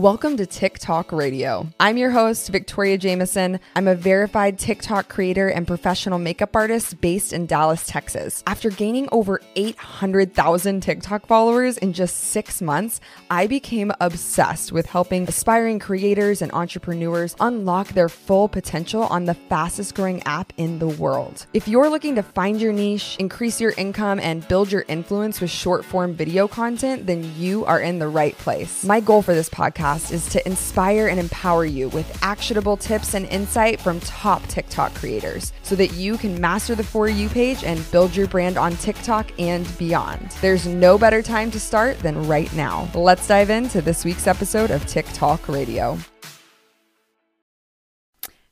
Welcome 0.00 0.38
to 0.38 0.46
TikTok 0.46 1.12
Radio. 1.12 1.68
I'm 1.78 1.98
your 1.98 2.10
host, 2.10 2.48
Victoria 2.48 2.96
Jameson. 2.96 3.60
I'm 3.76 3.86
a 3.86 3.94
verified 3.94 4.58
TikTok 4.58 5.10
creator 5.10 5.48
and 5.48 5.66
professional 5.66 6.18
makeup 6.18 6.56
artist 6.56 7.02
based 7.02 7.34
in 7.34 7.44
Dallas, 7.44 7.84
Texas. 7.86 8.42
After 8.46 8.70
gaining 8.70 9.10
over 9.12 9.42
800,000 9.56 10.80
TikTok 10.80 11.26
followers 11.26 11.76
in 11.76 11.92
just 11.92 12.16
six 12.16 12.62
months, 12.62 13.02
I 13.30 13.46
became 13.46 13.92
obsessed 14.00 14.72
with 14.72 14.86
helping 14.86 15.28
aspiring 15.28 15.78
creators 15.78 16.40
and 16.40 16.50
entrepreneurs 16.52 17.36
unlock 17.38 17.88
their 17.88 18.08
full 18.08 18.48
potential 18.48 19.02
on 19.02 19.26
the 19.26 19.34
fastest 19.34 19.94
growing 19.94 20.22
app 20.22 20.54
in 20.56 20.78
the 20.78 20.88
world. 20.88 21.44
If 21.52 21.68
you're 21.68 21.90
looking 21.90 22.14
to 22.14 22.22
find 22.22 22.58
your 22.58 22.72
niche, 22.72 23.16
increase 23.18 23.60
your 23.60 23.72
income, 23.72 24.18
and 24.18 24.48
build 24.48 24.72
your 24.72 24.86
influence 24.88 25.42
with 25.42 25.50
short 25.50 25.84
form 25.84 26.14
video 26.14 26.48
content, 26.48 27.06
then 27.06 27.34
you 27.36 27.66
are 27.66 27.80
in 27.80 27.98
the 27.98 28.08
right 28.08 28.38
place. 28.38 28.82
My 28.82 29.00
goal 29.00 29.20
for 29.20 29.34
this 29.34 29.50
podcast 29.50 29.89
podcast 29.90 30.12
is 30.12 30.28
to 30.28 30.46
inspire 30.46 31.08
and 31.08 31.18
empower 31.18 31.64
you 31.64 31.88
with 31.90 32.22
actionable 32.22 32.76
tips 32.76 33.14
and 33.14 33.26
insight 33.26 33.80
from 33.80 34.00
top 34.00 34.46
TikTok 34.46 34.94
creators 34.94 35.52
so 35.62 35.74
that 35.76 35.92
you 35.94 36.16
can 36.16 36.40
master 36.40 36.74
the 36.74 36.84
For 36.84 37.08
You 37.08 37.28
page 37.28 37.64
and 37.64 37.90
build 37.90 38.14
your 38.14 38.26
brand 38.26 38.56
on 38.56 38.76
TikTok 38.76 39.30
and 39.38 39.66
beyond. 39.78 40.30
There's 40.40 40.66
no 40.66 40.98
better 40.98 41.22
time 41.22 41.50
to 41.52 41.60
start 41.60 41.98
than 42.00 42.26
right 42.26 42.52
now. 42.54 42.88
Let's 42.94 43.26
dive 43.26 43.50
into 43.50 43.80
this 43.80 44.04
week's 44.04 44.26
episode 44.26 44.70
of 44.70 44.86
TikTok 44.86 45.48
Radio. 45.48 45.98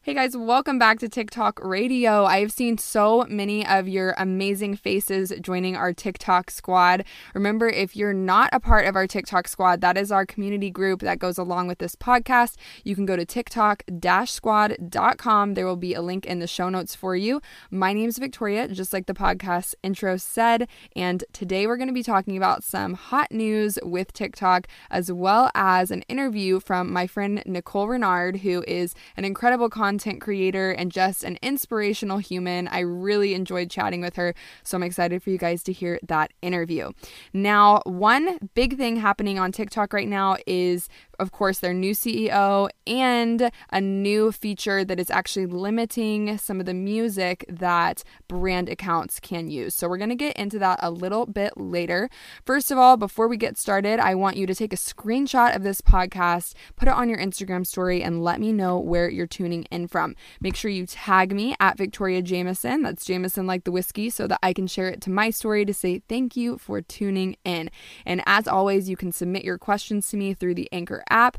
Hey 0.08 0.14
guys, 0.14 0.34
welcome 0.34 0.78
back 0.78 1.00
to 1.00 1.08
TikTok 1.10 1.62
Radio. 1.62 2.24
I've 2.24 2.50
seen 2.50 2.78
so 2.78 3.26
many 3.28 3.66
of 3.66 3.86
your 3.86 4.14
amazing 4.16 4.74
faces 4.76 5.34
joining 5.42 5.76
our 5.76 5.92
TikTok 5.92 6.50
squad. 6.50 7.04
Remember, 7.34 7.68
if 7.68 7.94
you're 7.94 8.14
not 8.14 8.48
a 8.54 8.58
part 8.58 8.86
of 8.86 8.96
our 8.96 9.06
TikTok 9.06 9.48
squad, 9.48 9.82
that 9.82 9.98
is 9.98 10.10
our 10.10 10.24
community 10.24 10.70
group 10.70 11.00
that 11.00 11.18
goes 11.18 11.36
along 11.36 11.68
with 11.68 11.76
this 11.76 11.94
podcast. 11.94 12.54
You 12.84 12.94
can 12.94 13.04
go 13.04 13.16
to 13.16 13.26
tiktok 13.26 13.82
squad.com. 14.24 15.52
There 15.52 15.66
will 15.66 15.76
be 15.76 15.92
a 15.92 16.00
link 16.00 16.24
in 16.24 16.38
the 16.38 16.46
show 16.46 16.70
notes 16.70 16.94
for 16.94 17.14
you. 17.14 17.42
My 17.70 17.92
name 17.92 18.08
is 18.08 18.16
Victoria, 18.16 18.66
just 18.68 18.94
like 18.94 19.04
the 19.04 19.12
podcast 19.12 19.74
intro 19.82 20.16
said. 20.16 20.70
And 20.96 21.22
today 21.34 21.66
we're 21.66 21.76
going 21.76 21.86
to 21.88 21.92
be 21.92 22.02
talking 22.02 22.38
about 22.38 22.64
some 22.64 22.94
hot 22.94 23.30
news 23.30 23.78
with 23.82 24.14
TikTok, 24.14 24.68
as 24.90 25.12
well 25.12 25.50
as 25.54 25.90
an 25.90 26.00
interview 26.08 26.60
from 26.60 26.90
my 26.90 27.06
friend 27.06 27.42
Nicole 27.44 27.88
Renard, 27.88 28.38
who 28.38 28.64
is 28.66 28.94
an 29.14 29.26
incredible 29.26 29.68
content 29.68 29.97
content 29.98 30.20
creator 30.20 30.70
and 30.70 30.92
just 30.92 31.24
an 31.24 31.36
inspirational 31.42 32.18
human. 32.18 32.68
I 32.68 32.80
really 32.80 33.34
enjoyed 33.34 33.68
chatting 33.68 34.00
with 34.00 34.14
her, 34.14 34.32
so 34.62 34.76
I'm 34.76 34.84
excited 34.84 35.24
for 35.24 35.30
you 35.30 35.38
guys 35.38 35.64
to 35.64 35.72
hear 35.72 35.98
that 36.06 36.32
interview. 36.40 36.92
Now, 37.32 37.82
one 37.84 38.38
big 38.54 38.76
thing 38.76 38.98
happening 38.98 39.40
on 39.40 39.50
TikTok 39.50 39.92
right 39.92 40.06
now 40.06 40.36
is 40.46 40.88
of 41.18 41.32
course, 41.32 41.58
their 41.58 41.74
new 41.74 41.92
CEO 41.92 42.68
and 42.86 43.50
a 43.70 43.80
new 43.80 44.32
feature 44.32 44.84
that 44.84 45.00
is 45.00 45.10
actually 45.10 45.46
limiting 45.46 46.38
some 46.38 46.60
of 46.60 46.66
the 46.66 46.74
music 46.74 47.44
that 47.48 48.04
brand 48.28 48.68
accounts 48.68 49.20
can 49.20 49.50
use. 49.50 49.74
So, 49.74 49.88
we're 49.88 49.98
going 49.98 50.10
to 50.10 50.14
get 50.14 50.36
into 50.36 50.58
that 50.58 50.78
a 50.82 50.90
little 50.90 51.26
bit 51.26 51.52
later. 51.56 52.08
First 52.44 52.70
of 52.70 52.78
all, 52.78 52.96
before 52.96 53.28
we 53.28 53.36
get 53.36 53.58
started, 53.58 54.00
I 54.00 54.14
want 54.14 54.36
you 54.36 54.46
to 54.46 54.54
take 54.54 54.72
a 54.72 54.76
screenshot 54.76 55.54
of 55.54 55.62
this 55.62 55.80
podcast, 55.80 56.54
put 56.76 56.88
it 56.88 56.94
on 56.94 57.08
your 57.08 57.18
Instagram 57.18 57.66
story, 57.66 58.02
and 58.02 58.22
let 58.22 58.40
me 58.40 58.52
know 58.52 58.78
where 58.78 59.08
you're 59.08 59.26
tuning 59.26 59.64
in 59.64 59.88
from. 59.88 60.14
Make 60.40 60.56
sure 60.56 60.70
you 60.70 60.86
tag 60.86 61.34
me 61.34 61.54
at 61.60 61.76
Victoria 61.76 62.22
Jameson. 62.22 62.82
That's 62.82 63.04
Jameson 63.04 63.46
like 63.46 63.64
the 63.64 63.72
whiskey, 63.72 64.10
so 64.10 64.26
that 64.26 64.38
I 64.42 64.52
can 64.52 64.66
share 64.66 64.88
it 64.88 65.00
to 65.02 65.10
my 65.10 65.30
story 65.30 65.64
to 65.64 65.74
say 65.74 66.02
thank 66.08 66.36
you 66.36 66.58
for 66.58 66.80
tuning 66.80 67.36
in. 67.44 67.70
And 68.06 68.22
as 68.26 68.46
always, 68.46 68.88
you 68.88 68.96
can 68.96 69.12
submit 69.12 69.44
your 69.44 69.58
questions 69.58 70.08
to 70.10 70.16
me 70.16 70.34
through 70.34 70.54
the 70.54 70.68
Anchor 70.72 71.04
app. 71.10 71.38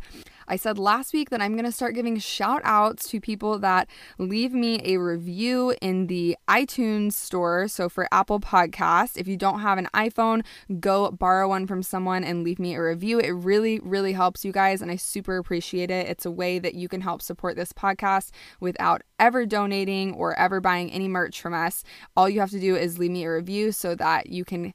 I 0.52 0.56
said 0.56 0.80
last 0.80 1.14
week 1.14 1.30
that 1.30 1.42
I'm 1.42 1.54
going 1.54 1.66
to 1.66 1.72
start 1.72 1.94
giving 1.94 2.18
shout 2.18 2.62
outs 2.64 3.08
to 3.10 3.22
people 3.22 3.60
that 3.60 3.88
leave 4.18 4.52
me 4.52 4.82
a 4.84 4.98
review 4.98 5.76
in 5.80 6.08
the 6.08 6.36
iTunes 6.48 7.14
store. 7.14 7.68
So 7.68 7.88
for 7.88 8.08
Apple 8.12 8.40
Podcasts, 8.40 9.16
if 9.16 9.28
you 9.28 9.38
don't 9.38 9.60
have 9.60 9.78
an 9.78 9.88
iPhone, 9.94 10.44
go 10.80 11.12
borrow 11.12 11.50
one 11.50 11.68
from 11.68 11.84
someone 11.84 12.24
and 12.24 12.44
leave 12.44 12.58
me 12.58 12.74
a 12.74 12.82
review. 12.82 13.20
It 13.20 13.30
really, 13.30 13.80
really 13.84 14.14
helps 14.14 14.44
you 14.44 14.52
guys, 14.52 14.82
and 14.82 14.90
I 14.90 14.96
super 14.96 15.38
appreciate 15.38 15.92
it. 15.92 16.08
It's 16.08 16.26
a 16.26 16.32
way 16.32 16.58
that 16.58 16.74
you 16.74 16.88
can 16.88 17.02
help 17.02 17.22
support 17.22 17.56
this 17.56 17.72
podcast 17.72 18.32
without 18.60 19.04
ever 19.20 19.46
donating 19.46 20.16
or 20.16 20.38
ever 20.40 20.60
buying 20.60 20.92
any 20.92 21.08
merch 21.08 21.40
from 21.40 21.54
us. 21.54 21.84
All 22.18 22.28
you 22.28 22.40
have 22.40 22.50
to 22.50 22.60
do 22.60 22.76
is 22.76 22.98
leave 22.98 23.12
me 23.12 23.24
a 23.24 23.32
review 23.32 23.72
so 23.72 23.94
that 23.94 24.30
you 24.30 24.44
can 24.46 24.74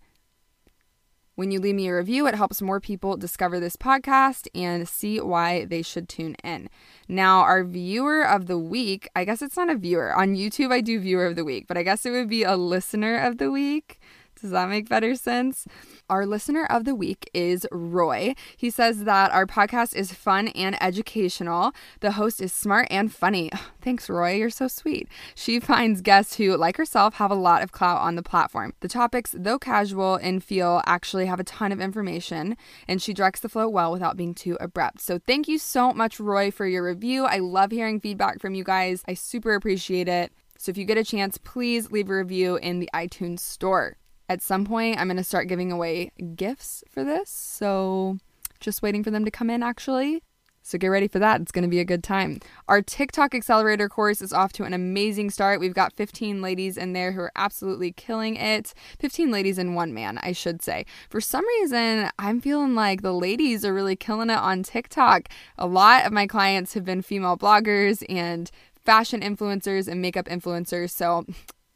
when 1.34 1.50
you 1.50 1.59
leave 1.59 1.75
me 1.75 1.89
a 1.89 1.97
review, 1.97 2.27
it 2.27 2.34
helps 2.34 2.62
more 2.62 2.81
people 2.81 3.17
discover 3.17 3.59
this 3.59 3.77
podcast 3.77 4.47
and 4.55 4.89
see 4.89 5.21
why 5.21 5.65
they 5.65 5.83
should 5.83 6.09
tune 6.09 6.37
in. 6.45 6.69
Now, 7.09 7.41
our 7.41 7.65
viewer 7.65 8.22
of 8.22 8.47
the 8.47 8.59
week, 8.59 9.09
I 9.17 9.25
guess 9.25 9.43
it's 9.43 9.56
not 9.56 9.71
a 9.71 9.77
viewer. 9.77 10.15
On 10.15 10.37
YouTube, 10.37 10.73
I 10.73 10.81
do 10.81 11.00
viewer 11.00 11.27
of 11.27 11.37
the 11.37 11.44
week, 11.44 11.67
but 11.67 11.77
I 11.77 11.83
guess 11.83 12.06
it 12.06 12.11
would 12.11 12.28
be 12.28 12.44
a 12.44 12.56
listener 12.56 13.19
of 13.19 13.39
the 13.39 13.50
week. 13.50 14.00
Does 14.44 14.50
that 14.50 14.69
make 14.69 14.91
better 14.91 15.15
sense? 15.15 15.66
Our 16.10 16.27
listener 16.27 16.66
of 16.66 16.84
the 16.84 16.94
week 16.94 17.31
is 17.32 17.66
Roy. 17.72 18.34
He 18.59 18.69
says 18.69 19.05
that 19.05 19.32
our 19.32 19.47
podcast 19.47 19.97
is 19.97 20.12
fun 20.12 20.49
and 20.49 20.77
educational. 20.82 21.72
The 22.00 22.12
host 22.12 22.43
is 22.43 22.53
smart 22.53 22.88
and 22.91 23.10
funny. 23.10 23.50
Thanks, 23.81 24.10
Roy. 24.10 24.32
You're 24.32 24.50
so 24.50 24.69
sweet. 24.69 25.09
She 25.34 25.60
finds 25.60 26.03
guests 26.03 26.37
who, 26.37 26.59
like 26.59 26.77
herself, 26.77 27.15
have 27.15 27.31
a 27.31 27.34
lot 27.34 27.62
of 27.62 27.72
clout 27.72 28.03
on 28.03 28.16
the 28.16 28.22
platform. 28.22 28.75
The 28.81 28.88
topics, 28.88 29.34
though 29.34 29.59
casual 29.59 30.16
and 30.16 30.44
feel, 30.44 30.82
actually 30.84 31.25
have 31.25 31.41
a 31.41 31.44
ton 31.44 31.72
of 31.72 31.81
information, 31.81 32.59
and 32.87 33.00
she 33.00 33.15
directs 33.15 33.41
the 33.41 33.49
flow 33.49 33.66
well 33.66 33.91
without 33.91 34.19
being 34.19 34.34
too 34.34 34.59
abrupt. 34.61 35.00
So, 35.00 35.19
thank 35.19 35.49
you 35.49 35.56
so 35.56 35.94
much, 35.94 36.21
Roy, 36.21 36.50
for 36.50 36.66
your 36.66 36.84
review. 36.84 37.25
I 37.25 37.38
love 37.38 37.71
hearing 37.71 37.99
feedback 37.99 38.43
from 38.43 38.55
you 38.55 38.62
guys. 38.62 39.03
I 39.09 39.15
super 39.15 39.55
appreciate 39.55 40.06
it. 40.06 40.32
So, 40.59 40.69
if 40.69 40.76
you 40.76 40.84
get 40.84 40.99
a 40.99 41.05
chance, 41.05 41.38
please 41.38 41.91
leave 41.91 42.11
a 42.11 42.15
review 42.15 42.56
in 42.56 42.78
the 42.78 42.91
iTunes 42.93 43.41
store 43.41 43.97
at 44.34 44.43
some 44.43 44.67
point 44.67 44.99
I'm 44.99 45.06
going 45.06 45.17
to 45.17 45.25
start 45.25 45.49
giving 45.49 45.72
away 45.72 46.11
gifts 46.34 46.84
for 46.91 47.03
this. 47.03 47.31
So 47.31 48.19
just 48.61 48.83
waiting 48.83 49.03
for 49.03 49.11
them 49.11 49.25
to 49.25 49.31
come 49.31 49.49
in 49.49 49.62
actually. 49.62 50.22
So 50.67 50.78
get 50.78 50.89
ready 50.89 51.09
for 51.09 51.19
that. 51.19 51.43
It's 51.43 51.53
going 51.53 51.65
to 51.65 51.69
be 51.69 51.78
a 51.78 51.84
good 51.84 52.03
time. 52.03 52.41
Our 52.69 52.81
TikTok 52.81 53.34
Accelerator 53.34 53.87
course 53.87 54.23
is 54.23 54.33
off 54.33 54.50
to 54.55 54.65
an 54.65 54.73
amazing 54.73 55.28
start. 55.28 55.61
We've 55.61 55.75
got 55.75 55.93
15 55.93 56.41
ladies 56.41 56.78
in 56.78 56.94
there 56.94 57.12
who 57.12 57.21
are 57.21 57.33
absolutely 57.37 57.93
killing 57.93 58.37
it. 58.37 58.73
15 58.99 59.31
ladies 59.31 59.59
and 59.59 59.77
one 59.77 59.93
man, 59.93 60.19
I 60.23 60.33
should 60.33 60.62
say. 60.62 60.87
For 61.11 61.21
some 61.21 61.47
reason, 61.61 62.11
I'm 62.19 62.41
feeling 62.41 62.75
like 62.75 63.03
the 63.03 63.12
ladies 63.12 63.62
are 63.62 63.75
really 63.75 63.94
killing 63.94 64.31
it 64.31 64.39
on 64.39 64.62
TikTok. 64.62 65.28
A 65.59 65.67
lot 65.67 66.06
of 66.06 66.15
my 66.15 66.27
clients 66.27 66.73
have 66.73 66.84
been 66.87 67.03
female 67.03 67.37
bloggers 67.37 68.03
and 68.09 68.50
fashion 68.87 69.21
influencers 69.21 69.87
and 69.87 70.00
makeup 70.00 70.27
influencers. 70.27 70.91
So 70.91 71.27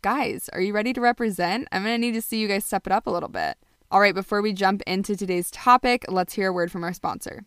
guys, 0.03 0.49
are 0.53 0.61
you 0.61 0.73
ready 0.73 0.93
to 0.93 1.01
represent? 1.01 1.67
I'm 1.73 1.83
going 1.83 1.95
to 1.95 1.99
need 1.99 2.15
to 2.15 2.23
see 2.23 2.39
you 2.39 2.49
guys 2.49 2.65
step 2.65 2.87
it 2.87 2.93
up 2.93 3.07
a 3.07 3.11
little 3.11 3.29
bit. 3.29 3.57
All 3.91 4.01
right, 4.01 4.15
before 4.15 4.43
we 4.43 4.53
jump 4.53 4.83
into 4.87 5.17
today's 5.17 5.51
topic, 5.51 6.05
let's 6.09 6.35
hear 6.35 6.49
a 6.49 6.53
word 6.53 6.71
from 6.71 6.85
our 6.85 6.93
sponsor. 6.93 7.45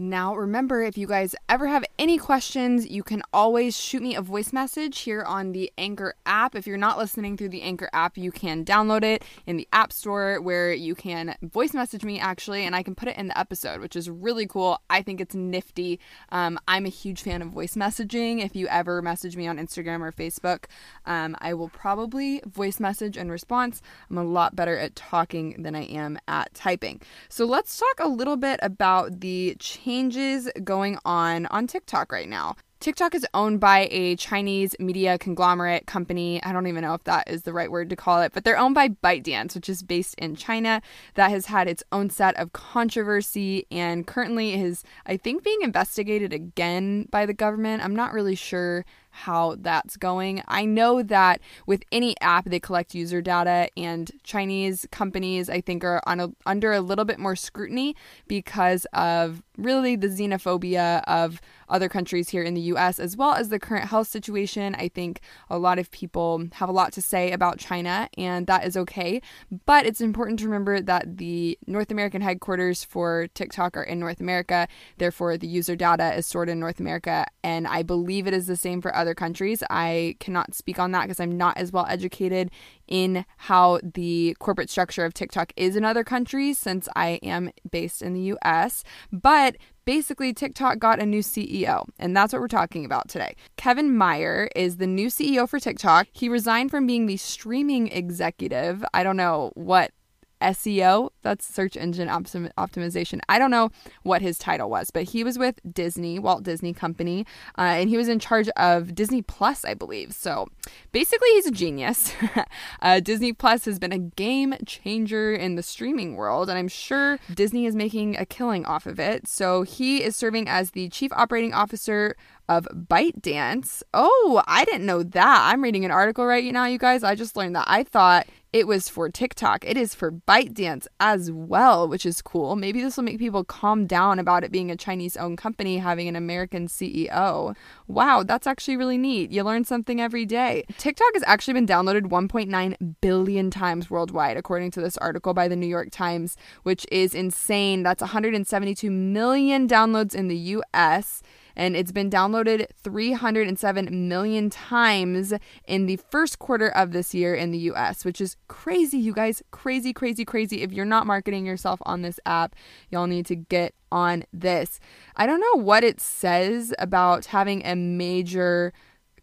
Now, 0.00 0.36
remember, 0.36 0.80
if 0.80 0.96
you 0.96 1.08
guys 1.08 1.34
ever 1.48 1.66
have 1.66 1.84
any 1.98 2.18
questions, 2.18 2.86
you 2.88 3.02
can 3.02 3.20
always 3.32 3.76
shoot 3.76 4.00
me 4.00 4.14
a 4.14 4.22
voice 4.22 4.52
message 4.52 5.00
here 5.00 5.24
on 5.24 5.50
the 5.50 5.72
Anchor 5.76 6.14
app. 6.24 6.54
If 6.54 6.68
you're 6.68 6.76
not 6.76 6.98
listening 6.98 7.36
through 7.36 7.48
the 7.48 7.62
Anchor 7.62 7.90
app, 7.92 8.16
you 8.16 8.30
can 8.30 8.64
download 8.64 9.02
it 9.02 9.24
in 9.44 9.56
the 9.56 9.66
App 9.72 9.92
Store 9.92 10.40
where 10.40 10.72
you 10.72 10.94
can 10.94 11.34
voice 11.42 11.74
message 11.74 12.04
me 12.04 12.20
actually, 12.20 12.64
and 12.64 12.76
I 12.76 12.84
can 12.84 12.94
put 12.94 13.08
it 13.08 13.16
in 13.16 13.26
the 13.26 13.36
episode, 13.36 13.80
which 13.80 13.96
is 13.96 14.08
really 14.08 14.46
cool. 14.46 14.80
I 14.88 15.02
think 15.02 15.20
it's 15.20 15.34
nifty. 15.34 15.98
Um, 16.30 16.60
I'm 16.68 16.86
a 16.86 16.90
huge 16.90 17.22
fan 17.22 17.42
of 17.42 17.48
voice 17.48 17.74
messaging. 17.74 18.40
If 18.40 18.54
you 18.54 18.68
ever 18.68 19.02
message 19.02 19.36
me 19.36 19.48
on 19.48 19.58
Instagram 19.58 20.02
or 20.02 20.12
Facebook, 20.12 20.66
um, 21.06 21.36
I 21.40 21.54
will 21.54 21.70
probably 21.70 22.40
voice 22.46 22.78
message 22.78 23.16
in 23.16 23.32
response. 23.32 23.82
I'm 24.08 24.18
a 24.18 24.22
lot 24.22 24.54
better 24.54 24.78
at 24.78 24.94
talking 24.94 25.60
than 25.60 25.74
I 25.74 25.86
am 25.86 26.20
at 26.28 26.54
typing. 26.54 27.02
So 27.28 27.44
let's 27.46 27.76
talk 27.76 27.98
a 27.98 28.08
little 28.08 28.36
bit 28.36 28.60
about 28.62 29.18
the 29.18 29.56
changes 29.88 30.50
going 30.64 30.98
on 31.06 31.46
on 31.46 31.66
TikTok 31.66 32.12
right 32.12 32.28
now. 32.28 32.54
TikTok 32.78 33.14
is 33.14 33.26
owned 33.32 33.58
by 33.58 33.88
a 33.90 34.16
Chinese 34.16 34.76
media 34.78 35.16
conglomerate 35.16 35.86
company. 35.86 36.42
I 36.44 36.52
don't 36.52 36.66
even 36.66 36.82
know 36.82 36.92
if 36.92 37.04
that 37.04 37.26
is 37.26 37.44
the 37.44 37.54
right 37.54 37.70
word 37.70 37.88
to 37.88 37.96
call 37.96 38.20
it, 38.20 38.32
but 38.34 38.44
they're 38.44 38.58
owned 38.58 38.74
by 38.74 38.90
ByteDance, 38.90 39.54
which 39.54 39.70
is 39.70 39.82
based 39.82 40.14
in 40.16 40.36
China, 40.36 40.82
that 41.14 41.30
has 41.30 41.46
had 41.46 41.68
its 41.68 41.82
own 41.90 42.10
set 42.10 42.36
of 42.36 42.52
controversy 42.52 43.66
and 43.70 44.06
currently 44.06 44.52
is, 44.52 44.84
I 45.06 45.16
think, 45.16 45.42
being 45.42 45.62
investigated 45.62 46.34
again 46.34 47.08
by 47.10 47.24
the 47.24 47.32
government. 47.32 47.82
I'm 47.82 47.96
not 47.96 48.12
really 48.12 48.34
sure 48.34 48.84
how 49.18 49.56
that's 49.58 49.96
going. 49.96 50.42
I 50.48 50.64
know 50.64 51.02
that 51.02 51.40
with 51.66 51.82
any 51.92 52.14
app, 52.20 52.44
they 52.46 52.60
collect 52.60 52.94
user 52.94 53.20
data, 53.20 53.68
and 53.76 54.10
Chinese 54.22 54.86
companies, 54.90 55.50
I 55.50 55.60
think, 55.60 55.84
are 55.84 56.00
a, 56.06 56.30
under 56.46 56.72
a 56.72 56.80
little 56.80 57.04
bit 57.04 57.18
more 57.18 57.36
scrutiny 57.36 57.96
because 58.26 58.86
of 58.92 59.42
really 59.56 59.96
the 59.96 60.08
xenophobia 60.08 61.02
of 61.06 61.40
other 61.68 61.88
countries 61.88 62.30
here 62.30 62.42
in 62.42 62.54
the 62.54 62.60
US, 62.72 62.98
as 62.98 63.16
well 63.16 63.34
as 63.34 63.48
the 63.48 63.58
current 63.58 63.88
health 63.88 64.08
situation. 64.08 64.74
I 64.76 64.88
think 64.88 65.20
a 65.50 65.58
lot 65.58 65.78
of 65.78 65.90
people 65.90 66.44
have 66.52 66.68
a 66.68 66.72
lot 66.72 66.92
to 66.94 67.02
say 67.02 67.32
about 67.32 67.58
China, 67.58 68.08
and 68.16 68.46
that 68.46 68.66
is 68.66 68.76
okay. 68.76 69.20
But 69.66 69.84
it's 69.84 70.00
important 70.00 70.38
to 70.40 70.46
remember 70.46 70.80
that 70.80 71.18
the 71.18 71.58
North 71.66 71.90
American 71.90 72.22
headquarters 72.22 72.84
for 72.84 73.26
TikTok 73.34 73.76
are 73.76 73.82
in 73.82 73.98
North 73.98 74.20
America. 74.20 74.68
Therefore, 74.96 75.36
the 75.36 75.48
user 75.48 75.76
data 75.76 76.14
is 76.14 76.26
stored 76.26 76.48
in 76.48 76.60
North 76.60 76.80
America. 76.80 77.26
And 77.42 77.66
I 77.66 77.82
believe 77.82 78.26
it 78.26 78.34
is 78.34 78.46
the 78.46 78.56
same 78.56 78.80
for 78.80 78.94
other 78.94 79.07
countries. 79.14 79.62
I 79.70 80.16
cannot 80.20 80.54
speak 80.54 80.78
on 80.78 80.92
that 80.92 81.02
because 81.02 81.20
I'm 81.20 81.36
not 81.36 81.56
as 81.56 81.72
well 81.72 81.86
educated 81.88 82.50
in 82.86 83.24
how 83.36 83.80
the 83.82 84.36
corporate 84.38 84.70
structure 84.70 85.04
of 85.04 85.14
TikTok 85.14 85.52
is 85.56 85.76
in 85.76 85.84
other 85.84 86.04
countries 86.04 86.58
since 86.58 86.88
I 86.96 87.20
am 87.22 87.50
based 87.70 88.02
in 88.02 88.14
the 88.14 88.32
US. 88.36 88.84
But 89.12 89.56
basically, 89.84 90.32
TikTok 90.32 90.78
got 90.78 91.00
a 91.00 91.06
new 91.06 91.20
CEO, 91.20 91.86
and 91.98 92.16
that's 92.16 92.32
what 92.32 92.40
we're 92.40 92.48
talking 92.48 92.84
about 92.84 93.08
today. 93.08 93.34
Kevin 93.56 93.96
Mayer 93.96 94.48
is 94.54 94.76
the 94.76 94.86
new 94.86 95.08
CEO 95.08 95.48
for 95.48 95.58
TikTok. 95.58 96.08
He 96.12 96.28
resigned 96.28 96.70
from 96.70 96.86
being 96.86 97.06
the 97.06 97.16
streaming 97.16 97.88
executive. 97.88 98.84
I 98.92 99.02
don't 99.02 99.16
know 99.16 99.52
what 99.54 99.92
SEO, 100.40 101.10
that's 101.22 101.46
search 101.46 101.76
engine 101.76 102.08
optim- 102.08 102.50
optimization. 102.58 103.20
I 103.28 103.38
don't 103.38 103.50
know 103.50 103.70
what 104.02 104.22
his 104.22 104.38
title 104.38 104.70
was, 104.70 104.90
but 104.90 105.04
he 105.04 105.24
was 105.24 105.38
with 105.38 105.60
Disney, 105.70 106.18
Walt 106.18 106.42
Disney 106.42 106.72
Company, 106.72 107.26
uh, 107.56 107.62
and 107.62 107.88
he 107.88 107.96
was 107.96 108.08
in 108.08 108.18
charge 108.18 108.48
of 108.50 108.94
Disney 108.94 109.22
Plus, 109.22 109.64
I 109.64 109.74
believe. 109.74 110.12
So 110.12 110.48
basically, 110.92 111.28
he's 111.30 111.46
a 111.46 111.50
genius. 111.50 112.12
uh, 112.82 113.00
Disney 113.00 113.32
Plus 113.32 113.64
has 113.64 113.78
been 113.78 113.92
a 113.92 113.98
game 113.98 114.54
changer 114.66 115.34
in 115.34 115.56
the 115.56 115.62
streaming 115.62 116.16
world, 116.16 116.48
and 116.48 116.58
I'm 116.58 116.68
sure 116.68 117.18
Disney 117.32 117.66
is 117.66 117.74
making 117.74 118.16
a 118.16 118.26
killing 118.26 118.64
off 118.64 118.86
of 118.86 118.98
it. 118.98 119.28
So 119.28 119.62
he 119.62 120.02
is 120.02 120.16
serving 120.16 120.48
as 120.48 120.72
the 120.72 120.88
chief 120.88 121.12
operating 121.12 121.52
officer 121.52 122.16
of 122.48 122.66
ByteDance. 122.72 123.82
Oh, 123.92 124.42
I 124.46 124.64
didn't 124.64 124.86
know 124.86 125.02
that. 125.02 125.50
I'm 125.52 125.62
reading 125.62 125.84
an 125.84 125.90
article 125.90 126.24
right 126.24 126.50
now, 126.52 126.64
you 126.64 126.78
guys. 126.78 127.04
I 127.04 127.14
just 127.14 127.36
learned 127.36 127.54
that. 127.56 127.66
I 127.68 127.84
thought 127.84 128.26
it 128.52 128.66
was 128.66 128.88
for 128.88 129.10
TikTok. 129.10 129.64
It 129.66 129.76
is 129.76 129.94
for 129.94 130.10
ByteDance 130.10 130.86
as 131.00 131.30
well, 131.30 131.86
which 131.86 132.06
is 132.06 132.22
cool. 132.22 132.56
Maybe 132.56 132.80
this 132.80 132.96
will 132.96 133.04
make 133.04 133.18
people 133.18 133.44
calm 133.44 133.86
down 133.86 134.18
about 134.18 134.42
it 134.42 134.50
being 134.50 134.70
a 134.70 134.76
Chinese 134.76 135.16
owned 135.16 135.36
company 135.38 135.78
having 135.78 136.08
an 136.08 136.16
American 136.16 136.66
CEO. 136.66 137.54
Wow, 137.86 138.22
that's 138.22 138.46
actually 138.46 138.76
really 138.76 138.96
neat. 138.96 139.30
You 139.30 139.42
learn 139.42 139.64
something 139.64 140.00
every 140.00 140.24
day. 140.24 140.64
TikTok 140.78 141.12
has 141.14 141.24
actually 141.26 141.54
been 141.54 141.66
downloaded 141.66 142.08
1.9 142.08 142.96
billion 143.00 143.50
times 143.50 143.90
worldwide, 143.90 144.36
according 144.36 144.70
to 144.72 144.80
this 144.80 144.96
article 144.96 145.34
by 145.34 145.46
the 145.46 145.56
New 145.56 145.66
York 145.66 145.90
Times, 145.90 146.36
which 146.62 146.86
is 146.90 147.14
insane. 147.14 147.82
That's 147.82 148.00
172 148.00 148.90
million 148.90 149.68
downloads 149.68 150.14
in 150.14 150.28
the 150.28 150.36
US 150.36 151.22
and 151.58 151.76
it's 151.76 151.90
been 151.90 152.08
downloaded 152.08 152.66
307 152.82 154.08
million 154.08 154.48
times 154.48 155.34
in 155.66 155.86
the 155.86 155.96
first 155.96 156.38
quarter 156.38 156.68
of 156.68 156.92
this 156.92 157.12
year 157.12 157.34
in 157.34 157.50
the 157.50 157.58
US, 157.72 158.04
which 158.04 158.20
is 158.20 158.36
crazy, 158.46 158.96
you 158.96 159.12
guys. 159.12 159.42
Crazy, 159.50 159.92
crazy, 159.92 160.24
crazy. 160.24 160.62
If 160.62 160.72
you're 160.72 160.86
not 160.86 161.06
marketing 161.06 161.44
yourself 161.44 161.80
on 161.84 162.02
this 162.02 162.20
app, 162.24 162.54
y'all 162.90 163.08
need 163.08 163.26
to 163.26 163.34
get 163.34 163.74
on 163.90 164.24
this. 164.32 164.78
I 165.16 165.26
don't 165.26 165.40
know 165.40 165.60
what 165.60 165.82
it 165.82 166.00
says 166.00 166.72
about 166.78 167.26
having 167.26 167.66
a 167.66 167.74
major 167.74 168.72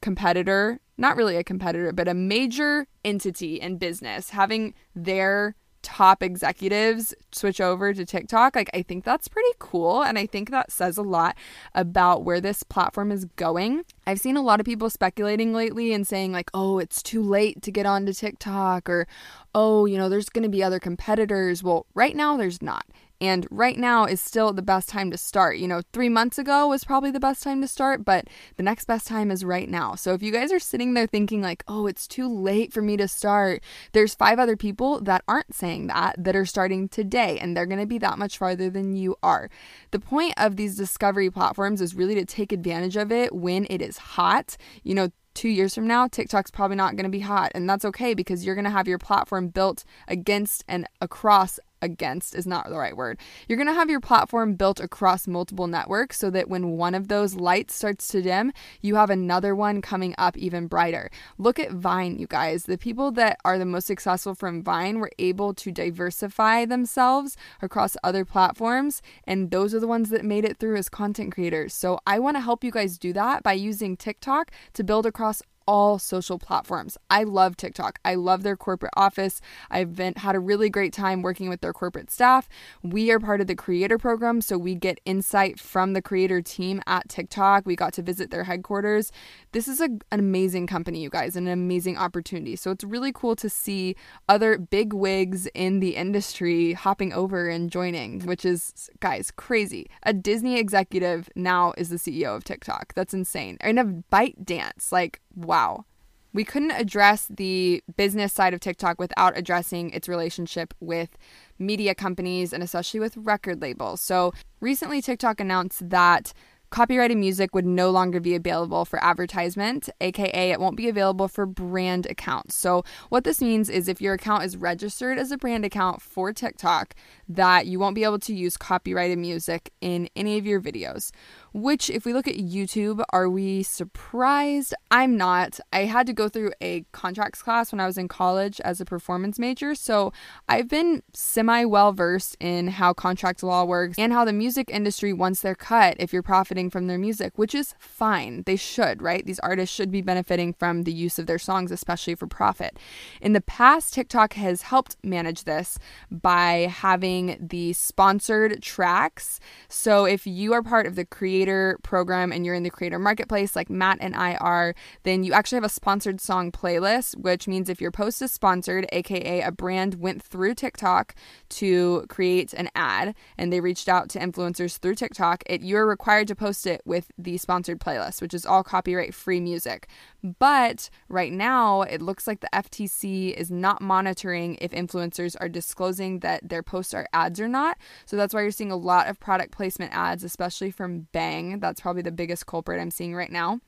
competitor, 0.02 0.82
not 0.98 1.16
really 1.16 1.38
a 1.38 1.44
competitor, 1.44 1.94
but 1.94 2.10
a 2.10 2.14
major 2.14 2.86
entity 3.06 3.62
in 3.62 3.78
business 3.78 4.32
having 4.32 4.74
their 4.94 5.56
top 5.86 6.24
executives 6.24 7.14
switch 7.32 7.62
over 7.62 7.94
to 7.94 8.04
TikTok, 8.04 8.56
like 8.56 8.72
I 8.74 8.82
think 8.82 9.06
that's 9.06 9.28
pretty 9.28 9.52
cool. 9.60 10.02
And 10.02 10.18
I 10.18 10.26
think 10.26 10.50
that 10.50 10.72
says 10.72 10.98
a 10.98 11.04
lot 11.04 11.38
about 11.76 12.24
where 12.24 12.42
this 12.42 12.64
platform 12.64 13.12
is 13.12 13.26
going. 13.36 13.84
I've 14.08 14.20
seen 14.20 14.36
a 14.36 14.42
lot 14.42 14.60
of 14.60 14.66
people 14.66 14.90
speculating 14.90 15.54
lately 15.54 15.94
and 15.94 16.06
saying, 16.06 16.32
like, 16.32 16.50
oh, 16.56 16.80
it's 16.80 17.04
too 17.04 17.22
late 17.22 17.62
to 17.62 17.72
get 17.72 17.86
onto 17.86 18.14
TikTok, 18.14 18.90
or 18.90 19.08
oh, 19.54 19.86
you 19.86 19.98
know, 19.98 20.10
there's 20.10 20.30
going 20.30 20.44
to 20.44 20.50
be 20.50 20.64
other 20.64 20.80
competitors. 20.80 21.64
Well, 21.64 21.86
right 21.94 22.16
now, 22.16 22.36
there's 22.36 22.62
not. 22.62 22.86
And 23.22 23.48
right 23.50 23.78
now 23.78 24.06
is 24.06 24.20
still 24.20 24.52
the 24.52 24.62
best 24.62 24.90
time 24.90 25.12
to 25.12 25.18
start. 25.18 25.58
You 25.58 25.68
know, 25.68 25.82
three 25.94 26.10
months 26.10 26.38
ago 26.38 26.68
was 26.68 26.84
probably 26.84 27.12
the 27.12 27.20
best 27.20 27.44
time 27.44 27.62
to 27.62 27.68
start, 27.68 28.04
but 28.04 28.28
the 28.58 28.64
next 28.64 28.86
best 28.86 29.08
time 29.08 29.32
is 29.32 29.46
right 29.46 29.70
now. 29.70 29.96
So 29.96 30.14
if 30.14 30.24
you 30.24 30.32
guys 30.32 30.52
are 30.52 30.60
sitting 30.60 30.94
there 30.94 31.08
thinking, 31.08 31.42
like, 31.42 31.64
oh, 31.68 31.88
it's 31.88 32.08
too 32.08 32.28
late 32.28 32.74
for 32.74 32.82
me 32.82 32.98
to 32.98 33.08
start, 33.08 33.62
there's 33.94 34.16
five 34.16 34.40
other 34.40 34.58
people 34.58 35.02
that 35.02 35.24
aren't 35.28 35.54
saying 35.54 35.88
that 35.88 36.16
that 36.18 36.36
are 36.36 36.46
starting 36.46 36.90
today, 36.90 37.38
and 37.40 37.56
they're 37.56 37.66
to 37.66 37.86
be 37.86 37.98
that 38.00 38.18
much 38.18 38.38
farther 38.38 38.70
than 38.70 38.96
you 38.96 39.16
are. 39.22 39.50
The 39.92 40.00
point 40.00 40.34
of 40.38 40.56
these 40.56 40.76
discovery 40.76 41.30
platforms 41.30 41.82
is 41.82 41.96
really 41.96 42.16
to 42.16 42.26
take 42.26 42.52
advantage 42.52 42.96
of 42.96 43.12
it 43.12 43.34
when 43.34 43.68
it 43.70 43.82
is 43.82 43.98
hot. 43.98 44.58
You 44.84 44.96
know, 44.96 45.10
two 45.34 45.50
years 45.50 45.76
from 45.76 45.88
now, 45.88 46.08
TikTok's 46.08 46.52
probably 46.52 46.78
not 46.78 46.96
going 46.96 47.04
to 47.04 47.10
be 47.10 47.20
hot. 47.20 47.52
And 47.54 47.70
that's 47.70 47.86
okay 47.86 48.14
because 48.14 48.46
you're 48.46 48.56
going 48.56 48.66
to 48.66 48.72
have 48.72 48.88
your 48.88 48.98
platform 48.98 49.50
built 49.50 49.84
against 50.08 50.64
and 50.68 50.88
across 51.02 51.60
against 51.82 52.36
is 52.36 52.48
not 52.48 52.70
the 52.70 52.78
right 52.78 52.96
word. 52.96 53.20
You're 53.48 53.58
going 53.58 53.68
to 53.68 53.74
have 53.74 53.90
your 53.90 54.00
platform 54.00 54.56
built 54.56 54.80
across 54.80 55.28
multiple 55.28 55.68
networks 55.68 56.18
so 56.18 56.30
that 56.32 56.50
when 56.50 56.72
one 56.72 56.96
of 56.96 57.08
those 57.08 57.36
lights 57.36 57.76
starts 57.76 58.08
to 58.10 58.22
dim, 58.22 58.52
you 58.82 58.96
have 58.96 59.10
another 59.10 59.56
one 59.56 59.82
coming 59.82 60.16
up 60.18 60.38
even 60.38 60.68
brighter. 60.68 61.10
Look 61.38 61.60
at 61.60 61.72
Vine, 61.72 62.18
you 62.18 62.28
guys. 62.28 62.64
The 62.64 62.78
people 62.78 63.12
that 63.14 63.38
are 63.46 63.58
the 63.58 63.66
most 63.66 63.88
successful 63.88 64.36
from 64.36 64.64
Vine 64.64 65.00
were 65.00 65.12
able 65.20 65.54
to 65.54 65.72
diversify 65.72 66.66
themselves 66.66 67.38
across 67.62 67.98
other 68.04 68.26
platforms, 68.26 69.02
and 69.26 69.52
those 69.52 69.74
are 69.74 69.80
the 69.80 69.88
ones 69.88 70.10
that 70.10 70.26
made 70.26 70.46
it 70.46 70.58
through 70.58 70.78
as 70.78 70.90
content 70.90 71.34
creators. 71.34 71.74
So 71.74 72.00
I 72.06 72.20
want 72.20 72.38
to 72.38 72.42
help 72.42 72.64
you 72.64 72.72
guys 72.72 72.98
do 72.98 73.14
that 73.14 73.44
by 73.44 73.54
using 73.54 73.98
TikTok 73.98 74.52
to 74.74 74.84
build 74.84 75.06
across 75.06 75.42
all 75.68 76.00
social 76.00 76.38
platforms. 76.38 76.98
I 77.10 77.24
love 77.24 77.58
TikTok. 77.58 78.00
I 78.06 78.16
love 78.16 78.44
their 78.44 78.56
corporate 78.56 78.94
office. 78.96 79.42
I've 79.70 79.96
been 79.96 80.14
had 80.16 80.36
a 80.36 80.40
really 80.40 80.70
great 80.70 80.94
time 80.94 81.22
working 81.22 81.50
with 81.50 81.62
their 81.62 81.74
corporate 81.74 82.12
staff. 82.12 82.48
We 82.84 83.12
are 83.12 83.20
part 83.20 83.42
of 83.42 83.48
the 83.48 83.56
creator 83.56 83.98
program, 83.98 84.42
so 84.42 84.58
we 84.58 84.76
get 84.76 85.00
insight 85.06 85.60
from 85.60 85.94
the 85.94 86.02
creator 86.02 86.42
team 86.42 86.82
at 86.88 87.10
TikTok. 87.10 87.66
We 87.66 87.76
got 87.76 87.94
to 87.94 88.02
visit 88.02 88.32
their 88.32 88.44
headquarters. 88.44 89.12
This 89.52 89.68
is 89.68 89.82
a, 89.82 89.86
an 90.12 90.20
amazing 90.20 90.68
company, 90.68 91.02
you 91.02 91.10
guys, 91.10 91.36
and 91.36 91.48
an 91.48 91.54
amazing 91.54 91.98
opportunity. 91.98 92.56
So 92.56 92.72
it's 92.72 92.84
really 92.84 93.12
cool 93.12 93.36
to 93.38 93.50
see 93.50 93.96
other 94.30 94.58
big 94.58 94.94
wigs 94.94 95.48
in 95.54 95.80
the 95.80 95.96
industry 95.96 96.74
hopping 96.74 97.14
over 97.14 97.50
and 97.50 97.72
joining, 97.72 98.22
which 98.22 98.46
is 98.46 98.90
guys, 99.00 99.32
crazy. 99.32 99.90
A 100.04 100.14
Disney 100.14 100.58
executive 100.58 101.30
now 101.36 101.74
is 101.78 101.90
the 101.90 101.98
CEO 101.98 102.36
of 102.36 102.44
TikTok. 102.44 102.94
That's 102.94 103.14
insane. 103.14 103.58
And 103.62 103.80
a 103.80 103.84
ByteDance, 103.84 104.92
like 104.92 105.22
wow. 105.36 105.86
We 106.34 106.44
couldn't 106.44 106.72
address 106.72 107.28
the 107.30 107.82
business 107.96 108.34
side 108.34 108.54
of 108.54 108.60
TikTok 108.60 109.00
without 109.00 109.38
addressing 109.38 109.92
its 109.92 110.10
relationship 110.10 110.74
with 110.82 111.18
media 111.60 111.96
companies 111.96 112.52
and 112.52 112.62
especially 112.62 113.00
with 113.00 113.16
record 113.16 113.62
labels. 113.62 114.02
So 114.02 114.34
recently, 114.60 115.02
TikTok 115.02 115.40
announced 115.40 115.90
that 115.90 116.34
copyrighted 116.76 117.18
music 117.18 117.56
would 117.56 117.66
no 117.66 117.90
longer 117.90 118.20
be 118.20 118.36
available 118.36 118.84
for 118.84 119.02
advertisement, 119.02 119.90
aka 120.02 120.52
it 120.52 120.60
won't 120.60 120.76
be 120.76 120.90
available 120.90 121.30
for 121.30 121.46
brand 121.46 122.06
accounts. 122.06 122.54
So, 122.56 122.84
what 123.08 123.24
this 123.24 123.42
means 123.42 123.70
is 123.70 123.88
if 123.88 124.02
your 124.02 124.16
account 124.16 124.44
is 124.44 124.58
registered 124.58 125.18
as 125.18 125.32
a 125.32 125.38
brand 125.38 125.64
account 125.64 126.02
for 126.02 126.34
TikTok, 126.34 126.94
that 127.30 127.66
you 127.66 127.80
won't 127.80 127.96
be 127.96 128.04
able 128.04 128.20
to 128.20 128.36
use 128.36 128.58
copyrighted 128.58 129.18
music 129.18 129.72
in 129.80 130.10
any 130.18 130.38
of 130.38 130.46
your 130.46 130.60
videos. 130.60 131.12
Which, 131.56 131.90
if 131.90 132.04
we 132.04 132.12
look 132.12 132.28
at 132.28 132.36
YouTube, 132.36 133.02
are 133.12 133.30
we 133.30 133.64
surprised? 133.64 134.74
I'm 134.92 135.16
not. 135.16 135.58
I 135.72 135.86
had 135.86 136.06
to 136.08 136.12
go 136.12 136.28
through 136.28 136.52
a 136.60 136.84
contracts 136.92 137.42
class 137.42 137.72
when 137.72 137.80
I 137.80 137.86
was 137.86 137.98
in 137.98 138.10
college 138.10 138.60
as 138.60 138.82
a 138.82 138.86
performance 138.86 139.40
major, 139.40 139.74
so 139.74 140.12
I've 140.50 140.68
been 140.68 141.02
semi 141.14 141.64
well 141.64 141.94
versed 141.94 142.36
in 142.42 142.68
how 142.68 142.92
contract 142.92 143.42
law 143.42 143.64
works 143.64 143.98
and 143.98 144.12
how 144.12 144.26
the 144.26 144.34
music 144.34 144.70
industry 144.70 145.14
wants 145.14 145.40
their 145.40 145.56
cut 145.56 145.96
if 145.98 146.12
you're 146.12 146.22
profiting 146.22 146.70
from 146.70 146.88
their 146.88 146.98
music, 146.98 147.38
which 147.38 147.56
is 147.56 147.74
fine. 147.80 148.44
They 148.46 148.58
should, 148.58 149.02
right? 149.02 149.26
These 149.26 149.40
artists 149.40 149.74
should 149.74 149.92
be 149.92 150.02
benefiting 150.02 150.52
from 150.52 150.84
the 150.84 150.92
use 150.92 151.18
of 151.18 151.26
their 151.26 151.40
songs, 151.40 151.72
especially 151.72 152.16
for 152.16 152.28
profit. 152.28 152.78
In 153.22 153.32
the 153.32 153.40
past, 153.40 153.94
TikTok 153.94 154.34
has 154.34 154.64
helped 154.64 154.98
manage 155.06 155.46
this 155.46 155.80
by 156.12 156.70
having 156.70 157.38
the 157.40 157.72
sponsored 157.72 158.62
tracks. 158.62 159.40
So 159.70 160.04
if 160.04 160.28
you 160.28 160.52
are 160.52 160.62
part 160.62 160.86
of 160.86 160.96
the 160.96 161.06
creative 161.06 161.45
creator 161.46 161.78
program 161.84 162.32
and 162.32 162.44
you're 162.44 162.56
in 162.56 162.64
the 162.64 162.72
creator 162.72 162.98
marketplace 162.98 163.56
like 163.56 163.70
Matt 163.70 164.00
and 164.02 164.16
I 164.16 164.34
are, 164.36 164.74
then 165.04 165.24
you 165.24 165.34
actually 165.34 165.58
have 165.58 165.64
a 165.64 165.70
sponsored 165.70 166.20
song 166.20 166.52
playlist, 166.52 167.16
which 167.18 167.48
means 167.48 167.70
if 167.70 167.80
your 167.80 167.92
post 167.92 168.20
is 168.24 168.32
sponsored, 168.32 168.88
aka 168.92 169.42
a 169.42 169.52
brand 169.52 169.96
went 169.96 170.24
through 170.24 170.56
TikTok 170.56 171.14
to 171.50 172.06
create 172.10 172.54
an 172.54 172.70
ad 172.74 173.14
and 173.38 173.54
they 173.54 173.60
reached 173.60 173.88
out 173.88 174.10
to 174.10 174.20
influencers 174.20 174.80
through 174.80 174.96
TikTok, 174.96 175.44
it 175.46 175.62
you're 175.62 175.86
required 175.86 176.28
to 176.30 176.36
post 176.36 176.66
it 176.66 176.82
with 176.84 177.12
the 177.16 177.38
sponsored 177.38 177.80
playlist, 177.80 178.22
which 178.22 178.34
is 178.34 178.46
all 178.46 178.64
copyright 178.64 179.14
free 179.14 179.40
music. 179.40 179.88
But 180.26 180.90
right 181.08 181.32
now, 181.32 181.84
it 181.84 182.02
looks 182.02 182.26
like 182.26 182.40
the 182.40 182.50
FTC 182.52 183.34
is 183.36 183.52
not 183.52 183.80
monitoring 183.80 184.58
if 184.60 184.72
influencers 184.72 185.36
are 185.40 185.48
disclosing 185.48 186.20
that 186.20 186.50
their 186.50 186.64
posts 186.64 186.96
are 186.96 187.08
ads 187.14 187.40
or 187.40 187.48
not. 187.48 187.78
So 188.08 188.18
that's 188.18 188.34
why 188.34 188.42
you're 188.42 188.50
seeing 188.50 188.72
a 188.72 188.76
lot 188.76 189.08
of 189.08 189.20
product 189.20 189.52
placement 189.52 189.94
ads, 189.94 190.24
especially 190.24 190.72
from 190.72 191.08
Bang. 191.12 191.60
That's 191.60 191.80
probably 191.80 192.02
the 192.02 192.12
biggest 192.12 192.48
culprit 192.48 192.82
I'm 192.82 192.90
seeing 192.90 193.14
right 193.14 193.32
now. 193.32 193.60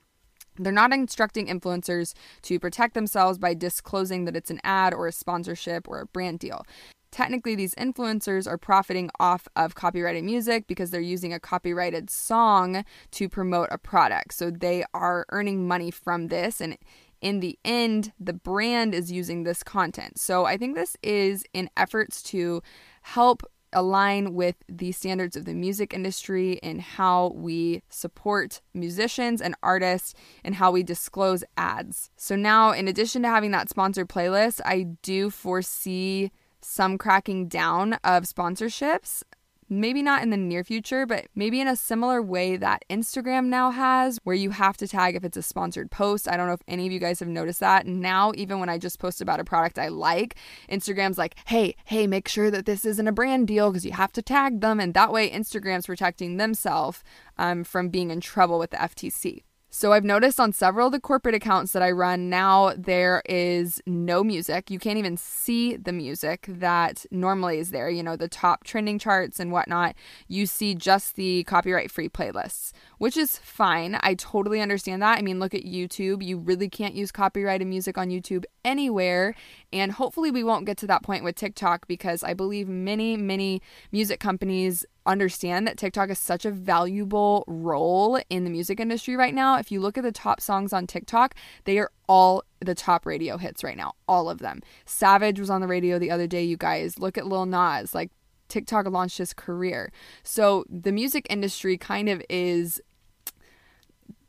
They're 0.58 0.74
not 0.74 0.92
instructing 0.92 1.46
influencers 1.46 2.14
to 2.44 2.60
protect 2.60 2.96
themselves 2.96 3.38
by 3.38 3.54
disclosing 3.54 4.26
that 4.26 4.36
it's 4.36 4.50
an 4.50 4.60
ad 4.64 4.96
or 4.96 5.06
a 5.06 5.12
sponsorship 5.12 5.88
or 5.88 6.02
a 6.02 6.08
brand 6.08 6.40
deal. 6.40 6.66
Technically, 7.12 7.56
these 7.56 7.76
influencers 7.76 8.48
are 8.48 8.58
profiting 8.58 9.10
off 9.20 9.48
of 9.56 9.76
copyrighted 9.76 10.24
music 10.24 10.68
because 10.68 10.92
they're 10.92 11.02
using 11.02 11.34
a 11.34 11.40
copyrighted 11.40 12.10
song 12.10 12.84
to 13.12 13.30
promote 13.30 13.70
a 13.72 13.78
product. 13.78 14.34
So 14.34 14.52
they 14.52 14.84
are 14.94 15.26
earning 15.30 15.68
money 15.68 15.92
from 15.92 16.28
this. 16.28 16.62
And 16.62 16.78
in 17.22 17.40
the 17.40 17.58
end, 17.66 18.14
the 18.20 18.34
brand 18.34 18.94
is 18.94 19.12
using 19.12 19.44
this 19.44 19.64
content. 19.64 20.20
So 20.20 20.46
I 20.46 20.58
think 20.58 20.76
this 20.76 20.96
is 21.02 21.44
in 21.54 21.70
efforts 21.76 22.22
to 22.24 22.62
help 23.02 23.44
align 23.74 24.34
with 24.34 24.56
the 24.70 24.92
standards 24.92 25.36
of 25.36 25.46
the 25.46 25.54
music 25.54 25.94
industry 25.94 26.60
and 26.64 26.82
how 26.82 27.34
we 27.36 27.84
support 27.90 28.62
musicians 28.74 29.42
and 29.42 29.56
artists 29.62 30.14
and 30.44 30.56
how 30.56 30.72
we 30.72 30.84
disclose 30.84 31.44
ads. 31.58 32.10
So 32.16 32.36
now 32.36 32.72
in 32.72 32.88
addition 32.88 33.24
to 33.24 33.30
having 33.30 33.52
that 33.52 33.70
sponsored 33.70 34.08
playlist, 34.08 34.62
I 34.66 34.84
do 35.02 35.30
foresee 35.30 36.32
some 36.68 36.98
cracking 36.98 37.48
down 37.48 37.94
of 38.04 38.24
sponsorships 38.24 39.24
maybe 39.70 40.02
not 40.02 40.24
in 40.24 40.30
the 40.30 40.38
near 40.38 40.64
future, 40.64 41.06
but 41.06 41.28
maybe 41.36 41.60
in 41.60 41.68
a 41.68 41.76
similar 41.76 42.22
way 42.22 42.56
that 42.58 42.84
Instagram 42.90 43.46
now 43.46 43.72
has, 43.72 44.20
where 44.24 44.36
you 44.36 44.52
have 44.52 44.78
to 44.78 44.88
tag 44.88 45.16
if 45.16 45.24
it's 45.24 45.38
a 45.38 45.42
sponsored 45.42 45.92
post. 45.92 46.28
I 46.28 46.38
don't 46.38 46.48
know 46.48 46.54
if 46.54 46.62
any 46.68 46.86
of 46.86 46.92
you 46.92 47.00
guys 47.00 47.20
have 47.20 47.28
noticed 47.28 47.60
that. 47.60 47.86
Now, 47.86 48.32
even 48.36 48.60
when 48.60 48.70
I 48.70 48.78
just 48.78 49.00
post 49.00 49.22
about 49.22 49.40
a 49.40 49.44
product 49.44 49.78
I 49.78 49.90
like, 49.90 50.36
Instagram's 50.70 51.18
like, 51.18 51.36
hey, 51.46 51.76
hey, 51.86 52.08
make 52.08 52.28
sure 52.28 52.50
that 52.52 52.66
this 52.66 52.86
isn't 52.86 53.08
a 53.08 53.12
brand 53.12 53.48
deal 53.48 53.72
because 53.72 53.86
you 53.86 53.94
have 53.94 54.14
to 54.14 54.22
tag 54.22 54.62
them. 54.62 54.80
And 54.80 54.94
that 54.94 55.12
way, 55.12 55.30
Instagram's 55.30 55.88
protecting 55.88 56.38
themselves 56.38 57.04
um, 57.38 57.64
from 57.64 57.90
being 57.90 58.12
in 58.12 58.22
trouble 58.22 58.60
with 58.60 58.72
the 58.72 58.78
FTC. 58.78 59.44
So 59.70 59.92
I've 59.92 60.06
noticed 60.06 60.40
on 60.40 60.54
several 60.54 60.88
of 60.88 60.94
the 60.94 61.00
corporate 61.00 61.36
accounts 61.36 61.74
that 61.74 61.84
I 61.84 61.92
run 61.92 62.30
now, 62.30 62.72
there 62.78 63.22
is 63.28 63.82
no 63.86 64.24
music. 64.24 64.72
You 64.72 64.80
can't 64.80 64.98
even 64.98 65.18
see 65.18 65.76
the 65.76 65.92
music 65.92 66.46
that 66.48 67.06
normally 67.12 67.60
is 67.60 67.72
there, 67.72 67.90
you 67.90 68.02
know, 68.02 68.16
the 68.16 68.30
top 68.30 68.64
trending 68.64 68.98
charts 68.98 69.42
and 69.42 69.52
whatnot. 69.52 69.94
You 70.30 70.46
see 70.46 70.74
just 70.74 71.16
the 71.16 71.44
copyright 71.44 71.92
free 71.92 72.08
playlists, 72.08 72.72
which 72.98 73.18
is 73.18 73.38
fine. 73.40 74.00
I 74.02 74.14
totally 74.14 74.62
understand 74.62 75.02
that. 75.02 75.18
I 75.18 75.22
mean, 75.22 75.40
look 75.40 75.54
at 75.54 75.66
YouTube. 75.66 76.24
You 76.24 76.38
really 76.38 76.70
can't 76.70 76.96
use 76.96 77.12
copyrighted 77.12 77.68
music 77.68 77.98
on 77.98 78.08
YouTube 78.08 78.46
anywhere. 78.64 79.36
And 79.74 79.92
hopefully, 79.92 80.32
we 80.32 80.46
won't 80.46 80.66
get 80.66 80.78
to 80.78 80.88
that 80.88 81.04
point 81.04 81.26
with 81.26 81.36
TikTok 81.36 81.88
because 81.88 82.24
I 82.24 82.34
believe 82.34 82.70
many, 82.70 83.18
many 83.18 83.62
music 83.92 84.22
companies 84.22 84.86
understand 85.08 85.66
that 85.68 85.78
TikTok 85.78 86.10
is 86.10 86.20
such 86.20 86.46
a 86.46 86.52
valuable 86.52 87.44
role 87.48 88.20
in 88.30 88.44
the 88.44 88.50
music 88.50 88.80
industry 88.80 89.16
right 89.16 89.34
now. 89.34 89.58
If 89.58 89.72
you 89.72 89.80
look 89.80 89.98
at 89.98 90.04
the 90.04 90.12
top 90.12 90.42
songs 90.42 90.74
on 90.74 90.86
TikTok, 90.86 91.36
they 91.64 91.80
are 91.80 91.92
all 92.08 92.44
the 92.60 92.76
top 92.76 93.06
radio 93.06 93.38
hits 93.38 93.64
right 93.64 93.78
now, 93.78 93.94
all 94.08 94.30
of 94.30 94.40
them. 94.40 94.62
Savage 94.86 95.40
was 95.40 95.50
on 95.50 95.62
the 95.62 95.68
radio 95.68 95.98
the 95.98 96.12
other 96.12 96.28
day, 96.28 96.44
you 96.44 96.58
guys. 96.58 97.00
Look 97.00 97.18
at 97.18 97.28
Lil 97.28 97.46
Nas, 97.46 97.96
like 97.96 98.12
TikTok 98.48 98.88
launched 98.88 99.18
his 99.18 99.34
career. 99.34 99.92
So 100.24 100.66
the 100.70 100.92
music 100.92 101.28
industry 101.30 101.78
kind 101.78 102.10
of 102.10 102.22
is 102.30 102.82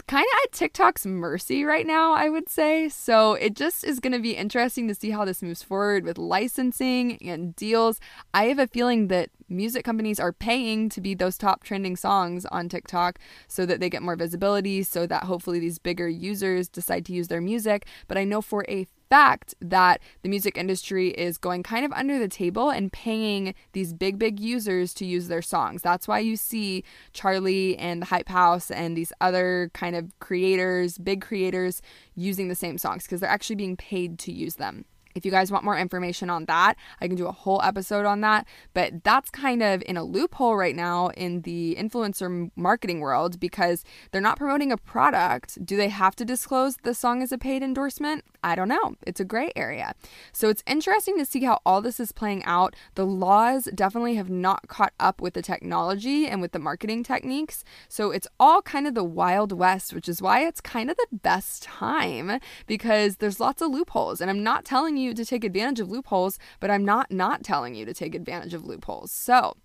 kind 0.07 0.25
of 0.25 0.41
at 0.45 0.53
TikTok's 0.53 1.07
mercy 1.07 1.65
right 1.65 1.87
now, 1.87 2.15
I 2.15 2.31
would 2.31 2.49
say. 2.49 2.89
So 2.89 3.35
it 3.35 3.55
just 3.55 3.85
is 3.85 4.01
going 4.01 4.15
to 4.15 4.19
be 4.19 4.37
interesting 4.37 4.89
to 4.89 4.95
see 4.95 5.11
how 5.11 5.25
this 5.25 5.43
moves 5.43 5.63
forward 5.63 6.05
with 6.05 6.19
licensing 6.19 7.19
and 7.23 7.55
deals. 7.55 8.01
I 8.33 8.45
have 8.47 8.59
a 8.59 8.67
feeling 8.67 9.09
that 9.09 9.31
music 9.49 9.85
companies 9.85 10.21
are 10.21 10.33
paying 10.33 10.89
to 10.91 11.01
be 11.01 11.15
those 11.15 11.39
top 11.39 11.65
trending 11.65 11.97
songs 11.97 12.47
on 12.47 12.69
TikTok 12.69 13.19
so 13.47 13.65
that 13.67 13.81
they 13.81 13.91
get 13.91 14.03
more 14.03 14.17
visibility, 14.17 14.83
so 14.83 15.07
that 15.07 15.25
hopefully 15.25 15.59
these 15.59 15.79
bigger 15.79 16.09
users 16.09 16.69
decide 16.69 17.05
to 17.07 17.13
use 17.13 17.29
their 17.29 17.41
music. 17.41 17.87
But 18.07 18.19
I 18.19 18.25
know 18.25 18.41
for 18.41 18.65
a 18.69 18.87
fact 19.09 19.55
that 19.61 20.01
the 20.23 20.29
music 20.29 20.57
industry 20.57 21.09
is 21.11 21.39
going 21.39 21.63
kind 21.63 21.85
of 21.85 21.93
under 21.93 22.19
the 22.19 22.29
table 22.29 22.71
and 22.71 22.93
paying 22.93 23.55
these 23.73 23.93
big, 23.93 24.19
big 24.19 24.39
users 24.39 24.93
to 24.95 25.07
use 25.07 25.29
their 25.29 25.43
songs. 25.43 25.83
That's 25.83 26.07
why 26.07 26.19
you 26.19 26.37
see 26.37 26.85
Charlie 27.13 27.77
and 27.79 28.03
the 28.03 28.07
Hype 28.07 28.29
House 28.29 28.71
and 28.71 28.97
these 28.97 29.13
other 29.21 29.71
kind 29.75 29.97
of 29.97 30.19
creators, 30.21 30.99
big 30.99 31.23
creators, 31.23 31.81
using 32.15 32.49
the 32.49 32.55
same 32.55 32.79
songs 32.79 33.05
because 33.05 33.21
they're 33.21 33.31
actually 33.31 33.57
being 33.57 33.77
paid 33.77 34.19
to 34.21 34.33
use 34.33 34.57
them. 34.57 34.85
If 35.19 35.25
you 35.25 35.33
guys 35.33 35.51
want 35.51 35.65
more 35.65 35.77
information 35.77 36.31
on 36.31 36.45
that, 36.45 36.77
I 37.01 37.09
can 37.09 37.17
do 37.17 37.27
a 37.27 37.33
whole 37.33 37.61
episode 37.63 38.07
on 38.07 38.21
that. 38.21 38.47
But 38.73 39.03
that's 39.03 39.31
kind 39.31 39.63
of 39.63 39.83
in 39.85 39.97
a 39.97 40.05
loophole 40.05 40.57
right 40.57 40.77
now 40.77 41.09
in 41.09 41.43
the 41.43 41.77
influencer 41.79 42.51
marketing 42.55 43.01
world 43.01 43.41
because 43.41 43.85
they're 44.13 44.21
not 44.21 44.39
promoting 44.39 44.71
a 44.71 44.77
product. 44.77 45.65
Do 45.67 45.77
they 45.77 45.89
have 45.89 46.15
to 46.17 46.25
disclose 46.25 46.77
the 46.85 46.95
song 46.95 47.21
as 47.21 47.33
a 47.33 47.39
paid 47.39 47.65
endorsement? 47.65 48.25
I 48.43 48.55
don't 48.55 48.69
know. 48.69 48.95
It's 49.07 49.21
a 49.21 49.25
gray 49.25 49.51
area. 49.57 49.95
So 50.33 50.49
it's 50.49 50.63
interesting 50.67 51.19
to 51.19 51.25
see 51.25 51.45
how 51.45 51.61
all 51.67 51.81
this 51.81 51.99
is 51.99 52.13
playing 52.13 52.45
out. 52.45 52.75
The 52.95 53.07
laws 53.07 53.69
definitely 53.75 54.15
have 54.15 54.31
not 54.31 54.69
caught 54.69 54.93
up 55.01 55.21
with 55.21 55.35
the 55.35 55.43
technology 55.43 56.27
and 56.27 56.41
with 56.41 56.53
the 56.53 56.59
marketing 56.59 57.03
techniques. 57.03 57.65
So 57.89 58.11
it's 58.11 58.29
all 58.39 58.63
kind 58.63 58.87
of 58.87 58.95
the 58.95 59.05
wild 59.05 59.53
west, 59.53 59.93
which 59.93 60.09
is 60.09 60.23
why 60.23 60.47
it's 60.47 60.61
kind 60.61 60.91
of 60.91 60.97
the 60.97 61.09
best 61.13 61.63
time 61.65 62.39
because 62.67 63.17
there's 63.17 63.41
lots 63.41 63.61
of 63.61 63.71
loopholes. 63.71 64.21
And 64.21 64.31
I'm 64.31 64.43
not 64.43 64.65
telling 64.65 64.97
you 64.97 65.15
to 65.15 65.25
take 65.25 65.45
advantage 65.45 65.81
of 65.81 65.91
loopholes, 65.91 66.39
but 66.61 66.71
I'm 66.71 66.85
not 66.85 67.11
not 67.11 67.43
telling 67.43 67.75
you 67.75 67.85
to 67.85 67.95
take 67.95 68.15
advantage 68.15 68.55
of 68.55 68.65
loopholes. 68.65 69.11
So, 69.11 69.57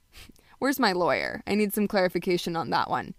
where's 0.58 0.78
my 0.78 0.92
lawyer? 0.92 1.42
I 1.46 1.54
need 1.54 1.74
some 1.74 1.88
clarification 1.88 2.56
on 2.56 2.70
that 2.70 2.88
one. 2.88 3.14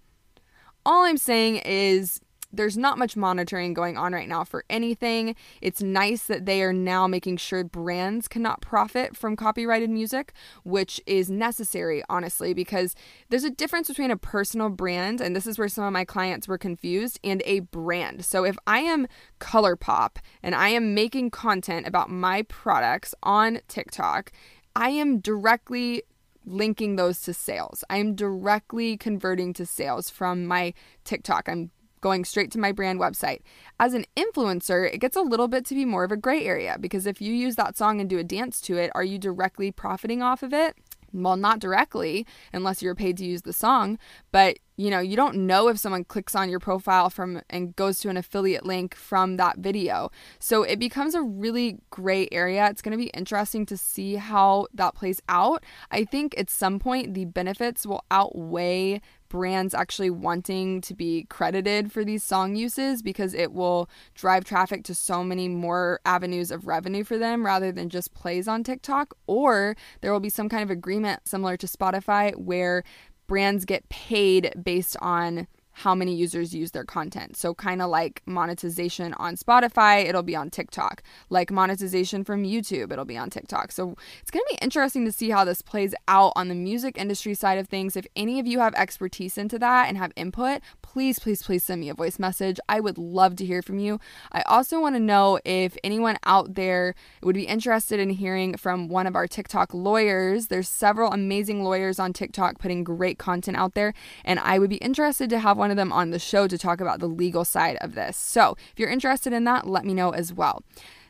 All 0.86 1.04
I'm 1.04 1.18
saying 1.18 1.58
is 1.58 2.20
there's 2.54 2.78
not 2.78 2.98
much 3.00 3.18
monitoring 3.18 3.74
going 3.74 3.98
on 3.98 4.14
right 4.14 4.30
now 4.30 4.44
for 4.44 4.64
anything. 4.70 5.36
It's 5.62 5.82
nice 5.82 6.24
that 6.28 6.46
they 6.46 6.62
are 6.62 6.72
now 6.72 7.08
making 7.08 7.38
sure 7.38 7.64
brands 7.64 8.28
cannot 8.28 8.62
profit 8.62 9.18
from 9.18 9.36
copyrighted 9.36 9.90
music, 9.90 10.34
which 10.64 11.02
is 11.06 11.30
necessary, 11.30 12.04
honestly, 12.10 12.54
because 12.54 12.96
there's 13.30 13.44
a 13.44 13.50
difference 13.50 13.88
between 13.88 14.12
a 14.12 14.18
personal 14.18 14.70
brand, 14.70 15.20
and 15.20 15.36
this 15.36 15.48
is 15.48 15.58
where 15.58 15.68
some 15.68 15.84
of 15.84 15.92
my 15.92 16.06
clients 16.06 16.48
were 16.48 16.58
confused, 16.58 17.20
and 17.24 17.42
a 17.46 17.62
brand. 17.62 18.24
So 18.24 18.46
if 18.46 18.56
I 18.68 18.80
am 18.80 19.08
ColourPop 19.40 20.18
and 20.44 20.54
I 20.54 20.70
am 20.70 20.94
making 20.94 21.32
content 21.32 21.88
about 21.88 22.10
my 22.10 22.44
products 22.44 23.16
on 23.24 23.60
TikTok, 23.68 24.32
I 24.76 24.90
am 24.90 25.20
directly 25.20 26.04
linking 26.46 26.96
those 26.96 27.22
to 27.22 27.34
sales. 27.34 27.84
I'm 27.90 28.16
directly 28.16 28.98
converting 28.98 29.54
to 29.54 29.66
sales 29.66 30.10
from 30.10 30.46
my 30.46 30.74
TikTok. 31.04 31.48
I'm 31.48 31.72
going 32.04 32.26
straight 32.26 32.52
to 32.52 32.60
my 32.60 32.74
brand 32.74 33.00
website. 33.00 33.40
As 33.80 33.94
an 33.94 34.06
influencer, 34.18 34.94
it 34.94 35.00
gets 35.00 35.16
a 35.16 35.22
little 35.22 35.48
bit 35.48 35.66
to 35.68 35.74
be 35.74 35.86
more 35.86 36.04
of 36.04 36.12
a 36.12 36.18
gray 36.18 36.46
area 36.46 36.78
because 36.80 37.08
if 37.08 37.22
you 37.22 37.34
use 37.34 37.56
that 37.56 37.78
song 37.78 38.02
and 38.02 38.10
do 38.10 38.20
a 38.20 38.24
dance 38.26 38.60
to 38.62 38.78
it, 38.78 38.92
are 38.94 39.06
you 39.06 39.18
directly 39.18 39.72
profiting 39.72 40.22
off 40.22 40.44
of 40.44 40.54
it? 40.54 40.76
Well, 41.14 41.38
not 41.38 41.60
directly 41.60 42.26
unless 42.52 42.82
you're 42.82 42.96
paid 42.96 43.18
to 43.18 43.26
use 43.26 43.44
the 43.44 43.54
song, 43.54 44.00
but 44.32 44.58
you 44.76 44.90
know, 44.90 45.00
you 45.00 45.16
don't 45.16 45.46
know 45.46 45.68
if 45.68 45.78
someone 45.78 46.04
clicks 46.04 46.36
on 46.36 46.50
your 46.50 46.60
profile 46.60 47.12
from 47.12 47.42
and 47.50 47.76
goes 47.76 48.00
to 48.00 48.10
an 48.10 48.18
affiliate 48.18 48.66
link 48.66 48.96
from 48.96 49.38
that 49.38 49.60
video. 49.60 50.10
So 50.40 50.64
it 50.64 50.80
becomes 50.80 51.14
a 51.14 51.22
really 51.22 51.78
gray 51.92 52.28
area. 52.32 52.68
It's 52.70 52.82
going 52.82 52.98
to 52.98 52.98
be 52.98 53.12
interesting 53.12 53.68
to 53.68 53.78
see 53.78 54.16
how 54.16 54.68
that 54.74 54.96
plays 54.96 55.22
out. 55.30 55.64
I 55.92 56.04
think 56.04 56.34
at 56.38 56.50
some 56.50 56.80
point 56.80 57.14
the 57.14 57.26
benefits 57.26 57.86
will 57.86 58.04
outweigh 58.10 59.00
brands 59.34 59.74
actually 59.74 60.12
wanting 60.12 60.80
to 60.80 60.94
be 60.94 61.25
credited 61.28 61.92
for 61.92 62.06
these 62.06 62.24
song 62.24 62.56
uses 62.56 63.02
because 63.02 63.34
it 63.34 63.52
will 63.52 63.90
drive 64.13 64.44
traffic 64.44 64.84
to 64.84 64.94
so 64.94 65.24
many 65.24 65.48
more 65.48 66.00
avenues 66.06 66.52
of 66.52 66.68
revenue 66.68 67.04
for 67.04 67.18
them 67.18 67.44
rather 67.44 67.72
than 67.72 67.90
just 67.90 68.13
plays 68.13 68.48
on 68.48 68.63
TikTok. 68.63 69.16
Or 69.25 69.75
there 70.02 70.13
will 70.13 70.20
be 70.20 70.30
some 70.30 70.50
kind 70.50 70.62
of 70.62 70.70
agreement 70.70 71.28
similar 71.28 71.58
to 71.58 71.66
Spotify 71.66 72.36
where 72.38 72.84
brands 73.25 73.66
get 73.66 73.90
paid 73.90 74.54
based 74.63 74.96
on 75.02 75.48
how 75.74 75.96
many 75.96 76.15
users 76.15 76.53
use 76.53 76.72
their 76.72 76.84
content. 76.84 77.36
So, 77.36 77.53
kind 77.53 77.82
of 77.82 77.89
like 77.89 78.22
monetization 78.25 79.13
on 79.15 79.36
Spotify, 79.36 80.06
it'll 80.06 80.24
be 80.24 80.36
on 80.36 80.50
TikTok. 80.50 81.03
Like 81.30 81.51
monetization 81.51 82.24
from 82.24 82.44
YouTube, 82.44 82.92
it'll 82.92 83.06
be 83.06 83.18
on 83.18 83.30
TikTok. 83.30 83.72
So, 83.72 83.96
it's 84.22 84.32
going 84.32 84.44
to 84.48 84.56
be 84.56 84.63
interesting 84.63 85.06
to 85.06 85.12
see 85.12 85.30
how 85.32 85.44
this 85.44 85.62
plays 85.62 85.96
out 86.08 86.34
on 86.36 86.48
the 86.48 86.56
music 86.56 86.98
industry 86.98 87.34
side 87.34 87.58
of 87.58 87.68
things. 87.68 87.96
If 87.96 88.08
any 88.15 88.39
of 88.39 88.48
you 88.48 88.60
have 88.60 88.74
expertise 88.75 89.38
into 89.38 89.58
that 89.60 89.89
and 89.89 89.98
have 89.98 90.12
input, 90.15 90.62
please, 90.82 91.20
please, 91.20 91.42
please 91.42 91.63
send 91.63 91.82
me 91.82 91.89
a 91.89 91.94
voice 91.94 92.20
message. 92.20 92.60
I 92.70 92.80
would 92.80 92.98
love 92.98 93.36
to 93.38 93.46
hear 93.46 93.62
from 93.62 93.80
you. 93.80 94.00
I 94.32 94.44
also 94.44 94.80
want 94.80 94.96
to 94.96 95.00
know 95.00 95.39
if 95.44 95.75
anyone 95.84 96.18
out 96.25 96.53
there 96.53 96.94
would 97.22 97.36
be 97.36 97.48
interested 97.48 98.00
in 98.00 98.12
hearing 98.12 98.56
from 98.58 98.88
one 98.88 99.08
of 99.08 99.15
our 99.15 99.27
TikTok 99.27 99.74
lawyers. 99.74 100.48
There's 100.48 100.70
several 100.70 101.12
amazing 101.12 101.63
lawyers 101.63 102.00
on 102.00 102.13
TikTok 102.13 102.60
putting 102.60 102.84
great 102.84 103.18
content 103.18 103.58
out 103.58 103.74
there, 103.74 103.94
and 104.24 104.39
I 104.39 104.60
would 104.60 104.70
be 104.70 104.77
interested 104.77 105.30
to 105.30 105.39
have 105.39 105.58
of 105.72 105.77
them 105.77 105.91
on 105.91 106.12
the 106.12 106.20
show 106.20 106.48
to 106.48 106.58
talk 106.58 106.82
about 106.82 107.00
the 107.00 107.08
legal 107.08 107.46
side 107.46 107.77
of 107.82 107.96
this. 107.96 108.17
So 108.17 108.55
if 108.72 108.79
you're 108.79 108.89
interested 108.89 109.34
in 109.34 109.43
that, 109.46 109.67
let 109.67 109.86
me 109.86 109.93
know 109.93 110.12
as 110.12 110.34
well. 110.34 110.63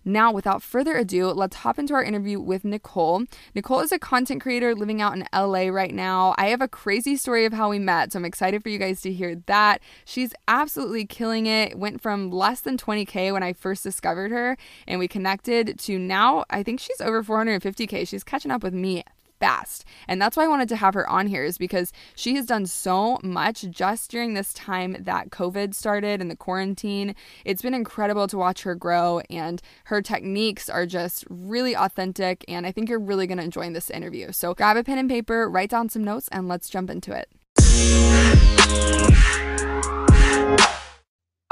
Now, 0.05 0.33
without 0.33 0.61
further 0.61 0.97
ado, 0.97 1.27
let's 1.27 1.57
hop 1.57 1.79
into 1.79 1.93
our 1.93 2.03
interview 2.03 2.39
with 2.39 2.65
Nicole. 2.65 3.23
Nicole 3.55 3.79
is 3.79 3.91
a 3.93 3.99
content 3.99 4.41
creator 4.41 4.75
living 4.75 5.01
out 5.01 5.13
in 5.13 5.25
LA 5.33 5.67
right 5.69 5.93
now. 5.93 6.35
I 6.37 6.47
have 6.47 6.61
a 6.61 6.67
crazy 6.67 7.15
story 7.15 7.45
of 7.45 7.53
how 7.53 7.69
we 7.69 7.79
met, 7.79 8.11
so 8.11 8.19
I'm 8.19 8.25
excited 8.25 8.61
for 8.61 8.69
you 8.69 8.77
guys 8.77 8.99
to 9.01 9.13
hear 9.13 9.35
that. 9.45 9.81
She's 10.03 10.33
absolutely 10.47 11.05
killing 11.05 11.45
it. 11.45 11.77
Went 11.77 12.01
from 12.01 12.31
less 12.31 12.59
than 12.59 12.77
20K 12.77 13.31
when 13.31 13.43
I 13.43 13.53
first 13.53 13.83
discovered 13.83 14.31
her 14.31 14.57
and 14.87 14.99
we 14.99 15.07
connected 15.07 15.79
to 15.79 15.97
now, 15.97 16.43
I 16.49 16.63
think 16.63 16.81
she's 16.81 16.99
over 16.99 17.23
450K. 17.23 18.05
She's 18.05 18.25
catching 18.25 18.51
up 18.51 18.61
with 18.61 18.73
me 18.73 19.03
fast. 19.43 19.83
And 20.07 20.21
that's 20.21 20.37
why 20.37 20.45
I 20.45 20.47
wanted 20.47 20.69
to 20.69 20.77
have 20.77 20.93
her 20.93 21.09
on 21.09 21.27
here 21.27 21.43
is 21.43 21.57
because 21.57 21.91
she 22.15 22.35
has 22.35 22.45
done 22.45 22.65
so 22.65 23.19
much 23.23 23.69
just 23.69 24.09
during 24.09 24.35
this 24.35 24.53
time 24.53 24.95
that 24.97 25.31
COVID 25.31 25.73
started 25.73 26.21
and 26.21 26.31
the 26.31 26.37
quarantine. 26.37 27.13
It's 27.43 27.61
been 27.61 27.73
incredible 27.73 28.27
to 28.27 28.37
watch 28.37 28.63
her 28.63 28.73
grow 28.73 29.19
and 29.29 29.61
her 29.85 30.01
techniques 30.01 30.69
are 30.69 30.85
just 30.85 31.25
really 31.29 31.75
authentic 31.75 32.45
and 32.47 32.65
I 32.65 32.71
think 32.71 32.87
you're 32.87 32.99
really 32.99 33.27
going 33.27 33.37
to 33.37 33.43
enjoy 33.43 33.69
this 33.71 33.89
interview. 33.89 34.31
So 34.31 34.53
grab 34.53 34.77
a 34.77 34.83
pen 34.83 34.97
and 34.97 35.09
paper, 35.09 35.49
write 35.49 35.71
down 35.71 35.89
some 35.89 36.05
notes 36.05 36.29
and 36.31 36.47
let's 36.47 36.69
jump 36.69 36.89
into 36.89 37.11
it. 37.11 37.27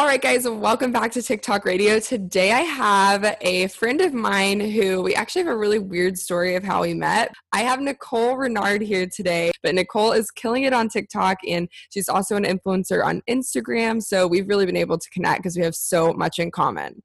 All 0.02 0.08
right, 0.08 0.20
guys, 0.20 0.50
welcome 0.50 0.92
back 0.92 1.12
to 1.12 1.22
TikTok 1.22 1.64
Radio. 1.64 2.00
Today 2.00 2.52
I 2.52 2.62
have 2.62 3.38
a 3.40 3.68
friend 3.68 4.02
of 4.02 4.16
mine 4.16 4.60
who 4.60 5.04
we 5.04 5.14
actually 5.14 5.44
have 5.44 5.54
a 5.54 5.56
really 5.56 5.78
weird 5.78 6.18
story 6.18 6.56
of 6.56 6.64
how 6.64 6.82
we 6.82 6.96
met. 6.96 7.32
I 7.52 7.60
have 7.60 7.80
Nicole 7.80 8.36
Renard 8.36 8.82
here 8.82 9.06
today, 9.06 9.52
but 9.62 9.76
Nicole 9.76 10.14
is 10.14 10.32
killing 10.32 10.64
it 10.64 10.74
on 10.74 10.90
TikTok 10.90 11.38
and 11.48 11.70
she's 11.92 12.10
also 12.10 12.36
an 12.36 12.46
influencer 12.46 13.06
on 13.06 13.22
Instagram. 13.30 14.02
So 14.02 14.26
we've 14.26 14.48
really 14.48 14.66
been 14.66 14.76
able 14.76 14.98
to 14.98 15.10
connect 15.12 15.44
because 15.44 15.56
we 15.56 15.64
have 15.64 15.76
so 15.76 16.14
much 16.14 16.40
in 16.40 16.50
common. 16.50 17.04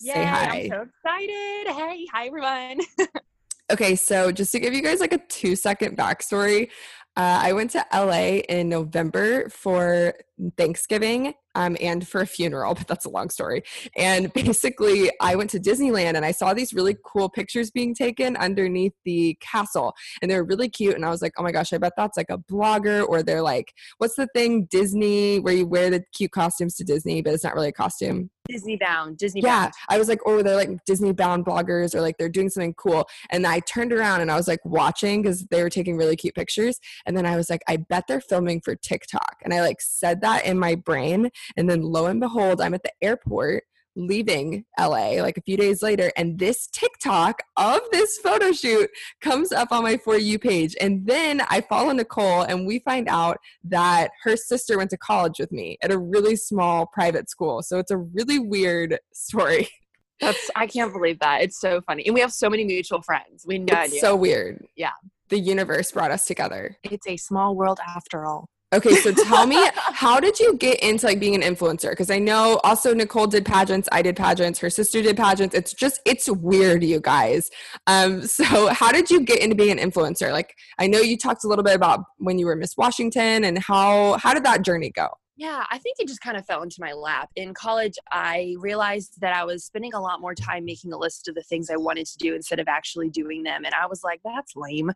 Yay, 0.00 0.12
Say 0.12 0.24
hi. 0.26 0.44
I'm 0.44 0.68
so 0.68 0.82
excited. 0.82 1.72
Hey, 1.72 2.06
hi 2.12 2.26
everyone. 2.26 2.80
okay, 3.72 3.96
so 3.96 4.30
just 4.30 4.52
to 4.52 4.60
give 4.60 4.74
you 4.74 4.82
guys 4.82 5.00
like 5.00 5.14
a 5.14 5.18
two 5.30 5.56
second 5.56 5.96
backstory, 5.96 6.68
uh, 7.16 7.40
I 7.42 7.54
went 7.54 7.70
to 7.70 7.86
LA 7.90 8.42
in 8.50 8.68
November 8.68 9.48
for 9.48 10.12
Thanksgiving 10.56 11.34
um, 11.54 11.76
and 11.80 12.06
for 12.06 12.20
a 12.20 12.26
funeral, 12.26 12.74
but 12.74 12.86
that's 12.86 13.04
a 13.04 13.10
long 13.10 13.30
story. 13.30 13.62
And 13.96 14.32
basically, 14.34 15.10
I 15.20 15.34
went 15.34 15.50
to 15.50 15.60
Disneyland 15.60 16.14
and 16.14 16.24
I 16.24 16.30
saw 16.30 16.54
these 16.54 16.72
really 16.72 16.96
cool 17.04 17.28
pictures 17.28 17.70
being 17.70 17.94
taken 17.94 18.36
underneath 18.36 18.94
the 19.04 19.36
castle, 19.40 19.94
and 20.22 20.30
they 20.30 20.36
were 20.36 20.44
really 20.44 20.68
cute. 20.68 20.94
And 20.94 21.04
I 21.04 21.10
was 21.10 21.20
like, 21.20 21.32
oh 21.36 21.42
my 21.42 21.52
gosh, 21.52 21.72
I 21.72 21.78
bet 21.78 21.92
that's 21.96 22.16
like 22.16 22.30
a 22.30 22.38
blogger, 22.38 23.06
or 23.06 23.22
they're 23.22 23.42
like, 23.42 23.72
what's 23.98 24.14
the 24.14 24.28
thing, 24.34 24.66
Disney, 24.70 25.40
where 25.40 25.54
you 25.54 25.66
wear 25.66 25.90
the 25.90 26.04
cute 26.14 26.30
costumes 26.30 26.74
to 26.76 26.84
Disney, 26.84 27.22
but 27.22 27.34
it's 27.34 27.44
not 27.44 27.54
really 27.54 27.68
a 27.68 27.72
costume. 27.72 28.30
Disney 28.48 28.76
bound, 28.76 29.18
Disney 29.18 29.42
yeah, 29.42 29.64
bound. 29.64 29.72
I 29.90 29.98
was 29.98 30.08
like, 30.08 30.20
oh, 30.24 30.42
they're 30.42 30.56
like 30.56 30.70
Disney 30.86 31.12
bound 31.12 31.44
bloggers, 31.44 31.94
or 31.94 32.00
like 32.00 32.16
they're 32.18 32.30
doing 32.30 32.48
something 32.48 32.74
cool. 32.74 33.06
And 33.30 33.46
I 33.46 33.60
turned 33.60 33.92
around 33.92 34.20
and 34.20 34.30
I 34.30 34.36
was 34.36 34.48
like 34.48 34.64
watching 34.64 35.20
because 35.20 35.44
they 35.50 35.62
were 35.62 35.68
taking 35.70 35.96
really 35.96 36.16
cute 36.16 36.34
pictures. 36.34 36.78
And 37.04 37.16
then 37.16 37.26
I 37.26 37.36
was 37.36 37.50
like, 37.50 37.62
I 37.68 37.76
bet 37.76 38.04
they're 38.08 38.20
filming 38.20 38.60
for 38.60 38.74
TikTok. 38.74 39.36
And 39.42 39.52
I 39.52 39.60
like 39.60 39.80
said 39.80 40.20
that 40.22 40.27
in 40.36 40.58
my 40.58 40.74
brain. 40.74 41.30
And 41.56 41.68
then 41.68 41.82
lo 41.82 42.06
and 42.06 42.20
behold, 42.20 42.60
I'm 42.60 42.74
at 42.74 42.82
the 42.82 42.92
airport 43.02 43.64
leaving 43.98 44.64
LA 44.78 45.20
like 45.20 45.36
a 45.36 45.42
few 45.42 45.56
days 45.56 45.82
later 45.82 46.12
and 46.16 46.38
this 46.38 46.68
TikTok 46.68 47.42
of 47.56 47.80
this 47.90 48.16
photo 48.18 48.52
shoot 48.52 48.88
comes 49.20 49.50
up 49.50 49.72
on 49.72 49.82
my 49.82 49.96
for 49.96 50.16
you 50.16 50.38
page 50.38 50.76
and 50.80 51.04
then 51.04 51.42
I 51.48 51.60
follow 51.62 51.92
Nicole 51.92 52.42
and 52.42 52.66
we 52.66 52.78
find 52.78 53.08
out 53.08 53.38
that 53.64 54.12
her 54.22 54.36
sister 54.36 54.78
went 54.78 54.90
to 54.90 54.96
college 54.98 55.40
with 55.40 55.50
me 55.50 55.78
at 55.82 55.90
a 55.90 55.98
really 55.98 56.36
small 56.36 56.86
private 56.86 57.28
school. 57.28 57.62
So 57.62 57.78
it's 57.78 57.90
a 57.90 57.96
really 57.98 58.38
weird 58.38 58.98
story. 59.12 59.68
That's 60.20 60.50
I 60.56 60.66
can't 60.66 60.92
believe 60.92 61.18
that. 61.20 61.42
It's 61.42 61.60
so 61.60 61.80
funny. 61.80 62.04
And 62.06 62.14
we 62.14 62.20
have 62.20 62.32
so 62.32 62.48
many 62.50 62.64
mutual 62.64 63.02
friends. 63.02 63.44
We 63.46 63.58
know 63.58 63.82
it's 63.82 64.00
so 64.00 64.16
weird. 64.16 64.64
Yeah. 64.76 64.90
The 65.28 65.38
universe 65.38 65.92
brought 65.92 66.10
us 66.10 66.24
together. 66.24 66.76
It's 66.84 67.06
a 67.06 67.16
small 67.16 67.54
world 67.54 67.78
after 67.86 68.24
all 68.24 68.48
Okay, 68.70 68.96
so 68.96 69.12
tell 69.12 69.46
me, 69.46 69.56
how 69.76 70.20
did 70.20 70.38
you 70.38 70.54
get 70.54 70.78
into 70.80 71.06
like 71.06 71.18
being 71.18 71.34
an 71.34 71.40
influencer? 71.40 71.88
Because 71.90 72.10
I 72.10 72.18
know 72.18 72.60
also 72.64 72.92
Nicole 72.92 73.26
did 73.26 73.46
pageants, 73.46 73.88
I 73.92 74.02
did 74.02 74.14
pageants, 74.14 74.58
her 74.58 74.68
sister 74.68 75.00
did 75.00 75.16
pageants. 75.16 75.54
It's 75.54 75.72
just 75.72 76.02
it's 76.04 76.28
weird, 76.28 76.84
you 76.84 77.00
guys. 77.00 77.50
Um, 77.86 78.22
so 78.26 78.68
how 78.68 78.92
did 78.92 79.08
you 79.08 79.22
get 79.22 79.38
into 79.38 79.56
being 79.56 79.78
an 79.78 79.90
influencer? 79.90 80.32
Like 80.32 80.54
I 80.78 80.86
know 80.86 81.00
you 81.00 81.16
talked 81.16 81.44
a 81.44 81.48
little 81.48 81.64
bit 81.64 81.76
about 81.76 82.00
when 82.18 82.38
you 82.38 82.44
were 82.44 82.56
Miss 82.56 82.76
Washington 82.76 83.44
and 83.44 83.58
how 83.58 84.18
how 84.18 84.34
did 84.34 84.44
that 84.44 84.62
journey 84.62 84.90
go? 84.90 85.08
Yeah, 85.38 85.64
I 85.70 85.78
think 85.78 85.98
it 86.00 86.08
just 86.08 86.20
kind 86.20 86.36
of 86.36 86.44
fell 86.46 86.64
into 86.64 86.78
my 86.80 86.92
lap. 86.92 87.30
In 87.36 87.54
college, 87.54 87.94
I 88.10 88.56
realized 88.58 89.20
that 89.20 89.32
I 89.32 89.44
was 89.44 89.64
spending 89.64 89.94
a 89.94 90.00
lot 90.00 90.20
more 90.20 90.34
time 90.34 90.64
making 90.64 90.92
a 90.92 90.98
list 90.98 91.28
of 91.28 91.36
the 91.36 91.44
things 91.44 91.70
I 91.70 91.76
wanted 91.76 92.06
to 92.06 92.18
do 92.18 92.34
instead 92.34 92.58
of 92.58 92.66
actually 92.66 93.08
doing 93.08 93.44
them, 93.44 93.64
and 93.64 93.72
I 93.72 93.86
was 93.86 94.02
like, 94.02 94.20
"That's 94.24 94.56
lame." 94.56 94.90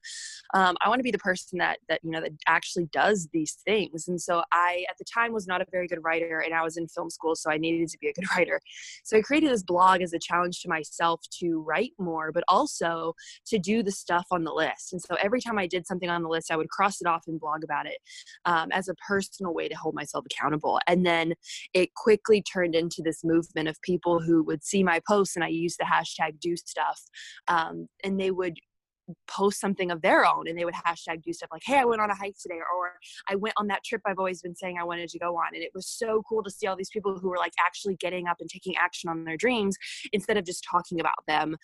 Um, 0.53 0.77
I 0.83 0.89
want 0.89 0.99
to 0.99 1.05
be 1.05 1.13
the 1.13 1.19
person 1.19 1.59
that 1.61 1.79
that 1.89 2.01
you 2.03 2.11
know 2.11 2.21
that 2.21 2.33
actually 2.49 2.87
does 2.87 3.29
these 3.33 3.53
things. 3.65 4.09
And 4.09 4.21
so 4.21 4.43
I, 4.51 4.85
at 4.91 4.99
the 4.99 5.05
time, 5.05 5.33
was 5.33 5.47
not 5.47 5.63
a 5.63 5.67
very 5.71 5.87
good 5.87 6.03
writer, 6.03 6.41
and 6.41 6.53
I 6.53 6.65
was 6.65 6.77
in 6.77 6.89
film 6.89 7.09
school, 7.09 7.37
so 7.37 7.49
I 7.49 7.57
needed 7.57 7.89
to 7.91 7.99
be 8.01 8.09
a 8.09 8.13
good 8.13 8.27
writer. 8.37 8.61
So 9.05 9.17
I 9.17 9.21
created 9.21 9.53
this 9.53 9.63
blog 9.63 10.03
as 10.03 10.13
a 10.13 10.19
challenge 10.19 10.61
to 10.63 10.69
myself 10.69 11.21
to 11.39 11.61
write 11.61 11.93
more, 12.01 12.33
but 12.33 12.43
also 12.49 13.15
to 13.47 13.61
do 13.61 13.85
the 13.85 13.93
stuff 13.93 14.27
on 14.33 14.43
the 14.43 14.53
list. 14.53 14.93
And 14.93 15.01
so 15.01 15.15
every 15.23 15.41
time 15.41 15.57
I 15.57 15.69
did 15.69 15.87
something 15.87 16.11
on 16.11 16.25
the 16.25 16.29
list, 16.29 16.51
I 16.51 16.57
would 16.57 16.69
cross 16.69 17.01
it 17.01 17.07
off 17.07 17.23
and 17.29 17.39
blog 17.39 17.63
about 17.63 17.87
it 17.87 17.99
um, 18.45 18.73
as 18.73 18.89
a 18.89 18.95
personal 18.97 19.55
way 19.55 19.69
to 19.69 19.77
hold 19.77 19.95
myself 19.95 20.25
accountable. 20.33 20.79
And 20.87 21.05
then 21.05 21.35
it 21.75 21.95
quickly 21.95 22.43
turned 22.43 22.75
into 22.75 23.03
this 23.03 23.23
movement 23.25 23.69
of 23.69 23.81
people 23.83 24.21
who 24.21 24.43
would 24.45 24.65
see 24.65 24.83
my 24.83 25.01
posts 25.09 25.37
and 25.37 25.45
I 25.45 25.49
used 25.49 25.79
the 25.79 25.85
hashtag 25.85 26.41
do 26.41 26.57
stuff. 26.57 27.01
Um, 27.49 27.89
and 28.05 28.19
they 28.19 28.31
would 28.31 28.57
post 29.27 29.61
something 29.61 29.91
of 29.91 30.03
their 30.03 30.25
own 30.25 30.47
and 30.49 30.59
they 30.59 30.65
would 30.65 30.75
hashtag 30.75 31.23
do 31.23 31.33
stuff 31.33 31.49
like 31.53 31.63
hey 31.65 31.79
i 31.79 31.85
went 31.85 32.01
on 32.01 32.11
a 32.11 32.15
hike 32.15 32.37
today 32.41 32.61
or 32.75 32.93
i 33.29 33.35
went 33.35 33.55
on 33.57 33.67
that 33.67 33.83
trip 33.85 34.01
i've 34.07 34.19
always 34.19 34.41
been 34.41 34.55
saying 34.55 34.79
i 34.81 34.85
wanted 34.85 35.09
to 35.09 35.19
go 35.19 35.37
on 35.37 35.49
and 35.55 35.63
it 35.63 35.71
was 35.75 35.87
so 35.87 36.23
cool 36.29 36.43
to 36.43 36.51
see 36.51 36.67
all 36.67 36.77
these 36.77 36.91
people 36.91 37.19
who 37.19 37.29
were 37.29 37.37
like 37.37 37.53
actually 37.59 37.97
getting 37.97 38.27
up 38.27 38.37
and 38.41 38.49
taking 38.49 38.75
action 38.77 39.11
on 39.11 39.25
their 39.25 39.37
dreams 39.37 39.77
instead 40.13 40.37
of 40.37 40.45
just 40.45 40.65
talking 40.71 41.01
about 41.01 41.13
them 41.27 41.57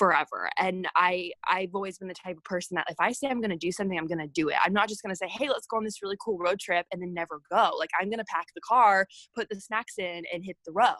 forever 0.00 0.48
and 0.56 0.88
i 0.96 1.30
i've 1.46 1.74
always 1.74 1.98
been 1.98 2.08
the 2.08 2.14
type 2.14 2.34
of 2.34 2.42
person 2.44 2.74
that 2.74 2.86
if 2.88 2.96
i 3.00 3.12
say 3.12 3.28
i'm 3.28 3.38
going 3.38 3.50
to 3.50 3.56
do 3.56 3.70
something 3.70 3.98
i'm 3.98 4.06
going 4.06 4.16
to 4.18 4.26
do 4.28 4.48
it. 4.48 4.56
I'm 4.64 4.72
not 4.72 4.88
just 4.88 5.02
going 5.02 5.12
to 5.12 5.16
say 5.16 5.28
hey 5.28 5.46
let's 5.46 5.66
go 5.66 5.76
on 5.76 5.84
this 5.84 6.02
really 6.02 6.16
cool 6.24 6.38
road 6.38 6.58
trip 6.58 6.86
and 6.90 7.02
then 7.02 7.12
never 7.12 7.42
go. 7.50 7.72
Like 7.78 7.90
i'm 8.00 8.08
going 8.08 8.18
to 8.18 8.24
pack 8.24 8.46
the 8.54 8.62
car 8.62 9.06
put 9.34 9.50
the 9.50 9.60
snacks 9.60 9.98
in 9.98 10.22
and 10.32 10.42
hit 10.42 10.56
the 10.64 10.72
road. 10.72 10.96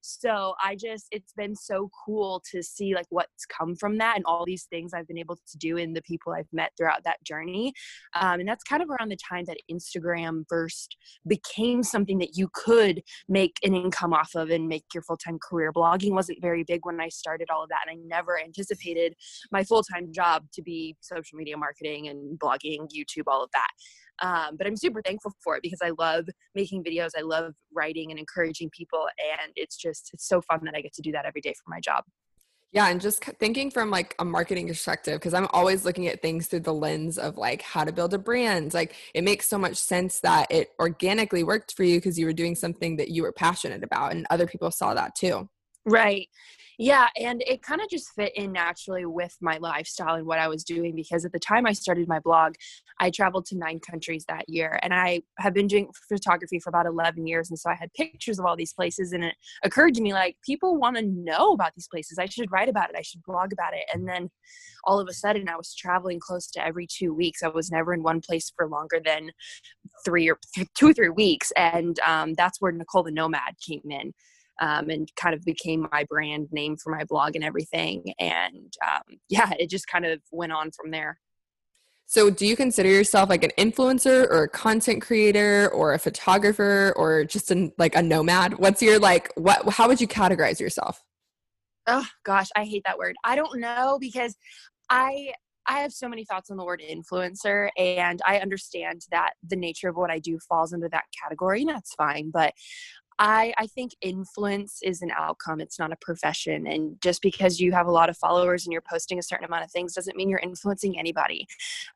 So 0.00 0.54
i 0.64 0.74
just 0.74 1.06
it's 1.12 1.32
been 1.34 1.54
so 1.54 1.88
cool 2.04 2.42
to 2.50 2.60
see 2.60 2.92
like 2.92 3.06
what's 3.10 3.46
come 3.46 3.76
from 3.76 3.98
that 3.98 4.16
and 4.16 4.24
all 4.24 4.44
these 4.44 4.64
things 4.64 4.92
i've 4.92 5.06
been 5.06 5.18
able 5.18 5.36
to 5.36 5.58
do 5.58 5.76
and 5.76 5.94
the 5.94 6.02
people 6.02 6.32
i've 6.32 6.52
met 6.52 6.72
throughout 6.76 7.04
that 7.04 7.22
journey 7.22 7.72
um, 8.14 8.40
and 8.40 8.48
that's 8.48 8.64
kind 8.64 8.82
of 8.82 8.90
around 8.90 9.10
the 9.10 9.16
time 9.16 9.44
that 9.44 9.58
instagram 9.70 10.42
first 10.48 10.96
became 11.28 11.84
something 11.84 12.18
that 12.18 12.36
you 12.36 12.48
could 12.52 13.00
make 13.28 13.58
an 13.62 13.74
income 13.74 14.12
off 14.12 14.34
of 14.34 14.50
and 14.50 14.66
make 14.68 14.84
your 14.92 15.02
full-time 15.02 15.38
career. 15.38 15.72
Blogging 15.72 16.12
wasn't 16.12 16.40
very 16.40 16.64
big 16.64 16.80
when 16.84 17.00
i 17.00 17.08
started 17.08 17.48
all 17.50 17.62
of 17.62 17.68
that 17.68 17.86
and 17.86 17.98
i 17.98 18.16
never 18.16 18.39
anticipated 18.42 19.14
my 19.50 19.64
full 19.64 19.82
time 19.82 20.12
job 20.12 20.44
to 20.54 20.62
be 20.62 20.96
social 21.00 21.36
media 21.36 21.56
marketing 21.56 22.08
and 22.08 22.38
blogging, 22.38 22.88
YouTube, 22.94 23.24
all 23.26 23.42
of 23.42 23.50
that. 23.52 23.68
Um, 24.22 24.56
but 24.56 24.66
I'm 24.66 24.76
super 24.76 25.00
thankful 25.02 25.32
for 25.42 25.56
it 25.56 25.62
because 25.62 25.80
I 25.82 25.92
love 25.98 26.26
making 26.54 26.84
videos. 26.84 27.10
I 27.16 27.22
love 27.22 27.54
writing 27.74 28.10
and 28.10 28.18
encouraging 28.18 28.70
people. 28.70 29.06
And 29.18 29.52
it's 29.56 29.76
just, 29.76 30.10
it's 30.12 30.28
so 30.28 30.40
fun 30.42 30.60
that 30.64 30.74
I 30.76 30.82
get 30.82 30.92
to 30.94 31.02
do 31.02 31.12
that 31.12 31.24
every 31.24 31.40
day 31.40 31.54
for 31.54 31.70
my 31.70 31.80
job. 31.80 32.04
Yeah, 32.72 32.86
and 32.86 33.00
just 33.00 33.24
thinking 33.24 33.68
from 33.68 33.90
like 33.90 34.14
a 34.20 34.24
marketing 34.24 34.68
perspective, 34.68 35.18
because 35.18 35.34
I'm 35.34 35.48
always 35.52 35.84
looking 35.84 36.06
at 36.06 36.22
things 36.22 36.46
through 36.46 36.60
the 36.60 36.74
lens 36.74 37.18
of 37.18 37.36
like 37.36 37.62
how 37.62 37.82
to 37.82 37.90
build 37.90 38.14
a 38.14 38.18
brand. 38.18 38.74
Like 38.74 38.94
it 39.12 39.24
makes 39.24 39.48
so 39.48 39.58
much 39.58 39.76
sense 39.76 40.20
that 40.20 40.52
it 40.52 40.70
organically 40.78 41.42
worked 41.42 41.74
for 41.74 41.82
you 41.82 41.96
because 41.96 42.16
you 42.16 42.26
were 42.26 42.32
doing 42.32 42.54
something 42.54 42.96
that 42.98 43.08
you 43.08 43.22
were 43.22 43.32
passionate 43.32 43.82
about, 43.82 44.12
and 44.12 44.24
other 44.30 44.46
people 44.46 44.70
saw 44.70 44.94
that 44.94 45.16
too. 45.16 45.48
Right 45.84 46.28
Yeah, 46.82 47.08
and 47.14 47.42
it 47.46 47.60
kind 47.60 47.82
of 47.82 47.90
just 47.90 48.14
fit 48.14 48.34
in 48.36 48.52
naturally 48.52 49.04
with 49.04 49.36
my 49.42 49.58
lifestyle 49.58 50.14
and 50.14 50.24
what 50.26 50.38
I 50.38 50.48
was 50.48 50.64
doing 50.64 50.96
because 50.96 51.26
at 51.26 51.32
the 51.32 51.38
time 51.38 51.66
I 51.66 51.74
started 51.74 52.08
my 52.08 52.20
blog, 52.20 52.54
I 52.98 53.10
traveled 53.10 53.44
to 53.46 53.58
nine 53.58 53.80
countries 53.80 54.24
that 54.28 54.48
year 54.48 54.80
and 54.82 54.94
I 54.94 55.20
have 55.40 55.52
been 55.52 55.66
doing 55.66 55.90
photography 56.08 56.58
for 56.58 56.70
about 56.70 56.86
11 56.86 57.26
years. 57.26 57.50
And 57.50 57.58
so 57.58 57.68
I 57.68 57.74
had 57.74 57.92
pictures 57.92 58.38
of 58.38 58.46
all 58.46 58.56
these 58.56 58.72
places 58.72 59.12
and 59.12 59.22
it 59.22 59.34
occurred 59.62 59.92
to 59.96 60.00
me 60.00 60.14
like 60.14 60.38
people 60.42 60.78
want 60.78 60.96
to 60.96 61.02
know 61.02 61.52
about 61.52 61.74
these 61.76 61.86
places. 61.86 62.16
I 62.18 62.24
should 62.24 62.50
write 62.50 62.70
about 62.70 62.88
it, 62.88 62.96
I 62.96 63.02
should 63.02 63.22
blog 63.24 63.52
about 63.52 63.74
it. 63.74 63.84
And 63.92 64.08
then 64.08 64.30
all 64.84 64.98
of 64.98 65.06
a 65.06 65.12
sudden 65.12 65.50
I 65.50 65.56
was 65.56 65.74
traveling 65.74 66.18
close 66.18 66.50
to 66.52 66.64
every 66.64 66.86
two 66.86 67.12
weeks. 67.12 67.42
I 67.42 67.48
was 67.48 67.70
never 67.70 67.92
in 67.92 68.02
one 68.02 68.22
place 68.22 68.50
for 68.56 68.66
longer 68.66 69.02
than 69.04 69.32
three 70.02 70.30
or 70.30 70.38
two 70.74 70.88
or 70.88 70.94
three 70.94 71.10
weeks. 71.10 71.52
And 71.58 72.00
um, 72.00 72.32
that's 72.32 72.58
where 72.58 72.72
Nicole 72.72 73.02
the 73.02 73.10
Nomad 73.10 73.56
came 73.60 73.82
in 73.90 74.14
um, 74.60 74.90
and 74.90 75.10
kind 75.16 75.34
of 75.34 75.42
became 75.44 75.88
my 75.90 76.04
brand 76.08 76.48
name 76.52 76.76
for 76.76 76.94
my 76.94 77.04
blog 77.04 77.34
and 77.34 77.44
everything. 77.44 78.12
And 78.18 78.72
um, 78.86 79.18
yeah, 79.28 79.52
it 79.58 79.70
just 79.70 79.86
kind 79.86 80.04
of 80.04 80.20
went 80.30 80.52
on 80.52 80.70
from 80.70 80.90
there. 80.90 81.18
So, 82.06 82.28
do 82.28 82.44
you 82.44 82.56
consider 82.56 82.88
yourself 82.88 83.28
like 83.30 83.44
an 83.44 83.52
influencer 83.56 84.26
or 84.28 84.42
a 84.42 84.48
content 84.48 85.00
creator 85.00 85.70
or 85.72 85.94
a 85.94 85.98
photographer 85.98 86.92
or 86.96 87.24
just 87.24 87.52
an, 87.52 87.70
like 87.78 87.94
a 87.94 88.02
nomad? 88.02 88.58
What's 88.58 88.82
your 88.82 88.98
like, 88.98 89.32
what, 89.36 89.68
how 89.68 89.86
would 89.86 90.00
you 90.00 90.08
categorize 90.08 90.58
yourself? 90.58 91.00
Oh 91.86 92.06
gosh, 92.24 92.48
I 92.56 92.64
hate 92.64 92.82
that 92.84 92.98
word. 92.98 93.14
I 93.24 93.36
don't 93.36 93.60
know 93.60 93.96
because 94.00 94.36
I 94.90 95.32
I 95.66 95.78
have 95.80 95.92
so 95.92 96.08
many 96.08 96.24
thoughts 96.24 96.50
on 96.50 96.56
the 96.56 96.64
word 96.64 96.82
influencer, 96.84 97.68
and 97.78 98.20
I 98.26 98.38
understand 98.38 99.02
that 99.12 99.34
the 99.48 99.54
nature 99.54 99.88
of 99.88 99.94
what 99.94 100.10
I 100.10 100.18
do 100.18 100.38
falls 100.48 100.72
under 100.72 100.88
that 100.88 101.04
category, 101.22 101.60
and 101.60 101.70
that's 101.70 101.94
fine. 101.94 102.30
But 102.32 102.54
I, 103.22 103.52
I 103.58 103.66
think 103.66 103.92
influence 104.00 104.78
is 104.82 105.02
an 105.02 105.10
outcome. 105.14 105.60
It's 105.60 105.78
not 105.78 105.92
a 105.92 105.96
profession. 105.96 106.66
And 106.66 106.98
just 107.02 107.20
because 107.20 107.60
you 107.60 107.70
have 107.70 107.86
a 107.86 107.90
lot 107.90 108.08
of 108.08 108.16
followers 108.16 108.64
and 108.64 108.72
you're 108.72 108.80
posting 108.80 109.18
a 109.18 109.22
certain 109.22 109.44
amount 109.44 109.62
of 109.62 109.70
things 109.70 109.92
doesn't 109.92 110.16
mean 110.16 110.30
you're 110.30 110.38
influencing 110.38 110.98
anybody. 110.98 111.46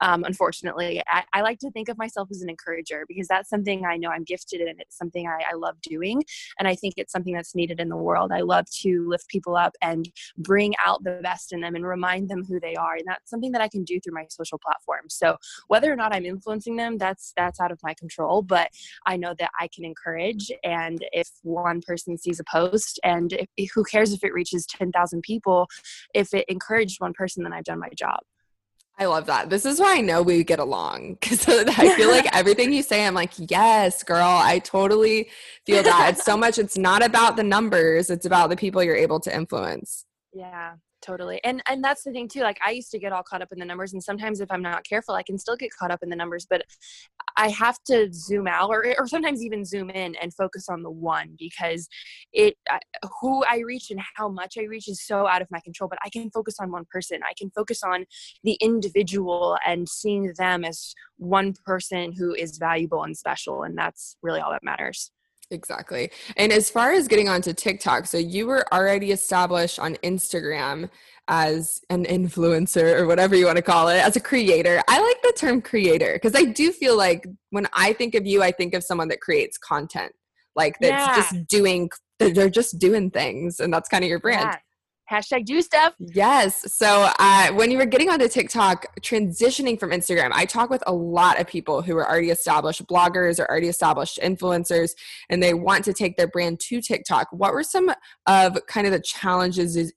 Um, 0.02 0.24
unfortunately, 0.24 1.02
I, 1.08 1.24
I, 1.32 1.40
like 1.40 1.60
to 1.60 1.70
think 1.70 1.88
of 1.88 1.96
myself 1.96 2.28
as 2.30 2.42
an 2.42 2.50
encourager 2.50 3.06
because 3.08 3.26
that's 3.26 3.48
something 3.48 3.86
I 3.86 3.96
know 3.96 4.10
I'm 4.10 4.24
gifted 4.24 4.60
in. 4.60 4.78
It's 4.78 4.98
something 4.98 5.26
I, 5.26 5.44
I 5.50 5.54
love 5.54 5.80
doing. 5.80 6.22
And 6.58 6.68
I 6.68 6.74
think 6.74 6.94
it's 6.98 7.12
something 7.12 7.32
that's 7.32 7.54
needed 7.54 7.80
in 7.80 7.88
the 7.88 7.96
world. 7.96 8.30
I 8.30 8.40
love 8.40 8.66
to 8.82 9.08
lift 9.08 9.28
people 9.28 9.56
up 9.56 9.74
and 9.80 10.10
bring 10.36 10.74
out 10.84 11.04
the 11.04 11.20
best 11.22 11.54
in 11.54 11.60
them 11.62 11.74
and 11.74 11.86
remind 11.86 12.28
them 12.28 12.44
who 12.44 12.60
they 12.60 12.74
are. 12.74 12.96
And 12.96 13.06
that's 13.06 13.30
something 13.30 13.52
that 13.52 13.62
I 13.62 13.68
can 13.68 13.82
do 13.84 13.98
through 13.98 14.14
my 14.14 14.26
social 14.28 14.58
platforms. 14.58 15.14
So 15.14 15.38
whether 15.68 15.90
or 15.90 15.96
not 15.96 16.14
I'm 16.14 16.26
influencing 16.26 16.76
them, 16.76 16.98
that's 16.98 17.32
that's 17.34 17.60
out 17.60 17.72
of 17.72 17.80
my 17.82 17.94
control. 17.94 18.42
But 18.42 18.68
I 19.06 19.16
know 19.16 19.34
that 19.38 19.52
I 19.58 19.68
can 19.68 19.86
encourage 19.86 20.52
and 20.62 21.02
if 21.14 21.28
one 21.42 21.80
person 21.86 22.18
sees 22.18 22.40
a 22.40 22.44
post 22.50 23.00
and 23.02 23.32
if, 23.56 23.70
who 23.74 23.84
cares 23.84 24.12
if 24.12 24.22
it 24.22 24.34
reaches 24.34 24.66
10,000 24.66 25.22
people 25.22 25.66
if 26.14 26.34
it 26.34 26.44
encouraged 26.48 27.00
one 27.00 27.12
person 27.12 27.42
then 27.42 27.52
I've 27.52 27.64
done 27.64 27.80
my 27.80 27.90
job 27.96 28.18
I 28.96 29.06
love 29.06 29.26
that. 29.26 29.50
This 29.50 29.66
is 29.66 29.80
why 29.80 29.96
I 29.96 30.00
know 30.00 30.22
we 30.22 30.44
get 30.44 30.60
along 30.60 31.14
because 31.20 31.48
I 31.48 31.96
feel 31.96 32.10
like 32.10 32.26
everything 32.32 32.72
you 32.72 32.80
say, 32.84 33.04
I'm 33.04 33.12
like, 33.12 33.32
yes, 33.38 34.04
girl, 34.04 34.22
I 34.22 34.60
totally 34.60 35.30
feel 35.66 35.82
that. 35.82 36.10
It's 36.12 36.24
so 36.24 36.36
much, 36.36 36.60
it's 36.60 36.78
not 36.78 37.04
about 37.04 37.34
the 37.34 37.42
numbers, 37.42 38.08
it's 38.08 38.24
about 38.24 38.50
the 38.50 38.56
people 38.56 38.84
you're 38.84 38.94
able 38.94 39.18
to 39.18 39.34
influence. 39.34 40.04
Yeah 40.32 40.74
totally 41.04 41.40
and 41.44 41.62
and 41.68 41.84
that's 41.84 42.02
the 42.02 42.12
thing 42.12 42.26
too 42.26 42.40
like 42.40 42.58
i 42.64 42.70
used 42.70 42.90
to 42.90 42.98
get 42.98 43.12
all 43.12 43.22
caught 43.22 43.42
up 43.42 43.52
in 43.52 43.58
the 43.58 43.64
numbers 43.64 43.92
and 43.92 44.02
sometimes 44.02 44.40
if 44.40 44.50
i'm 44.50 44.62
not 44.62 44.84
careful 44.84 45.14
i 45.14 45.22
can 45.22 45.38
still 45.38 45.56
get 45.56 45.70
caught 45.78 45.90
up 45.90 46.02
in 46.02 46.08
the 46.08 46.16
numbers 46.16 46.46
but 46.48 46.62
i 47.36 47.48
have 47.48 47.78
to 47.84 48.08
zoom 48.12 48.46
out 48.46 48.70
or, 48.70 48.94
or 48.98 49.06
sometimes 49.06 49.42
even 49.42 49.64
zoom 49.64 49.90
in 49.90 50.14
and 50.16 50.32
focus 50.34 50.68
on 50.68 50.82
the 50.82 50.90
one 50.90 51.34
because 51.38 51.88
it 52.32 52.56
who 53.20 53.44
i 53.44 53.58
reach 53.58 53.90
and 53.90 54.00
how 54.16 54.28
much 54.28 54.54
i 54.58 54.62
reach 54.62 54.88
is 54.88 55.04
so 55.04 55.26
out 55.26 55.42
of 55.42 55.48
my 55.50 55.60
control 55.60 55.88
but 55.88 55.98
i 56.04 56.08
can 56.08 56.30
focus 56.30 56.56
on 56.60 56.70
one 56.70 56.84
person. 56.90 57.20
I 57.22 57.32
can 57.38 57.50
focus 57.50 57.82
on 57.82 58.04
the 58.42 58.54
individual 58.60 59.56
and 59.66 59.88
seeing 59.88 60.32
them 60.36 60.64
as 60.64 60.94
one 61.16 61.54
person 61.64 62.12
who 62.12 62.34
is 62.34 62.58
valuable 62.58 63.02
and 63.02 63.16
special 63.16 63.62
and 63.62 63.76
that's 63.76 64.16
really 64.22 64.40
all 64.40 64.50
that 64.52 64.62
matters 64.62 65.10
Exactly. 65.54 66.10
And 66.36 66.52
as 66.52 66.68
far 66.68 66.92
as 66.92 67.08
getting 67.08 67.28
onto 67.28 67.52
TikTok, 67.52 68.06
so 68.06 68.18
you 68.18 68.46
were 68.46 68.66
already 68.74 69.12
established 69.12 69.78
on 69.78 69.94
Instagram 69.96 70.90
as 71.28 71.80
an 71.88 72.04
influencer 72.04 72.98
or 72.98 73.06
whatever 73.06 73.34
you 73.34 73.46
want 73.46 73.56
to 73.56 73.62
call 73.62 73.88
it, 73.88 73.96
as 73.96 74.16
a 74.16 74.20
creator. 74.20 74.82
I 74.88 75.00
like 75.00 75.22
the 75.22 75.32
term 75.38 75.62
creator 75.62 76.14
because 76.14 76.34
I 76.34 76.44
do 76.44 76.72
feel 76.72 76.96
like 76.96 77.26
when 77.50 77.66
I 77.72 77.94
think 77.94 78.14
of 78.14 78.26
you, 78.26 78.42
I 78.42 78.50
think 78.50 78.74
of 78.74 78.84
someone 78.84 79.08
that 79.08 79.20
creates 79.20 79.56
content, 79.56 80.12
like 80.54 80.74
that's 80.80 81.06
yeah. 81.06 81.16
just 81.16 81.46
doing, 81.46 81.88
they're 82.18 82.50
just 82.50 82.78
doing 82.78 83.10
things. 83.10 83.60
And 83.60 83.72
that's 83.72 83.88
kind 83.88 84.04
of 84.04 84.10
your 84.10 84.20
brand. 84.20 84.50
Yeah 84.52 84.58
hashtag 85.10 85.44
do 85.44 85.60
stuff. 85.62 85.94
Yes. 85.98 86.72
So 86.74 87.10
uh, 87.18 87.52
when 87.52 87.70
you 87.70 87.78
were 87.78 87.86
getting 87.86 88.10
onto 88.10 88.28
TikTok, 88.28 88.86
transitioning 89.00 89.78
from 89.78 89.90
Instagram, 89.90 90.30
I 90.32 90.44
talk 90.44 90.70
with 90.70 90.82
a 90.86 90.92
lot 90.92 91.40
of 91.40 91.46
people 91.46 91.82
who 91.82 91.96
are 91.96 92.08
already 92.08 92.30
established 92.30 92.86
bloggers 92.86 93.38
or 93.38 93.48
already 93.50 93.68
established 93.68 94.18
influencers, 94.22 94.92
and 95.28 95.42
they 95.42 95.54
want 95.54 95.84
to 95.84 95.92
take 95.92 96.16
their 96.16 96.28
brand 96.28 96.60
to 96.60 96.80
TikTok. 96.80 97.28
What 97.32 97.52
were 97.52 97.62
some 97.62 97.92
of 98.26 98.58
kind 98.66 98.86
of 98.86 98.92
the 98.92 99.00
challenges? 99.00 99.92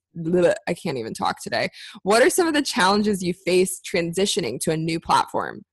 I 0.67 0.73
can't 0.73 0.97
even 0.97 1.13
talk 1.13 1.41
today. 1.41 1.69
What 2.03 2.23
are 2.23 2.29
some 2.29 2.47
of 2.47 2.53
the 2.53 2.61
challenges 2.61 3.21
you 3.23 3.33
face 3.33 3.79
transitioning 3.81 4.59
to 4.61 4.71
a 4.71 4.77
new 4.77 4.99
platform? 4.99 5.63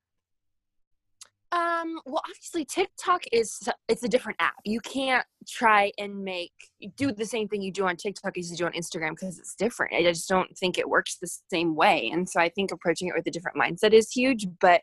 Um, 1.51 1.99
well, 2.05 2.21
obviously 2.27 2.65
TikTok 2.65 3.23
is 3.31 3.69
it's 3.87 4.03
a 4.03 4.07
different 4.07 4.37
app. 4.41 4.55
You 4.65 4.79
can't 4.81 5.25
try 5.47 5.91
and 5.97 6.23
make 6.23 6.51
do 6.97 7.11
the 7.11 7.25
same 7.25 7.47
thing 7.47 7.61
you 7.61 7.71
do 7.71 7.87
on 7.87 7.95
TikTok 7.95 8.37
as 8.37 8.49
you 8.49 8.57
do 8.57 8.65
on 8.65 8.73
Instagram 8.73 9.11
because 9.11 9.39
it's 9.39 9.55
different. 9.55 9.93
I 9.93 10.03
just 10.03 10.27
don't 10.27 10.57
think 10.57 10.77
it 10.77 10.89
works 10.89 11.17
the 11.17 11.29
same 11.51 11.75
way. 11.75 12.09
And 12.11 12.27
so 12.27 12.39
I 12.39 12.49
think 12.49 12.71
approaching 12.71 13.07
it 13.07 13.15
with 13.15 13.27
a 13.27 13.31
different 13.31 13.57
mindset 13.57 13.93
is 13.93 14.11
huge. 14.11 14.47
But 14.59 14.81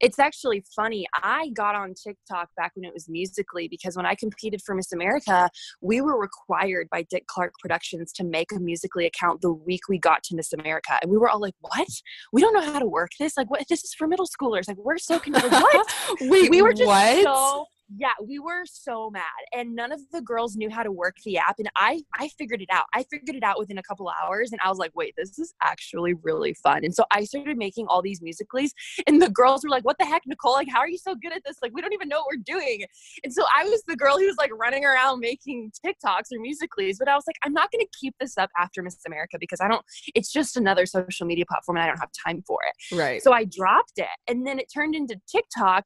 it's 0.00 0.18
actually 0.18 0.64
funny. 0.74 1.06
I 1.22 1.50
got 1.50 1.74
on 1.74 1.94
TikTok 1.94 2.48
back 2.56 2.72
when 2.74 2.84
it 2.84 2.92
was 2.92 3.08
Musical.ly 3.08 3.68
because 3.68 3.96
when 3.96 4.06
I 4.06 4.14
competed 4.14 4.60
for 4.64 4.74
Miss 4.74 4.92
America, 4.92 5.48
we 5.80 6.00
were 6.00 6.18
required 6.18 6.88
by 6.90 7.02
Dick 7.08 7.26
Clark 7.26 7.52
Productions 7.60 8.12
to 8.14 8.24
make 8.24 8.52
a 8.52 8.58
Musical.ly 8.58 9.06
account 9.06 9.40
the 9.40 9.52
week 9.52 9.88
we 9.88 9.98
got 9.98 10.22
to 10.24 10.36
Miss 10.36 10.52
America. 10.52 10.98
And 11.02 11.10
we 11.10 11.16
were 11.16 11.28
all 11.28 11.40
like, 11.40 11.54
what? 11.60 11.88
We 12.32 12.40
don't 12.40 12.54
know 12.54 12.72
how 12.72 12.78
to 12.78 12.86
work 12.86 13.10
this. 13.18 13.36
Like, 13.36 13.50
what? 13.50 13.64
This 13.68 13.84
is 13.84 13.94
for 13.94 14.06
middle 14.06 14.26
schoolers. 14.26 14.68
Like, 14.68 14.78
we're 14.78 14.98
so 14.98 15.18
confused. 15.18 15.50
what? 15.50 15.94
Wait, 16.20 16.50
we 16.50 16.62
were 16.62 16.72
just 16.72 16.86
what? 16.86 17.22
so 17.24 17.66
yeah 17.94 18.12
we 18.26 18.38
were 18.38 18.64
so 18.64 19.10
mad 19.10 19.22
and 19.54 19.74
none 19.74 19.92
of 19.92 20.00
the 20.12 20.20
girls 20.20 20.56
knew 20.56 20.68
how 20.68 20.82
to 20.82 20.90
work 20.90 21.16
the 21.24 21.38
app 21.38 21.56
and 21.58 21.70
i 21.76 22.02
i 22.18 22.28
figured 22.36 22.60
it 22.60 22.68
out. 22.72 22.84
I 22.94 23.04
figured 23.04 23.36
it 23.36 23.42
out 23.42 23.58
within 23.58 23.78
a 23.78 23.82
couple 23.82 24.10
hours 24.22 24.50
and 24.52 24.60
i 24.64 24.68
was 24.68 24.78
like 24.78 24.90
wait 24.94 25.14
this 25.16 25.38
is 25.38 25.54
actually 25.62 26.14
really 26.22 26.54
fun. 26.54 26.84
And 26.84 26.94
so 26.94 27.04
i 27.10 27.24
started 27.24 27.56
making 27.56 27.86
all 27.88 28.02
these 28.02 28.20
Musical.lys 28.22 28.72
and 29.06 29.22
the 29.22 29.30
girls 29.30 29.62
were 29.62 29.70
like 29.70 29.84
what 29.84 29.96
the 29.98 30.04
heck 30.04 30.22
nicole? 30.26 30.52
Like 30.52 30.68
how 30.70 30.78
are 30.78 30.88
you 30.88 30.98
so 30.98 31.14
good 31.14 31.32
at 31.32 31.42
this? 31.46 31.56
Like 31.62 31.72
we 31.74 31.80
don't 31.80 31.92
even 31.92 32.08
know 32.08 32.18
what 32.18 32.26
we're 32.30 32.58
doing. 32.58 32.84
And 33.24 33.32
so 33.32 33.44
i 33.56 33.64
was 33.64 33.82
the 33.86 33.96
girl 33.96 34.18
who 34.18 34.26
was 34.26 34.36
like 34.36 34.50
running 34.52 34.84
around 34.84 35.20
making 35.20 35.70
tiktoks 35.84 36.32
or 36.32 36.40
Musical.lys 36.40 36.98
but 36.98 37.08
i 37.08 37.14
was 37.14 37.24
like 37.26 37.36
i'm 37.44 37.52
not 37.52 37.70
going 37.70 37.84
to 37.84 37.98
keep 37.98 38.14
this 38.20 38.36
up 38.38 38.50
after 38.58 38.82
miss 38.82 38.98
america 39.06 39.36
because 39.38 39.60
i 39.60 39.68
don't 39.68 39.84
it's 40.14 40.32
just 40.32 40.56
another 40.56 40.86
social 40.86 41.26
media 41.26 41.44
platform 41.48 41.76
and 41.76 41.84
i 41.84 41.86
don't 41.86 41.98
have 41.98 42.10
time 42.26 42.42
for 42.46 42.58
it. 42.66 42.96
Right. 42.96 43.22
So 43.22 43.32
i 43.32 43.44
dropped 43.44 43.98
it 43.98 44.06
and 44.26 44.46
then 44.46 44.58
it 44.58 44.66
turned 44.72 44.94
into 44.94 45.16
tiktok 45.30 45.84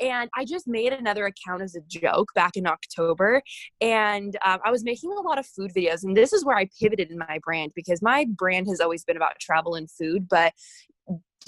and 0.00 0.30
I 0.36 0.44
just 0.44 0.66
made 0.66 0.92
another 0.92 1.26
account 1.26 1.62
as 1.62 1.74
a 1.74 1.80
joke 1.86 2.32
back 2.34 2.56
in 2.56 2.66
October. 2.66 3.42
And 3.80 4.36
um, 4.44 4.60
I 4.64 4.70
was 4.70 4.84
making 4.84 5.12
a 5.12 5.20
lot 5.20 5.38
of 5.38 5.46
food 5.46 5.72
videos. 5.74 6.04
And 6.04 6.16
this 6.16 6.32
is 6.32 6.44
where 6.44 6.56
I 6.56 6.68
pivoted 6.80 7.10
in 7.10 7.18
my 7.18 7.40
brand 7.42 7.72
because 7.74 8.02
my 8.02 8.26
brand 8.28 8.68
has 8.68 8.80
always 8.80 9.04
been 9.04 9.16
about 9.16 9.38
travel 9.40 9.74
and 9.74 9.90
food. 9.90 10.28
But 10.28 10.52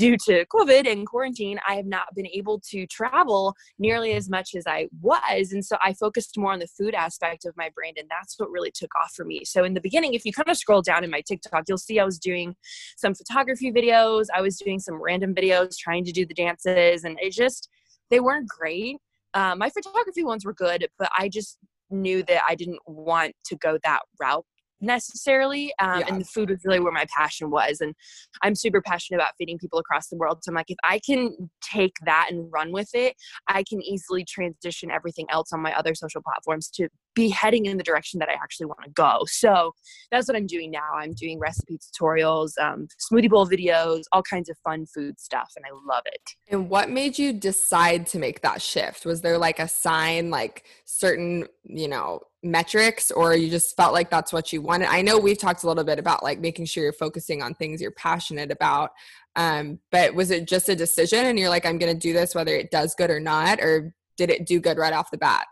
due 0.01 0.17
to 0.17 0.47
COVID 0.47 0.91
and 0.91 1.07
quarantine, 1.07 1.59
I 1.69 1.75
have 1.75 1.85
not 1.85 2.15
been 2.15 2.27
able 2.27 2.59
to 2.71 2.87
travel 2.87 3.55
nearly 3.79 4.13
as 4.13 4.31
much 4.31 4.55
as 4.55 4.65
I 4.67 4.89
was. 5.03 5.53
And 5.53 5.63
so 5.63 5.77
I 5.83 5.93
focused 5.93 6.39
more 6.39 6.53
on 6.53 6.59
the 6.59 6.67
food 6.67 6.95
aspect 6.95 7.45
of 7.45 7.55
my 7.57 7.71
brand. 7.75 7.99
And 7.99 8.09
that's 8.09 8.39
what 8.39 8.51
really 8.51 8.71
took 8.71 8.91
off 8.99 9.13
for 9.15 9.27
me. 9.27 9.45
So 9.45 9.63
in 9.63 9.75
the 9.75 9.81
beginning, 9.81 10.15
if 10.15 10.25
you 10.25 10.33
kind 10.33 10.49
of 10.49 10.57
scroll 10.57 10.81
down 10.81 11.05
in 11.05 11.11
my 11.11 11.21
TikTok, 11.21 11.65
you'll 11.69 11.77
see 11.77 12.01
I 12.01 12.05
was 12.05 12.19
doing 12.19 12.57
some 12.97 13.15
photography 13.15 13.71
videos, 13.71 14.27
I 14.35 14.41
was 14.41 14.57
doing 14.57 14.79
some 14.79 15.03
random 15.03 15.35
videos 15.35 15.77
trying 15.77 16.05
to 16.05 16.13
do 16.13 16.25
the 16.25 16.35
dances. 16.35 17.05
And 17.05 17.19
it 17.21 17.33
just, 17.33 17.69
they 18.11 18.20
weren't 18.20 18.49
great. 18.49 18.96
Um, 19.35 19.59
my 19.59 19.70
photography 19.70 20.25
ones 20.25 20.44
were 20.44 20.55
good, 20.55 20.88
but 20.99 21.11
I 21.16 21.29
just 21.29 21.59
knew 21.90 22.23
that 22.25 22.42
I 22.49 22.55
didn't 22.55 22.81
want 22.87 23.35
to 23.46 23.57
go 23.57 23.79
that 23.85 24.01
route 24.20 24.44
necessarily. 24.81 25.73
Um, 25.79 26.01
yeah. 26.01 26.07
And 26.09 26.20
the 26.20 26.25
food 26.25 26.51
was 26.51 26.61
really 26.64 26.81
where 26.81 26.92
my 26.92 27.07
passion 27.16 27.51
was. 27.51 27.81
And 27.81 27.94
I'm 28.42 28.55
super 28.55 28.81
passionate 28.81 29.18
about 29.18 29.35
feeding 29.38 29.59
people 29.59 29.79
across 29.79 30.09
the 30.09 30.16
world. 30.16 30.38
So 30.42 30.51
I'm 30.51 30.55
like, 30.55 30.70
if 30.70 30.79
I 30.85 31.01
can 31.05 31.51
take 31.62 31.96
that 32.05 32.29
and 32.31 32.51
run 32.51 32.73
with 32.73 32.88
it, 32.94 33.14
I 33.46 33.62
can 33.62 33.83
easily 33.83 34.25
transition 34.25 34.90
everything 34.90 35.27
else 35.31 35.53
on 35.53 35.61
my 35.61 35.75
other 35.75 35.94
social 35.94 36.23
platforms 36.23 36.70
to 36.75 36.88
be 37.14 37.29
heading 37.29 37.66
in 37.66 37.77
the 37.77 37.83
direction 37.83 38.18
that 38.20 38.29
I 38.29 38.35
actually 38.35 38.66
want 38.66 38.85
to 38.85 38.90
go. 38.90 39.20
So 39.27 39.73
that's 40.11 40.29
what 40.29 40.37
I'm 40.37 40.46
doing 40.46 40.70
now. 40.70 40.92
I'm 40.94 41.12
doing 41.12 41.38
recipe 41.38 41.79
tutorials, 41.79 42.59
um, 42.59 42.88
smoothie 43.11 43.31
bowl 43.31 43.49
videos, 43.49 44.03
all 44.12 44.23
kinds 44.23 44.49
of 44.49 44.57
fun 44.59 44.87
food 44.87 45.18
stuff, 45.18 45.53
and 45.57 45.64
I 45.64 45.70
love 45.87 46.03
it. 46.07 46.20
And 46.49 46.68
what 46.68 46.90
made 46.90 47.18
you 47.18 47.33
decide 47.33 48.07
to 48.09 48.18
make 48.18 48.42
that 48.42 48.62
shift? 48.62 49.05
Was 49.07 49.23
there 49.23 49.38
like 49.38 49.59
a 49.59 49.68
sign, 49.68 50.31
like 50.31 50.64
certain, 50.85 51.46
you 51.64 51.88
know, 51.88 52.20
metrics, 52.42 53.11
or 53.11 53.35
you 53.35 53.51
just 53.51 53.77
felt 53.77 53.92
like 53.92 54.11
that's 54.11 54.33
what 54.33 54.53
you 54.53 54.62
wanted? 54.62 54.88
I 54.88 55.03
know 55.03 55.18
we've 55.18 55.38
talked 55.38 55.64
a 55.64 55.68
little 55.68 55.85
bit 55.85 55.99
about 55.99 56.23
like 56.23 56.40
making 56.40 56.66
sure 56.66 56.83
you're 56.85 56.92
focusing 56.92 57.42
on 57.42 57.55
things 57.55 57.81
you're 57.81 57.90
passionate 57.90 58.51
about. 58.51 58.90
Um, 59.37 59.79
but 59.92 60.14
was 60.14 60.31
it 60.31 60.49
just 60.49 60.68
a 60.68 60.77
decision 60.77 61.27
and 61.27 61.38
you're 61.38 61.49
like, 61.49 61.64
I'm 61.64 61.79
going 61.79 61.92
to 61.92 61.99
do 61.99 62.12
this 62.12 62.35
whether 62.35 62.55
it 62.55 62.70
does 62.70 62.94
good 62.94 63.11
or 63.11 63.20
not? 63.20 63.61
Or 63.61 63.94
did 64.16 64.31
it 64.31 64.46
do 64.46 64.61
good 64.61 64.77
right 64.77 64.92
off 64.92 65.11
the 65.11 65.18
bat? 65.18 65.46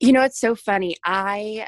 You 0.00 0.12
know, 0.12 0.22
it's 0.22 0.40
so 0.40 0.54
funny. 0.54 0.96
I 1.04 1.66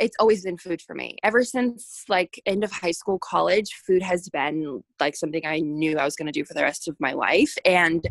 it's 0.00 0.16
always 0.18 0.42
been 0.42 0.56
food 0.56 0.80
for 0.80 0.94
me. 0.94 1.18
Ever 1.22 1.44
since 1.44 2.04
like 2.08 2.40
end 2.46 2.64
of 2.64 2.72
high 2.72 2.90
school, 2.90 3.18
college, 3.18 3.74
food 3.86 4.02
has 4.02 4.28
been 4.30 4.82
like 4.98 5.14
something 5.14 5.44
I 5.44 5.60
knew 5.60 5.98
I 5.98 6.06
was 6.06 6.16
going 6.16 6.26
to 6.26 6.32
do 6.32 6.44
for 6.44 6.54
the 6.54 6.62
rest 6.62 6.88
of 6.88 6.96
my 7.00 7.12
life. 7.12 7.54
And 7.66 8.08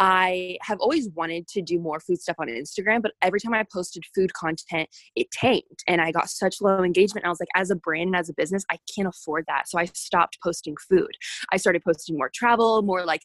I 0.00 0.58
have 0.62 0.80
always 0.80 1.08
wanted 1.10 1.46
to 1.48 1.62
do 1.62 1.78
more 1.78 2.00
food 2.00 2.20
stuff 2.20 2.36
on 2.40 2.48
Instagram, 2.48 3.02
but 3.02 3.12
every 3.22 3.38
time 3.38 3.54
I 3.54 3.64
posted 3.72 4.02
food 4.14 4.34
content, 4.34 4.88
it 5.14 5.30
tanked 5.30 5.84
and 5.86 6.00
I 6.00 6.10
got 6.10 6.28
such 6.28 6.60
low 6.60 6.82
engagement. 6.82 7.24
I 7.24 7.28
was 7.28 7.40
like, 7.40 7.50
as 7.54 7.70
a 7.70 7.76
brand 7.76 8.08
and 8.08 8.16
as 8.16 8.28
a 8.28 8.34
business, 8.34 8.64
I 8.68 8.78
can't 8.92 9.08
afford 9.08 9.44
that. 9.46 9.68
So 9.68 9.78
I 9.78 9.84
stopped 9.94 10.38
posting 10.42 10.74
food. 10.88 11.12
I 11.52 11.56
started 11.56 11.84
posting 11.84 12.16
more 12.16 12.30
travel, 12.34 12.82
more 12.82 13.04
like 13.04 13.22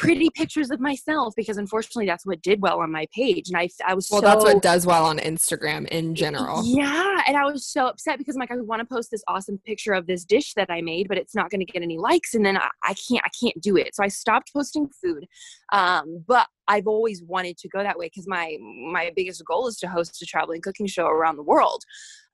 pretty 0.00 0.30
pictures 0.30 0.70
of 0.70 0.80
myself 0.80 1.34
because 1.36 1.58
unfortunately 1.58 2.06
that's 2.06 2.24
what 2.24 2.40
did 2.40 2.60
well 2.62 2.80
on 2.80 2.90
my 2.90 3.06
page. 3.14 3.50
And 3.50 3.56
i 3.56 3.68
i 3.86 3.92
was 3.92 4.08
so 4.08 4.16
well 4.16 4.22
so, 4.22 4.28
that's 4.28 4.44
what 4.44 4.62
does 4.62 4.86
well 4.86 5.04
on 5.04 5.18
instagram 5.18 5.86
in 5.88 6.14
general. 6.14 6.62
yeah 6.64 7.20
and 7.26 7.36
i 7.36 7.44
was 7.44 7.66
so 7.66 7.86
upset 7.86 8.16
because 8.16 8.34
i'm 8.34 8.40
like 8.40 8.50
i 8.50 8.56
want 8.56 8.80
to 8.80 8.86
post 8.86 9.10
this 9.10 9.22
awesome 9.28 9.58
picture 9.58 9.92
of 9.92 10.06
this 10.06 10.24
dish 10.24 10.54
that 10.54 10.70
i 10.70 10.80
made 10.80 11.06
but 11.06 11.18
it's 11.18 11.34
not 11.34 11.50
going 11.50 11.60
to 11.60 11.70
get 11.70 11.82
any 11.82 11.98
likes 11.98 12.34
and 12.34 12.44
then 12.44 12.56
I, 12.56 12.68
I, 12.82 12.94
can't 12.94 13.22
i 13.24 13.30
can't 13.38 13.60
do 13.60 13.76
it. 13.76 13.94
So 13.94 14.02
i 14.02 14.08
stopped 14.08 14.52
posting 14.54 14.88
food 15.02 15.26
um, 15.72 16.24
but 16.26 16.46
I've 16.70 16.86
always 16.86 17.20
wanted 17.24 17.58
to 17.58 17.68
go 17.68 17.82
that 17.82 17.98
way 17.98 18.06
because 18.06 18.28
my 18.28 18.56
my 18.60 19.10
biggest 19.16 19.44
goal 19.44 19.66
is 19.66 19.76
to 19.78 19.88
host 19.88 20.22
a 20.22 20.26
traveling 20.26 20.60
cooking 20.60 20.86
show 20.86 21.06
around 21.06 21.36
the 21.36 21.42
world. 21.42 21.84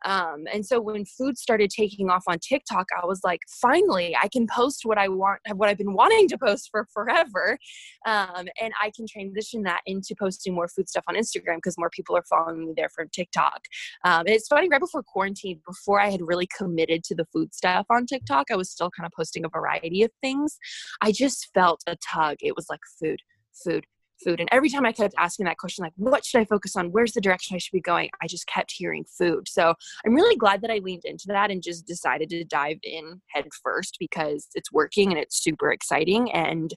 Um, 0.04 0.44
and 0.52 0.64
so 0.64 0.78
when 0.78 1.06
food 1.06 1.38
started 1.38 1.70
taking 1.70 2.10
off 2.10 2.24
on 2.28 2.38
TikTok, 2.38 2.86
I 3.02 3.06
was 3.06 3.22
like, 3.24 3.40
finally, 3.48 4.14
I 4.14 4.28
can 4.28 4.46
post 4.46 4.82
what 4.84 4.98
I 4.98 5.08
want, 5.08 5.40
what 5.54 5.70
I've 5.70 5.78
been 5.78 5.94
wanting 5.94 6.28
to 6.28 6.38
post 6.38 6.68
for 6.70 6.86
forever, 6.92 7.58
um, 8.06 8.46
and 8.60 8.74
I 8.80 8.92
can 8.94 9.06
transition 9.10 9.62
that 9.62 9.80
into 9.86 10.14
posting 10.18 10.54
more 10.54 10.68
food 10.68 10.88
stuff 10.88 11.04
on 11.08 11.14
Instagram 11.14 11.56
because 11.56 11.78
more 11.78 11.90
people 11.90 12.14
are 12.14 12.24
following 12.28 12.66
me 12.66 12.74
there 12.76 12.90
from 12.90 13.08
TikTok. 13.08 13.60
Um, 14.04 14.20
and 14.20 14.28
it's 14.28 14.48
funny, 14.48 14.68
right 14.68 14.80
before 14.80 15.02
quarantine, 15.02 15.60
before 15.66 15.98
I 15.98 16.10
had 16.10 16.20
really 16.22 16.48
committed 16.56 17.02
to 17.04 17.14
the 17.14 17.26
food 17.32 17.54
stuff 17.54 17.86
on 17.88 18.04
TikTok, 18.04 18.50
I 18.50 18.56
was 18.56 18.70
still 18.70 18.90
kind 18.90 19.06
of 19.06 19.12
posting 19.16 19.46
a 19.46 19.48
variety 19.48 20.02
of 20.02 20.10
things. 20.20 20.58
I 21.00 21.10
just 21.10 21.48
felt 21.54 21.82
a 21.86 21.96
tug. 21.96 22.36
It 22.40 22.54
was 22.54 22.66
like 22.68 22.80
food, 23.00 23.20
food, 23.64 23.86
food. 24.22 24.40
And 24.40 24.48
every 24.52 24.68
time 24.68 24.86
I 24.86 24.92
kept 24.92 25.14
asking 25.18 25.46
that 25.46 25.58
question, 25.58 25.82
like, 25.84 25.92
what 25.96 26.24
should 26.24 26.40
I 26.40 26.44
focus 26.44 26.76
on? 26.76 26.92
Where's 26.92 27.12
the 27.12 27.20
direction 27.20 27.54
I 27.54 27.58
should 27.58 27.72
be 27.72 27.80
going? 27.80 28.10
I 28.22 28.26
just 28.26 28.46
kept 28.46 28.72
hearing 28.72 29.04
food. 29.04 29.48
So 29.48 29.74
I'm 30.04 30.14
really 30.14 30.36
glad 30.36 30.62
that 30.62 30.70
I 30.70 30.78
leaned 30.78 31.04
into 31.04 31.26
that 31.28 31.50
and 31.50 31.62
just 31.62 31.86
decided 31.86 32.30
to 32.30 32.44
dive 32.44 32.78
in 32.82 33.20
head 33.28 33.46
first 33.62 33.96
because 33.98 34.48
it's 34.54 34.72
working 34.72 35.10
and 35.10 35.20
it's 35.20 35.42
super 35.42 35.70
exciting. 35.72 36.30
And 36.32 36.72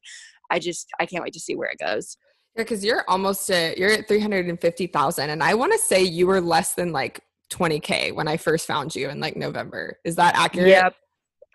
I 0.52 0.60
just, 0.60 0.90
I 1.00 1.06
can't 1.06 1.24
wait 1.24 1.34
to 1.34 1.40
see 1.40 1.56
where 1.56 1.70
it 1.70 1.80
goes. 1.80 2.18
Yeah, 2.56 2.64
because 2.64 2.84
you're 2.84 3.06
almost 3.08 3.50
at, 3.50 3.78
you're 3.78 3.92
at 3.92 4.08
350,000. 4.08 5.30
And 5.30 5.44
I 5.44 5.54
want 5.54 5.72
to 5.74 5.80
say 5.80 6.04
you 6.04 6.28
were 6.28 6.42
less 6.42 6.74
than 6.74 6.92
like 6.92 7.22
20K 7.52 8.14
when 8.14 8.28
I 8.28 8.38
first 8.38 8.68
found 8.68 8.96
you 8.96 9.10
in 9.10 9.20
like 9.20 9.36
November. 9.36 10.00
Is 10.04 10.16
that 10.16 10.36
accurate? 10.36 10.70
Yep. 10.70 10.96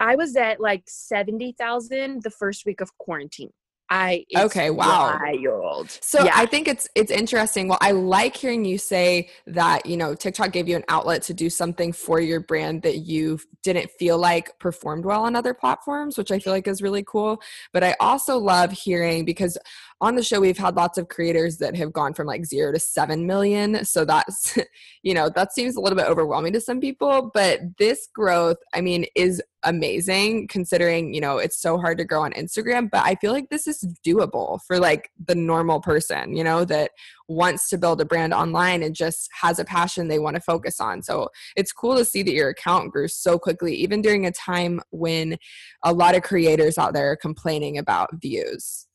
I 0.00 0.16
was 0.16 0.34
at 0.36 0.60
like 0.60 0.82
70,000 0.86 2.22
the 2.22 2.30
first 2.30 2.66
week 2.66 2.80
of 2.80 2.96
quarantine. 2.98 3.50
I 3.94 4.24
okay, 4.36 4.70
wow, 4.70 5.20
wild. 5.22 5.88
So 6.02 6.24
yeah. 6.24 6.32
I 6.34 6.46
think 6.46 6.66
it's 6.66 6.88
it's 6.96 7.12
interesting. 7.12 7.68
Well, 7.68 7.78
I 7.80 7.92
like 7.92 8.36
hearing 8.36 8.64
you 8.64 8.76
say 8.76 9.30
that 9.46 9.86
you 9.86 9.96
know 9.96 10.16
TikTok 10.16 10.50
gave 10.50 10.66
you 10.66 10.74
an 10.74 10.82
outlet 10.88 11.22
to 11.22 11.34
do 11.34 11.48
something 11.48 11.92
for 11.92 12.18
your 12.18 12.40
brand 12.40 12.82
that 12.82 12.98
you 12.98 13.38
didn't 13.62 13.92
feel 13.92 14.18
like 14.18 14.58
performed 14.58 15.04
well 15.04 15.22
on 15.22 15.36
other 15.36 15.54
platforms, 15.54 16.18
which 16.18 16.32
I 16.32 16.40
feel 16.40 16.52
like 16.52 16.66
is 16.66 16.82
really 16.82 17.04
cool. 17.06 17.40
But 17.72 17.84
I 17.84 17.94
also 18.00 18.36
love 18.36 18.72
hearing 18.72 19.24
because 19.24 19.56
on 20.00 20.16
the 20.16 20.24
show 20.24 20.40
we've 20.40 20.58
had 20.58 20.74
lots 20.74 20.98
of 20.98 21.06
creators 21.06 21.58
that 21.58 21.76
have 21.76 21.92
gone 21.92 22.14
from 22.14 22.26
like 22.26 22.44
zero 22.44 22.72
to 22.72 22.80
seven 22.80 23.28
million. 23.28 23.84
So 23.84 24.04
that's 24.04 24.58
you 25.04 25.14
know 25.14 25.30
that 25.36 25.52
seems 25.52 25.76
a 25.76 25.80
little 25.80 25.96
bit 25.96 26.08
overwhelming 26.08 26.52
to 26.54 26.60
some 26.60 26.80
people, 26.80 27.30
but 27.32 27.60
this 27.78 28.08
growth, 28.12 28.58
I 28.74 28.80
mean, 28.80 29.06
is 29.14 29.40
amazing 29.64 30.46
considering 30.48 31.12
you 31.12 31.20
know 31.20 31.38
it's 31.38 31.60
so 31.60 31.78
hard 31.78 31.98
to 31.98 32.04
grow 32.04 32.22
on 32.22 32.32
instagram 32.32 32.90
but 32.90 33.04
i 33.04 33.14
feel 33.16 33.32
like 33.32 33.48
this 33.50 33.66
is 33.66 33.84
doable 34.06 34.60
for 34.66 34.78
like 34.78 35.10
the 35.26 35.34
normal 35.34 35.80
person 35.80 36.36
you 36.36 36.44
know 36.44 36.64
that 36.64 36.90
wants 37.28 37.68
to 37.70 37.78
build 37.78 38.00
a 38.00 38.04
brand 38.04 38.34
online 38.34 38.82
and 38.82 38.94
just 38.94 39.28
has 39.40 39.58
a 39.58 39.64
passion 39.64 40.08
they 40.08 40.18
want 40.18 40.36
to 40.36 40.40
focus 40.40 40.80
on. 40.80 41.02
So 41.02 41.28
it's 41.56 41.72
cool 41.72 41.96
to 41.96 42.04
see 42.04 42.22
that 42.22 42.32
your 42.32 42.50
account 42.50 42.92
grew 42.92 43.08
so 43.08 43.38
quickly 43.38 43.74
even 43.74 44.02
during 44.02 44.26
a 44.26 44.30
time 44.30 44.80
when 44.90 45.36
a 45.84 45.92
lot 45.92 46.14
of 46.14 46.22
creators 46.22 46.78
out 46.78 46.92
there 46.92 47.10
are 47.10 47.16
complaining 47.16 47.78
about 47.78 48.10
views. 48.20 48.86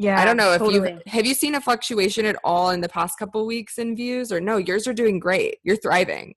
Yeah 0.00 0.20
i 0.20 0.24
don't 0.24 0.36
know 0.36 0.56
totally. 0.56 0.90
if 0.90 0.94
you 0.94 1.02
have 1.10 1.26
you 1.26 1.34
seen 1.34 1.56
a 1.56 1.60
fluctuation 1.60 2.24
at 2.24 2.36
all 2.44 2.70
in 2.70 2.80
the 2.80 2.88
past 2.88 3.18
couple 3.18 3.44
weeks 3.44 3.78
in 3.78 3.96
views 3.96 4.30
or 4.30 4.40
no 4.40 4.56
yours 4.56 4.86
are 4.86 4.94
doing 4.94 5.18
great. 5.18 5.58
You're 5.64 5.76
thriving 5.76 6.34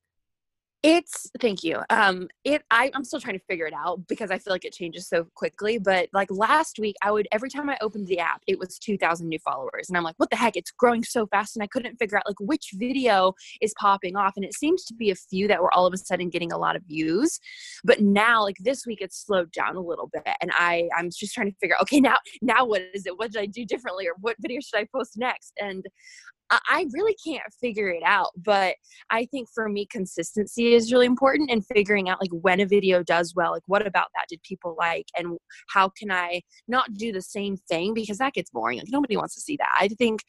it's 0.84 1.30
thank 1.39 1.63
you. 1.63 1.80
Um, 1.91 2.28
it 2.44 2.63
I, 2.72 2.89
I'm 2.96 3.04
still 3.04 3.20
trying 3.20 3.38
to 3.38 3.46
figure 3.48 3.67
it 3.67 3.74
out 3.74 4.08
because 4.08 4.32
I 4.32 4.39
feel 4.39 4.52
like 4.52 4.65
it 4.65 4.74
changes 4.74 5.08
so 5.08 5.28
quickly. 5.36 5.78
But 5.78 6.10
like 6.12 6.32
last 6.32 6.80
week, 6.80 6.96
I 7.04 7.12
would 7.12 7.28
every 7.32 7.50
time 7.52 7.70
I 7.70 7.78
opened 7.82 8.08
the 8.08 8.17
app, 8.17 8.41
it 8.48 8.58
was 8.58 8.80
2,000 8.80 9.28
new 9.28 9.38
followers, 9.39 9.89
and 9.89 9.98
I'm 9.98 10.04
like, 10.04 10.15
what 10.17 10.32
the 10.32 10.38
heck? 10.38 10.58
It's 10.58 10.72
growing 10.72 11.04
so 11.04 11.28
fast, 11.28 11.56
and 11.56 11.62
I 11.62 11.67
couldn't 11.67 11.98
figure 11.98 12.17
out 12.17 12.24
like 12.26 12.39
which 12.39 12.72
video 12.74 13.34
is 13.62 13.76
popping 13.80 14.15
off. 14.15 14.34
And 14.36 14.44
it 14.44 14.56
seems 14.56 14.84
to 14.86 14.96
be 14.96 15.12
a 15.12 15.15
few 15.15 15.48
that 15.50 15.62
were 15.62 15.74
all 15.74 15.86
of 15.86 15.94
a 15.94 15.98
sudden 15.98 16.30
getting 16.30 16.52
a 16.52 16.58
lot 16.58 16.76
of 16.76 16.82
views. 16.88 17.39
But 17.84 18.02
now, 18.02 18.41
like 18.41 18.58
this 18.60 18.86
week, 18.88 19.00
it's 19.02 19.24
slowed 19.24 19.52
down 19.52 19.76
a 19.76 19.82
little 19.82 20.10
bit, 20.12 20.24
and 20.41 20.52
I 20.58 20.89
I'm 20.98 21.10
just 21.15 21.36
trying 21.36 21.52
to 21.52 21.58
figure 21.62 21.76
out 21.76 21.84
okay 21.84 22.00
now 22.00 22.17
now 22.41 22.65
what 22.65 22.82
is 22.94 23.06
it? 23.06 23.17
What 23.17 23.32
did 23.32 23.41
I 23.41 23.46
do 23.46 23.65
differently, 23.65 24.08
or 24.08 24.13
what 24.20 24.36
video 24.39 24.60
should 24.62 24.80
I 24.80 24.88
post 24.91 25.13
next? 25.17 25.54
And 25.62 25.86
I 26.52 26.86
really 26.92 27.16
can't 27.26 27.42
figure 27.60 27.90
it 27.90 28.04
out, 28.06 28.30
but 28.36 28.76
I 29.10 29.26
think 29.26 29.48
for 29.54 29.70
me, 29.70 29.86
consistency 29.86 30.74
is 30.74 30.92
really 30.92 31.06
important 31.06 31.50
and 31.50 31.66
figuring 31.66 32.10
out 32.10 32.20
like 32.20 32.32
when 32.32 32.60
a 32.60 32.66
video 32.66 33.04
does 33.04 33.34
well, 33.36 33.52
like 33.52 33.64
what 33.68 33.88
about 33.88 34.08
that 34.16 34.26
did 34.30 34.44
people 34.44 34.76
like, 34.78 35.06
and 35.18 35.38
how 35.70 35.90
can 35.90 36.12
I 36.12 36.42
not 36.68 36.94
do 36.94 37.12
the 37.12 37.22
same 37.22 37.56
thing 37.70 37.94
because 37.94 38.18
that 38.18 38.34
gets 38.34 38.50
boring. 38.50 38.80
Like 38.80 38.90
nobody 38.90 39.16
wants 39.16 39.36
to 39.36 39.42
see 39.42 39.58
that. 39.58 39.70
I 39.80 39.88
think 39.88 40.24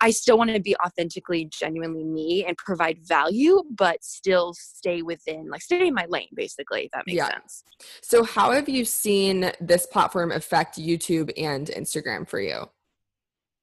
I 0.00 0.10
still 0.10 0.38
want 0.38 0.50
to 0.50 0.60
be 0.60 0.76
authentically, 0.76 1.48
genuinely 1.50 2.04
me 2.04 2.44
and 2.44 2.56
provide 2.56 2.98
value, 3.02 3.62
but 3.70 4.02
still 4.04 4.54
stay 4.54 5.02
within, 5.02 5.48
like, 5.48 5.62
stay 5.62 5.88
in 5.88 5.94
my 5.94 6.06
lane, 6.08 6.28
basically, 6.34 6.84
if 6.84 6.90
that 6.92 7.06
makes 7.06 7.16
yeah. 7.16 7.28
sense. 7.28 7.64
So, 8.02 8.24
how 8.24 8.52
have 8.52 8.68
you 8.68 8.84
seen 8.84 9.52
this 9.60 9.86
platform 9.86 10.32
affect 10.32 10.78
YouTube 10.78 11.32
and 11.36 11.68
Instagram 11.68 12.28
for 12.28 12.40
you? 12.40 12.68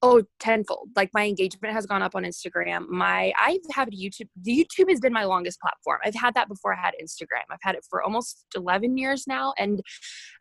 Oh 0.01 0.23
tenfold. 0.39 0.89
Like 0.95 1.09
my 1.13 1.25
engagement 1.25 1.73
has 1.73 1.85
gone 1.85 2.01
up 2.01 2.15
on 2.15 2.23
instagram. 2.23 2.87
My 2.89 3.33
i've 3.39 3.57
had 3.71 3.89
youtube 3.91 4.29
youtube 4.47 4.89
has 4.89 4.99
been 4.99 5.13
my 5.13 5.25
longest 5.25 5.59
platform. 5.59 5.99
I've 6.03 6.15
had 6.15 6.33
that 6.35 6.47
before 6.47 6.73
i 6.73 6.79
had 6.79 6.93
instagram. 7.01 7.43
I've 7.49 7.59
had 7.61 7.75
it 7.75 7.85
for 7.89 8.01
almost 8.01 8.45
11 8.55 8.97
years 8.97 9.25
now 9.27 9.53
and 9.57 9.81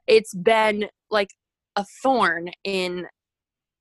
it's 0.07 0.35
been 0.35 0.88
like 1.11 1.31
a 1.77 1.85
thorn 2.03 2.51
in 2.64 3.07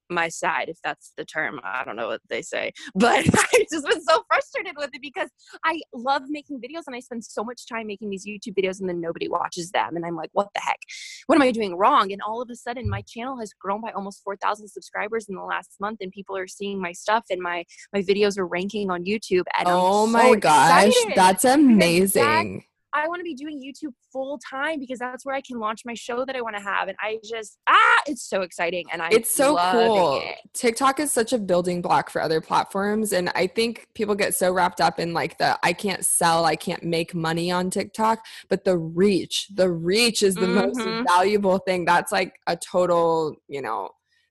my 0.10 0.30
side, 0.30 0.70
if 0.70 0.78
that's 0.84 1.14
the 1.18 1.26
term. 1.26 1.60
I 1.64 1.84
don't 1.84 1.96
know 1.96 2.08
what 2.08 2.22
they 2.30 2.42
say, 2.42 2.74
but 2.96 3.26
I 3.28 3.66
just 3.72 3.86
been 3.88 4.02
so 4.02 4.24
frustrated 4.28 4.76
with 4.78 4.90
it 4.94 5.02
because 5.02 5.30
I 5.64 5.82
love 5.94 6.24
making 6.28 6.60
videos 6.60 6.84
and 6.88 6.96
I 6.96 7.00
spend 7.00 7.24
so 7.24 7.44
much 7.44 7.68
time 7.68 7.88
making 7.88 8.10
these 8.10 8.26
YouTube 8.26 8.56
videos 8.56 8.80
and 8.80 8.90
then 8.90 9.02
nobody 9.02 9.28
watches 9.28 9.72
them. 9.72 9.96
And 9.96 10.06
I'm 10.06 10.16
like, 10.16 10.30
what 10.34 10.50
the 10.54 10.62
heck? 10.62 10.80
What 11.28 11.36
am 11.36 11.42
I 11.42 11.52
doing 11.52 11.76
wrong? 11.76 12.12
And 12.12 12.22
all 12.22 12.42
of 12.42 12.50
a 12.50 12.56
sudden, 12.56 12.90
my 12.90 13.02
channel 13.08 13.38
has 13.40 13.54
grown 13.54 13.82
by 13.82 13.92
almost 13.92 14.24
4,000 14.24 14.68
subscribers 14.68 15.28
in 15.30 15.36
the 15.36 15.44
last 15.44 15.76
month, 15.80 16.00
and 16.02 16.12
people 16.12 16.38
are 16.38 16.48
seeing 16.48 16.82
my 16.82 16.92
stuff 16.92 17.26
and 17.30 17.42
my 17.42 17.64
my 17.94 18.02
videos 18.02 18.38
are 18.38 18.48
ranking 18.48 18.90
on 18.90 19.06
YouTube. 19.06 19.44
And 19.58 19.68
oh 19.68 20.06
I'm 20.06 20.12
my 20.12 20.32
so 20.32 20.36
gosh, 20.36 20.94
that's 21.16 21.46
amazing. 21.46 22.64
I 22.98 23.08
want 23.08 23.20
to 23.20 23.24
be 23.24 23.36
doing 23.36 23.62
YouTube 23.62 23.94
full 24.12 24.40
time 24.50 24.80
because 24.80 25.00
that's 25.00 25.26
where 25.26 25.36
I 25.36 25.42
can 25.42 25.60
launch 25.60 25.82
my 25.86 25.94
show 25.94 26.26
that 26.26 26.36
I 26.36 26.42
want 26.42 26.56
to 26.56 26.62
have. 26.62 26.88
And 26.88 26.98
I 27.00 27.20
just 27.24 27.60
ah, 27.68 28.02
it's 28.08 28.28
so 28.28 28.42
exciting 28.42 28.86
and 28.92 29.02
I 29.02 29.10
It's 29.12 29.32
so 29.32 29.56
cool. 29.72 30.22
It. 30.22 30.36
TikTok 30.54 31.00
is 31.00 31.12
such 31.12 31.34
a 31.34 31.38
building 31.38 31.82
block 31.82 32.10
for 32.10 32.22
other 32.22 32.42
platforms 32.42 33.14
and 33.14 33.30
I 33.36 33.48
think 33.48 33.88
people 33.94 34.16
get 34.16 34.34
so 34.36 34.52
wrapped 34.52 34.82
up 34.82 35.00
in 35.00 35.14
like 35.14 35.38
the 35.38 35.58
I 35.64 35.74
can't 35.74 36.04
sell, 36.06 36.46
I 36.46 36.56
can't 36.56 36.84
make 36.84 37.14
money 37.14 37.52
on 37.52 37.70
TikTok, 37.70 38.26
but 38.50 38.64
the 38.64 38.78
reach, 38.78 39.48
the 39.54 39.70
reach 39.70 40.24
is 40.24 40.36
the 40.36 40.42
mm-hmm. 40.42 40.80
most 40.80 41.08
valuable 41.08 41.60
thing. 41.60 41.86
That's 41.86 42.12
like 42.12 42.34
a 42.48 42.58
total, 42.58 43.36
you 43.48 43.62
know, 43.62 43.90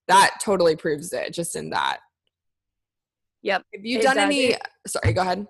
that 0.08 0.38
totally 0.42 0.76
proves 0.76 1.12
it 1.12 1.32
just 1.32 1.54
in 1.54 1.70
that. 1.70 1.98
Yep. 3.42 3.62
Have 3.74 3.84
you 3.84 4.02
done 4.02 4.18
any? 4.18 4.56
Sorry, 4.86 5.12
go 5.12 5.22
ahead 5.22 5.46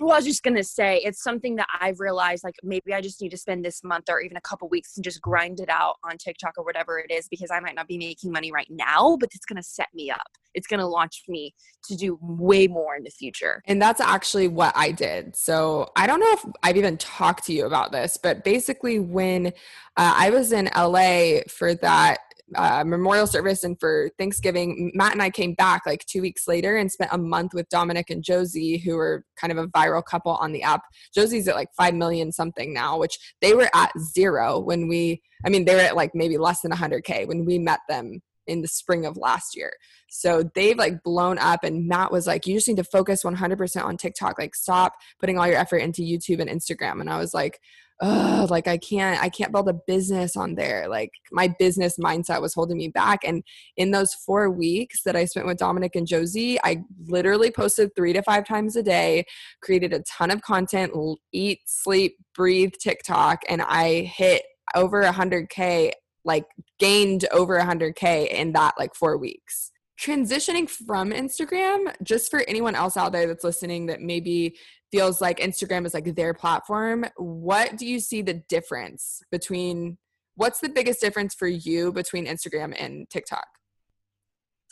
well, 0.00 0.12
I 0.12 0.16
was 0.16 0.24
just 0.24 0.42
gonna 0.42 0.62
say 0.62 1.00
it's 1.04 1.22
something 1.22 1.56
that 1.56 1.66
I've 1.80 2.00
realized 2.00 2.44
like 2.44 2.54
maybe 2.62 2.94
I 2.94 3.00
just 3.00 3.20
need 3.20 3.30
to 3.30 3.36
spend 3.36 3.64
this 3.64 3.82
month 3.82 4.04
or 4.08 4.20
even 4.20 4.36
a 4.36 4.40
couple 4.40 4.68
weeks 4.68 4.96
and 4.96 5.04
just 5.04 5.20
grind 5.20 5.60
it 5.60 5.68
out 5.68 5.96
on 6.04 6.16
TikTok 6.18 6.54
or 6.56 6.64
whatever 6.64 6.98
it 6.98 7.10
is 7.10 7.28
because 7.28 7.50
I 7.50 7.60
might 7.60 7.74
not 7.74 7.88
be 7.88 7.98
making 7.98 8.30
money 8.30 8.52
right 8.52 8.68
now, 8.70 9.16
but 9.18 9.30
it's 9.34 9.44
gonna 9.44 9.62
set 9.62 9.88
me 9.94 10.10
up. 10.10 10.28
It's 10.54 10.66
gonna 10.66 10.86
launch 10.86 11.24
me 11.28 11.54
to 11.84 11.96
do 11.96 12.18
way 12.20 12.68
more 12.68 12.96
in 12.96 13.02
the 13.02 13.10
future. 13.10 13.62
And 13.66 13.82
that's 13.82 14.00
actually 14.00 14.48
what 14.48 14.72
I 14.76 14.92
did. 14.92 15.34
So 15.36 15.90
I 15.96 16.06
don't 16.06 16.20
know 16.20 16.32
if 16.32 16.44
I've 16.62 16.76
even 16.76 16.96
talked 16.96 17.44
to 17.46 17.52
you 17.52 17.66
about 17.66 17.92
this, 17.92 18.16
but 18.16 18.44
basically 18.44 18.98
when 18.98 19.48
uh, 19.48 19.50
I 19.96 20.30
was 20.30 20.52
in 20.52 20.70
LA 20.76 21.40
for 21.48 21.74
that 21.74 22.18
uh, 22.54 22.84
memorial 22.84 23.26
service 23.26 23.64
and 23.64 23.78
for 23.78 24.10
Thanksgiving, 24.18 24.90
Matt 24.94 25.12
and 25.12 25.22
I 25.22 25.30
came 25.30 25.54
back 25.54 25.86
like 25.86 26.04
two 26.06 26.22
weeks 26.22 26.48
later 26.48 26.76
and 26.76 26.90
spent 26.90 27.12
a 27.12 27.18
month 27.18 27.54
with 27.54 27.68
Dominic 27.68 28.10
and 28.10 28.22
Josie, 28.22 28.78
who 28.78 28.96
were 28.96 29.24
kind 29.36 29.52
of 29.52 29.58
a 29.58 29.68
viral 29.68 30.04
couple 30.04 30.32
on 30.32 30.52
the 30.52 30.62
app. 30.62 30.82
Josie's 31.14 31.48
at 31.48 31.54
like 31.54 31.68
5 31.76 31.94
million 31.94 32.32
something 32.32 32.72
now, 32.72 32.98
which 32.98 33.18
they 33.40 33.54
were 33.54 33.70
at 33.74 33.92
zero 33.98 34.58
when 34.58 34.88
we, 34.88 35.22
I 35.44 35.50
mean, 35.50 35.64
they 35.64 35.74
were 35.74 35.80
at 35.80 35.96
like 35.96 36.14
maybe 36.14 36.38
less 36.38 36.60
than 36.60 36.72
100K 36.72 37.26
when 37.26 37.44
we 37.44 37.58
met 37.58 37.80
them 37.88 38.20
in 38.46 38.62
the 38.62 38.68
spring 38.68 39.06
of 39.06 39.16
last 39.16 39.54
year. 39.54 39.72
So 40.08 40.42
they've 40.54 40.76
like 40.76 41.02
blown 41.02 41.38
up 41.38 41.64
and 41.64 41.86
Matt 41.86 42.10
was 42.10 42.26
like 42.26 42.46
you 42.46 42.54
just 42.54 42.66
need 42.66 42.78
to 42.78 42.84
focus 42.84 43.22
100% 43.22 43.84
on 43.84 43.96
TikTok 43.96 44.38
like 44.38 44.54
stop 44.54 44.94
putting 45.20 45.38
all 45.38 45.46
your 45.46 45.58
effort 45.58 45.78
into 45.78 46.02
YouTube 46.02 46.40
and 46.40 46.48
Instagram 46.48 47.00
and 47.00 47.10
I 47.10 47.18
was 47.18 47.34
like 47.34 47.60
Like 48.02 48.68
I 48.68 48.78
can't 48.78 49.20
I 49.22 49.28
can't 49.28 49.52
build 49.52 49.68
a 49.68 49.74
business 49.86 50.36
on 50.36 50.54
there. 50.54 50.88
Like 50.88 51.10
my 51.32 51.52
business 51.58 51.98
mindset 51.98 52.40
was 52.40 52.54
holding 52.54 52.78
me 52.78 52.88
back. 52.88 53.20
And 53.24 53.42
in 53.76 53.90
those 53.90 54.14
four 54.14 54.50
weeks 54.50 55.02
that 55.02 55.16
I 55.16 55.24
spent 55.24 55.46
with 55.46 55.58
Dominic 55.58 55.96
and 55.96 56.06
Josie, 56.06 56.58
I 56.62 56.84
literally 57.06 57.50
posted 57.50 57.90
three 57.96 58.12
to 58.12 58.22
five 58.22 58.46
times 58.46 58.76
a 58.76 58.82
day, 58.82 59.24
created 59.62 59.92
a 59.92 60.00
ton 60.00 60.30
of 60.30 60.42
content, 60.42 60.92
eat, 61.32 61.60
sleep, 61.66 62.16
breathe 62.34 62.72
TikTok, 62.80 63.42
and 63.48 63.62
I 63.62 64.02
hit 64.02 64.42
over 64.74 65.02
100k 65.02 65.92
like 66.24 66.44
gained 66.78 67.24
over 67.32 67.58
100k 67.58 68.28
in 68.28 68.52
that 68.52 68.74
like 68.78 68.94
4 68.94 69.16
weeks 69.16 69.72
transitioning 69.98 70.68
from 70.70 71.10
Instagram, 71.10 71.92
just 72.02 72.30
for 72.30 72.44
anyone 72.46 72.74
else 72.74 72.96
out 72.96 73.12
there 73.12 73.26
that's 73.26 73.44
listening 73.44 73.86
that 73.86 74.00
maybe 74.00 74.56
feels 74.90 75.20
like 75.20 75.38
Instagram 75.38 75.86
is 75.86 75.94
like 75.94 76.14
their 76.14 76.34
platform, 76.34 77.04
what 77.16 77.76
do 77.76 77.86
you 77.86 78.00
see 78.00 78.22
the 78.22 78.34
difference 78.34 79.22
between 79.30 79.98
what's 80.34 80.60
the 80.60 80.68
biggest 80.68 81.00
difference 81.00 81.34
for 81.34 81.46
you 81.48 81.92
between 81.92 82.26
Instagram 82.26 82.74
and 82.78 83.08
TikTok? 83.10 83.46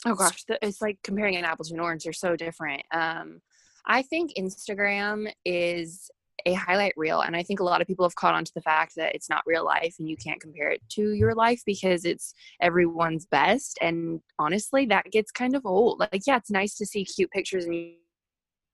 Oh 0.05 0.15
gosh, 0.15 0.43
it's 0.61 0.81
like 0.81 0.99
comparing 1.03 1.35
an 1.35 1.45
apple 1.45 1.65
to 1.65 1.73
an 1.73 1.79
orange. 1.79 2.03
They're 2.03 2.13
so 2.13 2.35
different. 2.35 2.83
Um, 2.91 3.41
I 3.85 4.01
think 4.03 4.33
Instagram 4.37 5.31
is 5.43 6.09
a 6.45 6.53
highlight 6.53 6.93
reel, 6.95 7.21
and 7.21 7.35
I 7.35 7.43
think 7.43 7.59
a 7.59 7.63
lot 7.63 7.81
of 7.81 7.87
people 7.87 8.05
have 8.05 8.15
caught 8.15 8.35
on 8.35 8.45
to 8.45 8.53
the 8.53 8.61
fact 8.61 8.93
that 8.95 9.15
it's 9.15 9.29
not 9.29 9.43
real 9.45 9.65
life 9.65 9.95
and 9.99 10.07
you 10.07 10.15
can't 10.15 10.39
compare 10.39 10.69
it 10.69 10.81
to 10.89 11.13
your 11.13 11.33
life 11.33 11.61
because 11.65 12.05
it's 12.05 12.33
everyone's 12.61 13.25
best. 13.25 13.77
And 13.81 14.21
honestly, 14.37 14.85
that 14.85 15.11
gets 15.11 15.31
kind 15.31 15.55
of 15.55 15.65
old. 15.65 15.99
Like, 15.99 16.21
yeah, 16.27 16.37
it's 16.37 16.51
nice 16.51 16.75
to 16.75 16.85
see 16.85 17.03
cute 17.03 17.31
pictures 17.31 17.65
and 17.65 17.93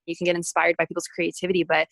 you 0.05 0.15
can 0.15 0.25
get 0.25 0.35
inspired 0.35 0.75
by 0.77 0.85
people's 0.85 1.07
creativity 1.07 1.63
but 1.63 1.87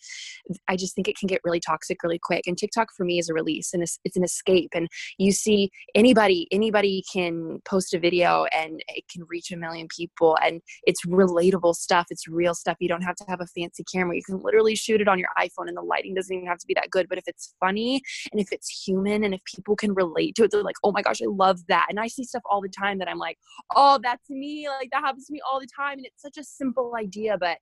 i 0.68 0.76
just 0.76 0.94
think 0.94 1.08
it 1.08 1.16
can 1.16 1.26
get 1.26 1.40
really 1.44 1.60
toxic 1.60 2.02
really 2.02 2.18
quick 2.22 2.46
and 2.46 2.58
tiktok 2.58 2.88
for 2.96 3.04
me 3.04 3.18
is 3.18 3.28
a 3.28 3.34
release 3.34 3.72
and 3.72 3.82
it's 3.82 4.16
an 4.16 4.24
escape 4.24 4.70
and 4.74 4.88
you 5.18 5.32
see 5.32 5.70
anybody 5.94 6.46
anybody 6.50 7.02
can 7.12 7.60
post 7.64 7.94
a 7.94 7.98
video 7.98 8.44
and 8.52 8.82
it 8.88 9.04
can 9.12 9.24
reach 9.28 9.50
a 9.50 9.56
million 9.56 9.86
people 9.94 10.36
and 10.42 10.60
it's 10.84 11.04
relatable 11.06 11.74
stuff 11.74 12.06
it's 12.10 12.28
real 12.28 12.54
stuff 12.54 12.76
you 12.80 12.88
don't 12.88 13.02
have 13.02 13.16
to 13.16 13.24
have 13.28 13.40
a 13.40 13.46
fancy 13.46 13.84
camera 13.92 14.16
you 14.16 14.22
can 14.22 14.40
literally 14.42 14.74
shoot 14.74 15.00
it 15.00 15.08
on 15.08 15.18
your 15.18 15.28
iphone 15.40 15.68
and 15.68 15.76
the 15.76 15.82
lighting 15.82 16.14
doesn't 16.14 16.34
even 16.34 16.46
have 16.46 16.58
to 16.58 16.66
be 16.66 16.74
that 16.74 16.90
good 16.90 17.08
but 17.08 17.18
if 17.18 17.24
it's 17.26 17.54
funny 17.60 18.00
and 18.30 18.40
if 18.40 18.52
it's 18.52 18.68
human 18.68 19.24
and 19.24 19.34
if 19.34 19.40
people 19.44 19.76
can 19.76 19.94
relate 19.94 20.34
to 20.34 20.44
it 20.44 20.50
they're 20.50 20.62
like 20.62 20.76
oh 20.84 20.92
my 20.92 21.02
gosh 21.02 21.20
i 21.22 21.26
love 21.28 21.60
that 21.68 21.86
and 21.88 21.98
i 21.98 22.06
see 22.06 22.24
stuff 22.24 22.42
all 22.46 22.60
the 22.60 22.68
time 22.68 22.98
that 22.98 23.08
i'm 23.08 23.18
like 23.18 23.38
oh 23.76 23.98
that's 24.02 24.28
me 24.30 24.68
like 24.68 24.90
that 24.90 25.02
happens 25.02 25.26
to 25.26 25.32
me 25.32 25.40
all 25.50 25.60
the 25.60 25.68
time 25.74 25.98
and 25.98 26.06
it's 26.06 26.22
such 26.22 26.36
a 26.36 26.44
simple 26.44 26.94
idea 26.96 27.36
but 27.38 27.58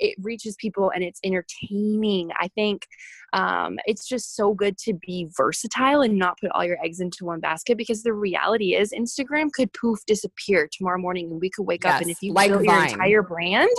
it 0.00 0.16
reaches 0.20 0.56
people 0.56 0.90
and 0.94 1.04
it's 1.04 1.20
entertaining. 1.24 2.30
I 2.40 2.48
think 2.48 2.86
um, 3.32 3.78
it's 3.84 4.08
just 4.08 4.34
so 4.34 4.54
good 4.54 4.76
to 4.78 4.94
be 4.94 5.28
versatile 5.36 6.02
and 6.02 6.18
not 6.18 6.38
put 6.40 6.50
all 6.52 6.64
your 6.64 6.82
eggs 6.84 7.00
into 7.00 7.24
one 7.24 7.40
basket 7.40 7.76
because 7.76 8.02
the 8.02 8.12
reality 8.12 8.74
is 8.74 8.92
Instagram 8.92 9.52
could 9.52 9.72
poof 9.72 10.00
disappear 10.06 10.68
tomorrow 10.72 10.98
morning 10.98 11.30
and 11.30 11.40
we 11.40 11.50
could 11.50 11.64
wake 11.64 11.84
yes, 11.84 11.94
up 11.94 12.00
and 12.02 12.10
if 12.10 12.18
you 12.22 12.32
like 12.32 12.50
build 12.50 12.64
your 12.64 12.84
entire 12.84 13.22
brand 13.22 13.70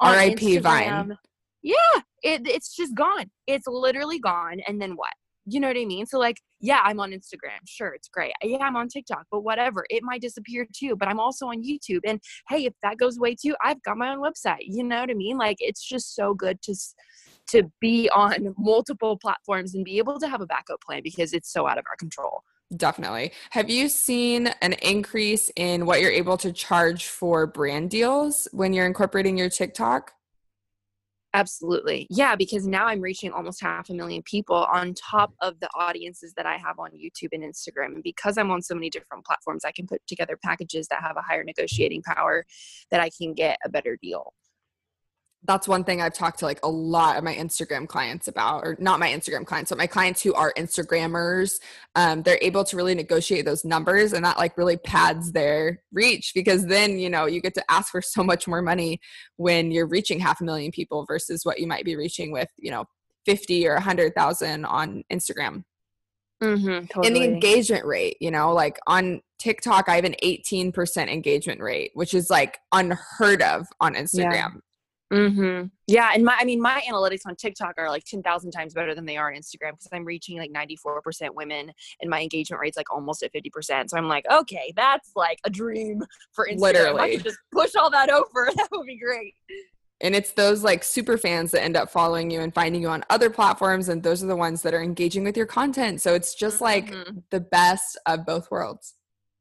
on 0.00 0.16
RIP 0.16 0.62
Vine. 0.62 1.16
Yeah, 1.62 1.74
it, 2.22 2.46
it's 2.46 2.74
just 2.74 2.94
gone. 2.94 3.30
It's 3.46 3.66
literally 3.66 4.18
gone. 4.18 4.60
And 4.66 4.80
then 4.80 4.92
what? 4.92 5.12
You 5.50 5.60
know 5.60 5.68
what 5.68 5.76
I 5.76 5.84
mean? 5.84 6.06
So, 6.06 6.18
like, 6.18 6.40
yeah, 6.60 6.80
I'm 6.84 7.00
on 7.00 7.10
Instagram. 7.10 7.60
Sure, 7.66 7.88
it's 7.88 8.08
great. 8.08 8.32
Yeah, 8.42 8.58
I'm 8.58 8.76
on 8.76 8.88
TikTok, 8.88 9.26
but 9.30 9.40
whatever. 9.40 9.84
It 9.90 10.02
might 10.02 10.20
disappear 10.20 10.66
too. 10.74 10.96
But 10.96 11.08
I'm 11.08 11.20
also 11.20 11.46
on 11.46 11.62
YouTube. 11.62 12.00
And 12.04 12.20
hey, 12.48 12.64
if 12.66 12.74
that 12.82 12.98
goes 12.98 13.18
away 13.18 13.34
too, 13.34 13.56
I've 13.62 13.82
got 13.82 13.96
my 13.96 14.12
own 14.12 14.20
website. 14.20 14.60
You 14.62 14.84
know 14.84 15.00
what 15.00 15.10
I 15.10 15.14
mean? 15.14 15.38
Like, 15.38 15.56
it's 15.60 15.82
just 15.86 16.14
so 16.14 16.34
good 16.34 16.60
to 16.62 16.74
to 17.48 17.70
be 17.80 18.08
on 18.10 18.54
multiple 18.58 19.16
platforms 19.16 19.74
and 19.74 19.84
be 19.84 19.98
able 19.98 20.20
to 20.20 20.28
have 20.28 20.40
a 20.40 20.46
backup 20.46 20.80
plan 20.82 21.02
because 21.02 21.32
it's 21.32 21.52
so 21.52 21.66
out 21.66 21.78
of 21.78 21.84
our 21.90 21.96
control. 21.96 22.42
Definitely. 22.76 23.32
Have 23.50 23.68
you 23.68 23.88
seen 23.88 24.48
an 24.62 24.74
increase 24.74 25.50
in 25.56 25.86
what 25.86 26.00
you're 26.00 26.12
able 26.12 26.36
to 26.38 26.52
charge 26.52 27.06
for 27.06 27.46
brand 27.46 27.90
deals 27.90 28.46
when 28.52 28.72
you're 28.72 28.86
incorporating 28.86 29.36
your 29.36 29.50
TikTok? 29.50 30.12
Absolutely. 31.32 32.08
Yeah, 32.10 32.34
because 32.34 32.66
now 32.66 32.86
I'm 32.86 33.00
reaching 33.00 33.30
almost 33.30 33.60
half 33.60 33.88
a 33.88 33.94
million 33.94 34.22
people 34.22 34.66
on 34.72 34.94
top 34.94 35.32
of 35.40 35.60
the 35.60 35.68
audiences 35.78 36.32
that 36.36 36.44
I 36.44 36.56
have 36.56 36.78
on 36.80 36.90
YouTube 36.90 37.28
and 37.32 37.44
Instagram. 37.44 37.94
And 37.94 38.02
because 38.02 38.36
I'm 38.36 38.50
on 38.50 38.62
so 38.62 38.74
many 38.74 38.90
different 38.90 39.24
platforms, 39.24 39.64
I 39.64 39.70
can 39.70 39.86
put 39.86 40.04
together 40.08 40.36
packages 40.42 40.88
that 40.88 41.02
have 41.02 41.16
a 41.16 41.22
higher 41.22 41.44
negotiating 41.44 42.02
power 42.02 42.44
that 42.90 43.00
I 43.00 43.10
can 43.16 43.34
get 43.34 43.58
a 43.64 43.68
better 43.68 43.96
deal 44.02 44.34
that's 45.44 45.66
one 45.66 45.84
thing 45.84 46.02
I've 46.02 46.12
talked 46.12 46.40
to 46.40 46.44
like 46.44 46.60
a 46.62 46.68
lot 46.68 47.16
of 47.16 47.24
my 47.24 47.34
Instagram 47.34 47.88
clients 47.88 48.28
about, 48.28 48.62
or 48.62 48.76
not 48.78 49.00
my 49.00 49.08
Instagram 49.08 49.46
clients, 49.46 49.70
but 49.70 49.78
my 49.78 49.86
clients 49.86 50.22
who 50.22 50.34
are 50.34 50.52
Instagrammers. 50.56 51.54
Um, 51.96 52.22
they're 52.22 52.38
able 52.42 52.62
to 52.64 52.76
really 52.76 52.94
negotiate 52.94 53.46
those 53.46 53.64
numbers, 53.64 54.12
and 54.12 54.24
that 54.24 54.36
like 54.36 54.58
really 54.58 54.76
pads 54.76 55.32
their 55.32 55.82
reach 55.92 56.32
because 56.34 56.66
then 56.66 56.98
you 56.98 57.08
know 57.08 57.26
you 57.26 57.40
get 57.40 57.54
to 57.54 57.70
ask 57.70 57.90
for 57.90 58.02
so 58.10 58.22
much 58.22 58.46
more 58.46 58.62
money 58.62 59.00
when 59.36 59.70
you're 59.70 59.86
reaching 59.86 60.20
half 60.20 60.40
a 60.40 60.44
million 60.44 60.70
people 60.70 61.04
versus 61.06 61.44
what 61.44 61.58
you 61.58 61.66
might 61.66 61.84
be 61.84 61.96
reaching 61.96 62.32
with 62.32 62.48
you 62.58 62.70
know 62.70 62.84
fifty 63.24 63.66
or 63.66 63.74
a 63.74 63.80
hundred 63.80 64.14
thousand 64.14 64.66
on 64.66 65.02
Instagram. 65.10 65.64
Mm-hmm, 66.42 66.86
totally. 66.86 67.06
And 67.06 67.16
the 67.16 67.22
engagement 67.22 67.84
rate, 67.84 68.16
you 68.20 68.30
know, 68.30 68.52
like 68.54 68.78
on 68.86 69.20
TikTok, 69.38 69.90
I 69.90 69.96
have 69.96 70.06
an 70.06 70.14
18% 70.24 71.12
engagement 71.12 71.60
rate, 71.60 71.90
which 71.92 72.14
is 72.14 72.30
like 72.30 72.58
unheard 72.72 73.42
of 73.42 73.66
on 73.78 73.94
Instagram. 73.94 74.32
Yeah. 74.32 74.48
Mm-hmm. 75.12 75.66
Yeah, 75.88 76.12
and 76.14 76.24
my 76.24 76.36
I 76.40 76.44
mean 76.44 76.60
my 76.60 76.80
analytics 76.88 77.22
on 77.26 77.34
TikTok 77.34 77.74
are 77.78 77.88
like 77.88 78.04
ten 78.04 78.22
thousand 78.22 78.52
times 78.52 78.74
better 78.74 78.94
than 78.94 79.06
they 79.06 79.16
are 79.16 79.28
on 79.28 79.36
Instagram 79.36 79.72
because 79.72 79.88
I'm 79.92 80.04
reaching 80.04 80.38
like 80.38 80.52
ninety 80.52 80.76
four 80.76 81.02
percent 81.02 81.34
women, 81.34 81.72
and 82.00 82.08
my 82.08 82.20
engagement 82.20 82.60
rate's 82.60 82.76
like 82.76 82.92
almost 82.92 83.22
at 83.24 83.32
fifty 83.32 83.50
percent. 83.50 83.90
So 83.90 83.96
I'm 83.96 84.06
like, 84.06 84.24
okay, 84.30 84.72
that's 84.76 85.10
like 85.16 85.40
a 85.44 85.50
dream 85.50 86.02
for 86.32 86.46
Instagram. 86.46 86.60
Literally, 86.60 87.00
I 87.00 87.16
could 87.16 87.24
just 87.24 87.38
push 87.52 87.74
all 87.74 87.90
that 87.90 88.10
over. 88.10 88.50
That 88.60 88.68
would 88.72 88.86
be 88.86 88.98
great. 88.98 89.34
And 90.02 90.14
it's 90.14 90.32
those 90.32 90.62
like 90.62 90.82
super 90.84 91.16
fans 91.16 91.50
that 91.52 91.62
end 91.62 91.76
up 91.76 91.90
following 91.90 92.30
you 92.30 92.40
and 92.40 92.52
finding 92.54 92.82
you 92.82 92.88
on 92.88 93.04
other 93.10 93.30
platforms, 93.30 93.88
and 93.88 94.02
those 94.02 94.22
are 94.22 94.26
the 94.26 94.36
ones 94.36 94.62
that 94.62 94.74
are 94.74 94.82
engaging 94.82 95.24
with 95.24 95.36
your 95.36 95.46
content. 95.46 96.00
So 96.02 96.14
it's 96.14 96.34
just 96.34 96.60
like 96.60 96.90
mm-hmm. 96.90 97.18
the 97.30 97.40
best 97.40 97.98
of 98.06 98.26
both 98.26 98.50
worlds. 98.50 98.94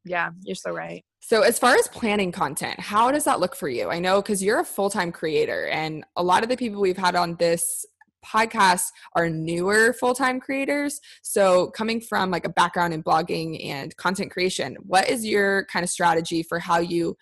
Yeah, 0.05 0.31
you're 0.43 0.55
so 0.55 0.71
right. 0.71 1.03
So, 1.21 1.41
as 1.41 1.59
far 1.59 1.75
as 1.75 1.87
planning 1.87 2.31
content, 2.31 2.79
how 2.79 3.11
does 3.11 3.25
that 3.25 3.39
look 3.39 3.55
for 3.55 3.69
you? 3.69 3.89
I 3.89 3.99
know 3.99 4.21
because 4.21 4.41
you're 4.41 4.59
a 4.59 4.65
full 4.65 4.89
time 4.89 5.11
creator, 5.11 5.67
and 5.67 6.05
a 6.15 6.23
lot 6.23 6.43
of 6.43 6.49
the 6.49 6.57
people 6.57 6.81
we've 6.81 6.97
had 6.97 7.15
on 7.15 7.35
this 7.35 7.85
podcast 8.25 8.91
are 9.15 9.29
newer 9.29 9.93
full 9.93 10.15
time 10.15 10.39
creators. 10.39 10.99
So, 11.21 11.67
coming 11.71 12.01
from 12.01 12.31
like 12.31 12.45
a 12.45 12.49
background 12.49 12.93
in 12.93 13.03
blogging 13.03 13.65
and 13.65 13.95
content 13.97 14.31
creation, 14.31 14.77
what 14.81 15.09
is 15.09 15.25
your 15.25 15.65
kind 15.65 15.83
of 15.83 15.89
strategy 15.89 16.41
for 16.41 16.59
how 16.59 16.79
you 16.79 17.15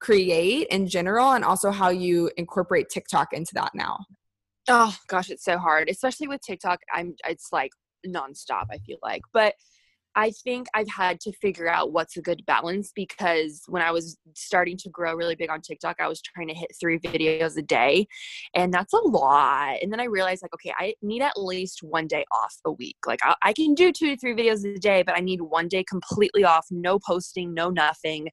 create 0.00 0.66
in 0.68 0.86
general 0.86 1.32
and 1.32 1.44
also 1.44 1.70
how 1.70 1.88
you 1.88 2.30
incorporate 2.36 2.90
TikTok 2.90 3.32
into 3.32 3.52
that 3.54 3.70
now? 3.74 4.04
Oh 4.68 4.94
gosh, 5.08 5.30
it's 5.30 5.44
so 5.44 5.58
hard, 5.58 5.88
especially 5.88 6.28
with 6.28 6.40
TikTok. 6.42 6.80
I'm 6.92 7.14
it's 7.26 7.48
like 7.52 7.70
nonstop, 8.06 8.66
I 8.70 8.78
feel 8.78 8.98
like. 9.02 9.22
But 9.32 9.54
I 10.16 10.30
think 10.30 10.68
I've 10.74 10.88
had 10.88 11.20
to 11.20 11.32
figure 11.32 11.68
out 11.68 11.92
what's 11.92 12.16
a 12.16 12.22
good 12.22 12.44
balance 12.46 12.92
because 12.94 13.62
when 13.68 13.82
I 13.82 13.90
was 13.90 14.16
starting 14.34 14.76
to 14.78 14.88
grow 14.88 15.14
really 15.14 15.34
big 15.34 15.50
on 15.50 15.60
TikTok, 15.60 15.96
I 16.00 16.08
was 16.08 16.20
trying 16.20 16.48
to 16.48 16.54
hit 16.54 16.70
three 16.80 16.98
videos 16.98 17.56
a 17.56 17.62
day, 17.62 18.06
and 18.54 18.72
that's 18.72 18.92
a 18.92 18.98
lot. 18.98 19.78
And 19.82 19.92
then 19.92 20.00
I 20.00 20.04
realized, 20.04 20.42
like, 20.42 20.54
okay, 20.54 20.72
I 20.78 20.94
need 21.02 21.22
at 21.22 21.36
least 21.36 21.82
one 21.82 22.06
day 22.06 22.24
off 22.32 22.54
a 22.64 22.72
week. 22.72 22.98
Like, 23.06 23.20
I, 23.22 23.34
I 23.42 23.52
can 23.52 23.74
do 23.74 23.92
two 23.92 24.10
to 24.10 24.16
three 24.16 24.34
videos 24.34 24.64
a 24.64 24.78
day, 24.78 25.02
but 25.02 25.16
I 25.16 25.20
need 25.20 25.40
one 25.40 25.68
day 25.68 25.84
completely 25.84 26.44
off, 26.44 26.66
no 26.70 26.98
posting, 26.98 27.54
no 27.54 27.70
nothing 27.70 28.28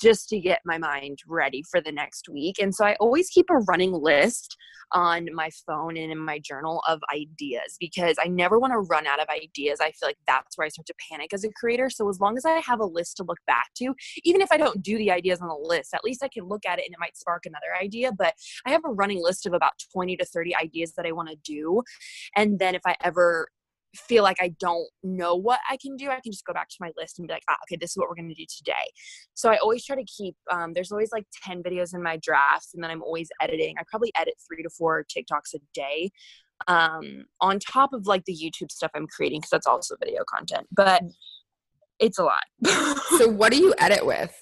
just 0.00 0.28
to 0.30 0.40
get 0.40 0.60
my 0.64 0.78
mind 0.78 1.18
ready 1.26 1.62
for 1.70 1.80
the 1.80 1.92
next 1.92 2.28
week. 2.28 2.58
And 2.58 2.74
so 2.74 2.84
I 2.84 2.96
always 3.00 3.28
keep 3.28 3.50
a 3.50 3.58
running 3.68 3.92
list 3.92 4.56
on 4.92 5.28
my 5.32 5.50
phone 5.66 5.96
and 5.96 6.10
in 6.10 6.18
my 6.18 6.38
journal 6.38 6.82
of 6.88 7.00
ideas 7.14 7.76
because 7.78 8.16
I 8.22 8.28
never 8.28 8.58
want 8.58 8.72
to 8.72 8.78
run 8.78 9.06
out 9.06 9.20
of 9.20 9.28
ideas. 9.28 9.78
I 9.80 9.92
feel 9.92 10.08
like 10.08 10.18
that's 10.26 10.58
where 10.58 10.64
I 10.64 10.68
start 10.68 10.86
to 10.86 10.94
panic 11.10 11.32
as 11.32 11.44
a 11.44 11.52
creator. 11.52 11.90
So 11.90 12.08
as 12.08 12.20
long 12.20 12.36
as 12.36 12.44
I 12.44 12.60
have 12.60 12.80
a 12.80 12.84
list 12.84 13.18
to 13.18 13.24
look 13.24 13.38
back 13.46 13.70
to, 13.76 13.94
even 14.24 14.40
if 14.40 14.50
I 14.50 14.56
don't 14.56 14.82
do 14.82 14.98
the 14.98 15.10
ideas 15.10 15.40
on 15.40 15.48
the 15.48 15.54
list, 15.54 15.94
at 15.94 16.04
least 16.04 16.24
I 16.24 16.28
can 16.28 16.44
look 16.48 16.66
at 16.66 16.78
it 16.78 16.86
and 16.86 16.94
it 16.94 17.00
might 17.00 17.16
spark 17.16 17.46
another 17.46 17.76
idea. 17.80 18.10
But 18.12 18.34
I 18.66 18.70
have 18.70 18.84
a 18.84 18.92
running 18.92 19.22
list 19.22 19.46
of 19.46 19.52
about 19.52 19.72
20 19.92 20.16
to 20.16 20.24
30 20.24 20.56
ideas 20.56 20.92
that 20.96 21.06
I 21.06 21.12
want 21.12 21.28
to 21.28 21.36
do. 21.44 21.82
And 22.36 22.58
then 22.58 22.74
if 22.74 22.82
I 22.84 22.96
ever 23.02 23.48
feel 23.94 24.22
like 24.22 24.36
I 24.40 24.54
don't 24.60 24.88
know 25.02 25.34
what 25.34 25.60
I 25.68 25.76
can 25.76 25.96
do, 25.96 26.08
I 26.08 26.20
can 26.20 26.32
just 26.32 26.44
go 26.44 26.52
back 26.52 26.68
to 26.68 26.76
my 26.80 26.92
list 26.96 27.18
and 27.18 27.26
be 27.26 27.34
like, 27.34 27.42
ah, 27.48 27.56
okay, 27.64 27.76
this 27.80 27.90
is 27.90 27.96
what 27.96 28.08
we're 28.08 28.14
going 28.14 28.28
to 28.28 28.34
do 28.34 28.46
today. 28.56 28.72
So 29.34 29.50
I 29.50 29.56
always 29.56 29.84
try 29.84 29.96
to 29.96 30.04
keep, 30.04 30.36
um, 30.50 30.72
there's 30.72 30.92
always 30.92 31.10
like 31.12 31.24
10 31.42 31.62
videos 31.62 31.94
in 31.94 32.02
my 32.02 32.18
drafts, 32.22 32.74
and 32.74 32.82
then 32.82 32.90
I'm 32.90 33.02
always 33.02 33.28
editing. 33.40 33.76
I 33.78 33.82
probably 33.90 34.12
edit 34.16 34.34
three 34.46 34.62
to 34.62 34.70
four 34.70 35.04
TikToks 35.04 35.54
a 35.54 35.58
day 35.74 36.10
um, 36.68 37.24
on 37.40 37.58
top 37.58 37.92
of 37.92 38.06
like 38.06 38.24
the 38.24 38.34
YouTube 38.34 38.70
stuff 38.70 38.90
I'm 38.94 39.06
creating, 39.06 39.40
because 39.40 39.50
that's 39.50 39.66
also 39.66 39.96
video 39.98 40.22
content. 40.28 40.66
But 40.72 41.02
it's 41.98 42.18
a 42.18 42.24
lot. 42.24 42.44
so, 43.18 43.28
what 43.28 43.52
do 43.52 43.58
you 43.58 43.74
edit 43.78 44.04
with? 44.04 44.34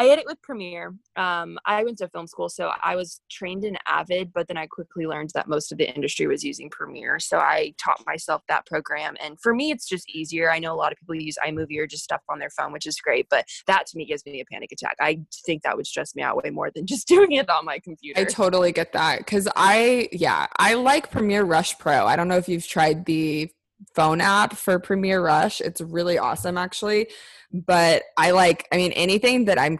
I 0.00 0.08
edit 0.08 0.24
with 0.26 0.40
Premiere. 0.40 0.94
Um, 1.16 1.58
I 1.66 1.84
went 1.84 1.98
to 1.98 2.08
film 2.08 2.26
school, 2.26 2.48
so 2.48 2.72
I 2.82 2.96
was 2.96 3.20
trained 3.30 3.66
in 3.66 3.76
Avid, 3.86 4.32
but 4.32 4.48
then 4.48 4.56
I 4.56 4.66
quickly 4.66 5.06
learned 5.06 5.32
that 5.34 5.46
most 5.46 5.72
of 5.72 5.76
the 5.76 5.94
industry 5.94 6.26
was 6.26 6.42
using 6.42 6.70
Premiere. 6.70 7.18
So 7.18 7.36
I 7.36 7.74
taught 7.76 8.02
myself 8.06 8.40
that 8.48 8.64
program. 8.64 9.14
And 9.22 9.38
for 9.42 9.54
me, 9.54 9.70
it's 9.70 9.86
just 9.86 10.08
easier. 10.08 10.50
I 10.50 10.58
know 10.58 10.72
a 10.72 10.74
lot 10.74 10.90
of 10.90 10.96
people 10.96 11.16
use 11.16 11.36
iMovie 11.46 11.78
or 11.78 11.86
just 11.86 12.02
stuff 12.02 12.22
on 12.30 12.38
their 12.38 12.48
phone, 12.48 12.72
which 12.72 12.86
is 12.86 12.98
great, 12.98 13.26
but 13.28 13.44
that 13.66 13.84
to 13.88 13.98
me 13.98 14.06
gives 14.06 14.24
me 14.24 14.40
a 14.40 14.44
panic 14.46 14.72
attack. 14.72 14.96
I 15.02 15.20
think 15.44 15.64
that 15.64 15.76
would 15.76 15.86
stress 15.86 16.16
me 16.16 16.22
out 16.22 16.42
way 16.42 16.48
more 16.48 16.70
than 16.70 16.86
just 16.86 17.06
doing 17.06 17.32
it 17.32 17.50
on 17.50 17.66
my 17.66 17.78
computer. 17.78 18.22
I 18.22 18.24
totally 18.24 18.72
get 18.72 18.94
that. 18.94 19.26
Cause 19.26 19.48
I, 19.54 20.08
yeah, 20.12 20.46
I 20.58 20.74
like 20.74 21.10
Premiere 21.10 21.44
Rush 21.44 21.78
Pro. 21.78 22.06
I 22.06 22.16
don't 22.16 22.28
know 22.28 22.38
if 22.38 22.48
you've 22.48 22.66
tried 22.66 23.04
the 23.04 23.52
phone 23.94 24.22
app 24.22 24.54
for 24.54 24.78
Premiere 24.78 25.22
Rush. 25.22 25.60
It's 25.60 25.82
really 25.82 26.16
awesome, 26.16 26.56
actually. 26.56 27.08
But 27.52 28.04
I 28.16 28.30
like, 28.30 28.66
I 28.72 28.76
mean, 28.76 28.92
anything 28.92 29.46
that 29.46 29.58
I'm 29.58 29.78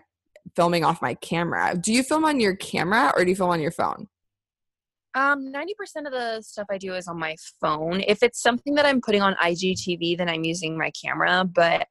filming 0.57 0.85
off 0.85 1.03
my 1.03 1.15
camera. 1.15 1.77
Do 1.79 1.93
you 1.93 2.03
film 2.03 2.25
on 2.25 2.41
your 2.41 2.57
camera 2.57 3.13
or 3.17 3.25
do 3.25 3.31
you 3.31 3.37
film 3.37 3.51
on 3.51 3.61
your 3.61 3.71
phone? 3.71 4.09
Um, 5.15 5.53
90% 5.53 6.07
of 6.07 6.13
the 6.13 6.41
stuff 6.43 6.67
I 6.71 6.79
do 6.79 6.95
is 6.95 7.09
on 7.09 7.19
my 7.19 7.35
phone. 7.61 8.01
If 8.07 8.23
it's 8.23 8.41
something 8.41 8.75
that 8.77 8.87
I'm 8.87 9.01
putting 9.01 9.23
on 9.23 9.35
IGTV, 9.35 10.17
then 10.17 10.29
I'm 10.29 10.45
using 10.45 10.79
my 10.79 10.93
camera, 11.03 11.45
but 11.45 11.89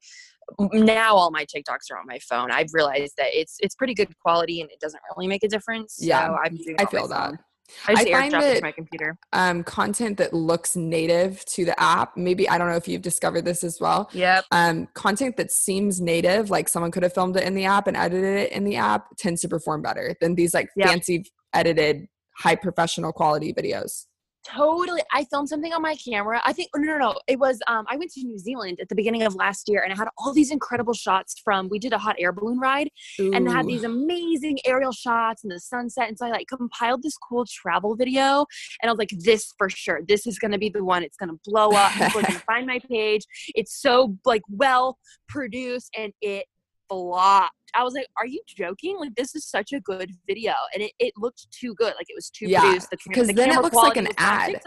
now 0.72 1.14
all 1.14 1.30
my 1.30 1.44
TikToks 1.44 1.90
are 1.92 1.98
on 1.98 2.06
my 2.06 2.18
phone. 2.18 2.50
I've 2.50 2.72
realized 2.72 3.14
that 3.18 3.28
it's 3.32 3.56
it's 3.60 3.74
pretty 3.74 3.94
good 3.94 4.08
quality 4.20 4.60
and 4.60 4.70
it 4.70 4.80
doesn't 4.80 5.00
really 5.14 5.28
make 5.28 5.44
a 5.44 5.48
difference. 5.48 5.98
Yeah, 6.00 6.26
so 6.26 6.36
I'm 6.42 6.58
I 6.78 6.86
feel 6.86 7.08
that. 7.08 7.30
Phone. 7.30 7.38
I, 7.86 7.92
I 7.92 8.04
find 8.04 8.32
that 8.32 8.62
my 8.62 8.72
computer. 8.72 9.18
Um, 9.32 9.62
content 9.64 10.18
that 10.18 10.32
looks 10.32 10.76
native 10.76 11.44
to 11.46 11.64
the 11.64 11.80
app. 11.80 12.16
Maybe 12.16 12.48
I 12.48 12.58
don't 12.58 12.68
know 12.68 12.76
if 12.76 12.88
you've 12.88 13.02
discovered 13.02 13.44
this 13.44 13.64
as 13.64 13.80
well. 13.80 14.10
Yep. 14.12 14.44
Um, 14.50 14.88
content 14.94 15.36
that 15.36 15.50
seems 15.50 16.00
native, 16.00 16.50
like 16.50 16.68
someone 16.68 16.90
could 16.90 17.02
have 17.02 17.14
filmed 17.14 17.36
it 17.36 17.44
in 17.44 17.54
the 17.54 17.64
app 17.64 17.86
and 17.86 17.96
edited 17.96 18.36
it 18.36 18.52
in 18.52 18.64
the 18.64 18.76
app, 18.76 19.16
tends 19.16 19.40
to 19.42 19.48
perform 19.48 19.82
better 19.82 20.14
than 20.20 20.34
these 20.34 20.54
like 20.54 20.68
yep. 20.76 20.88
fancy 20.88 21.24
edited, 21.54 22.06
high 22.36 22.56
professional 22.56 23.12
quality 23.12 23.52
videos. 23.52 24.06
Totally. 24.46 25.02
I 25.12 25.24
filmed 25.24 25.48
something 25.48 25.72
on 25.72 25.82
my 25.82 25.94
camera. 25.96 26.40
I 26.46 26.52
think, 26.52 26.70
no, 26.74 26.82
no, 26.82 26.98
no. 26.98 27.18
It 27.26 27.38
was, 27.38 27.60
um, 27.66 27.84
I 27.88 27.96
went 27.96 28.10
to 28.12 28.24
New 28.24 28.38
Zealand 28.38 28.78
at 28.80 28.88
the 28.88 28.94
beginning 28.94 29.22
of 29.22 29.34
last 29.34 29.68
year 29.68 29.82
and 29.82 29.92
I 29.92 29.96
had 29.96 30.08
all 30.16 30.32
these 30.32 30.50
incredible 30.50 30.94
shots 30.94 31.40
from, 31.44 31.68
we 31.68 31.78
did 31.78 31.92
a 31.92 31.98
hot 31.98 32.16
air 32.18 32.32
balloon 32.32 32.58
ride 32.58 32.88
Ooh. 33.20 33.32
and 33.34 33.48
had 33.50 33.66
these 33.66 33.84
amazing 33.84 34.58
aerial 34.64 34.92
shots 34.92 35.44
and 35.44 35.52
the 35.52 35.60
sunset. 35.60 36.08
And 36.08 36.18
so 36.18 36.26
I 36.26 36.30
like 36.30 36.46
compiled 36.48 37.02
this 37.02 37.16
cool 37.18 37.44
travel 37.46 37.94
video 37.96 38.46
and 38.80 38.88
I 38.88 38.90
was 38.90 38.98
like, 38.98 39.10
this 39.18 39.52
for 39.58 39.68
sure. 39.68 40.00
This 40.08 40.26
is 40.26 40.38
going 40.38 40.52
to 40.52 40.58
be 40.58 40.70
the 40.70 40.82
one. 40.82 41.02
It's 41.02 41.16
going 41.16 41.30
to 41.30 41.40
blow 41.44 41.70
up. 41.72 41.92
People 41.92 42.20
are 42.20 42.22
going 42.22 42.24
to 42.34 42.40
find 42.40 42.66
my 42.66 42.80
page. 42.88 43.24
It's 43.54 43.80
so 43.80 44.16
like 44.24 44.42
well 44.48 44.98
produced 45.28 45.90
and 45.96 46.12
it 46.22 46.46
flopped. 46.90 47.54
I 47.74 47.84
was 47.84 47.94
like, 47.94 48.06
"Are 48.16 48.26
you 48.26 48.40
joking? 48.46 48.98
Like, 48.98 49.14
this 49.14 49.34
is 49.34 49.46
such 49.46 49.72
a 49.72 49.80
good 49.80 50.10
video, 50.26 50.54
and 50.74 50.82
it, 50.82 50.92
it 50.98 51.14
looked 51.16 51.46
too 51.52 51.74
good. 51.74 51.94
Like, 51.96 52.08
it 52.08 52.14
was 52.14 52.30
too 52.30 52.48
yeah, 52.48 52.60
produced. 52.60 52.88
Because 52.90 53.28
the, 53.28 53.32
then 53.32 53.50
it 53.50 53.62
looks 53.62 53.76
like 53.76 53.96
an 53.96 54.08
ad. 54.18 54.60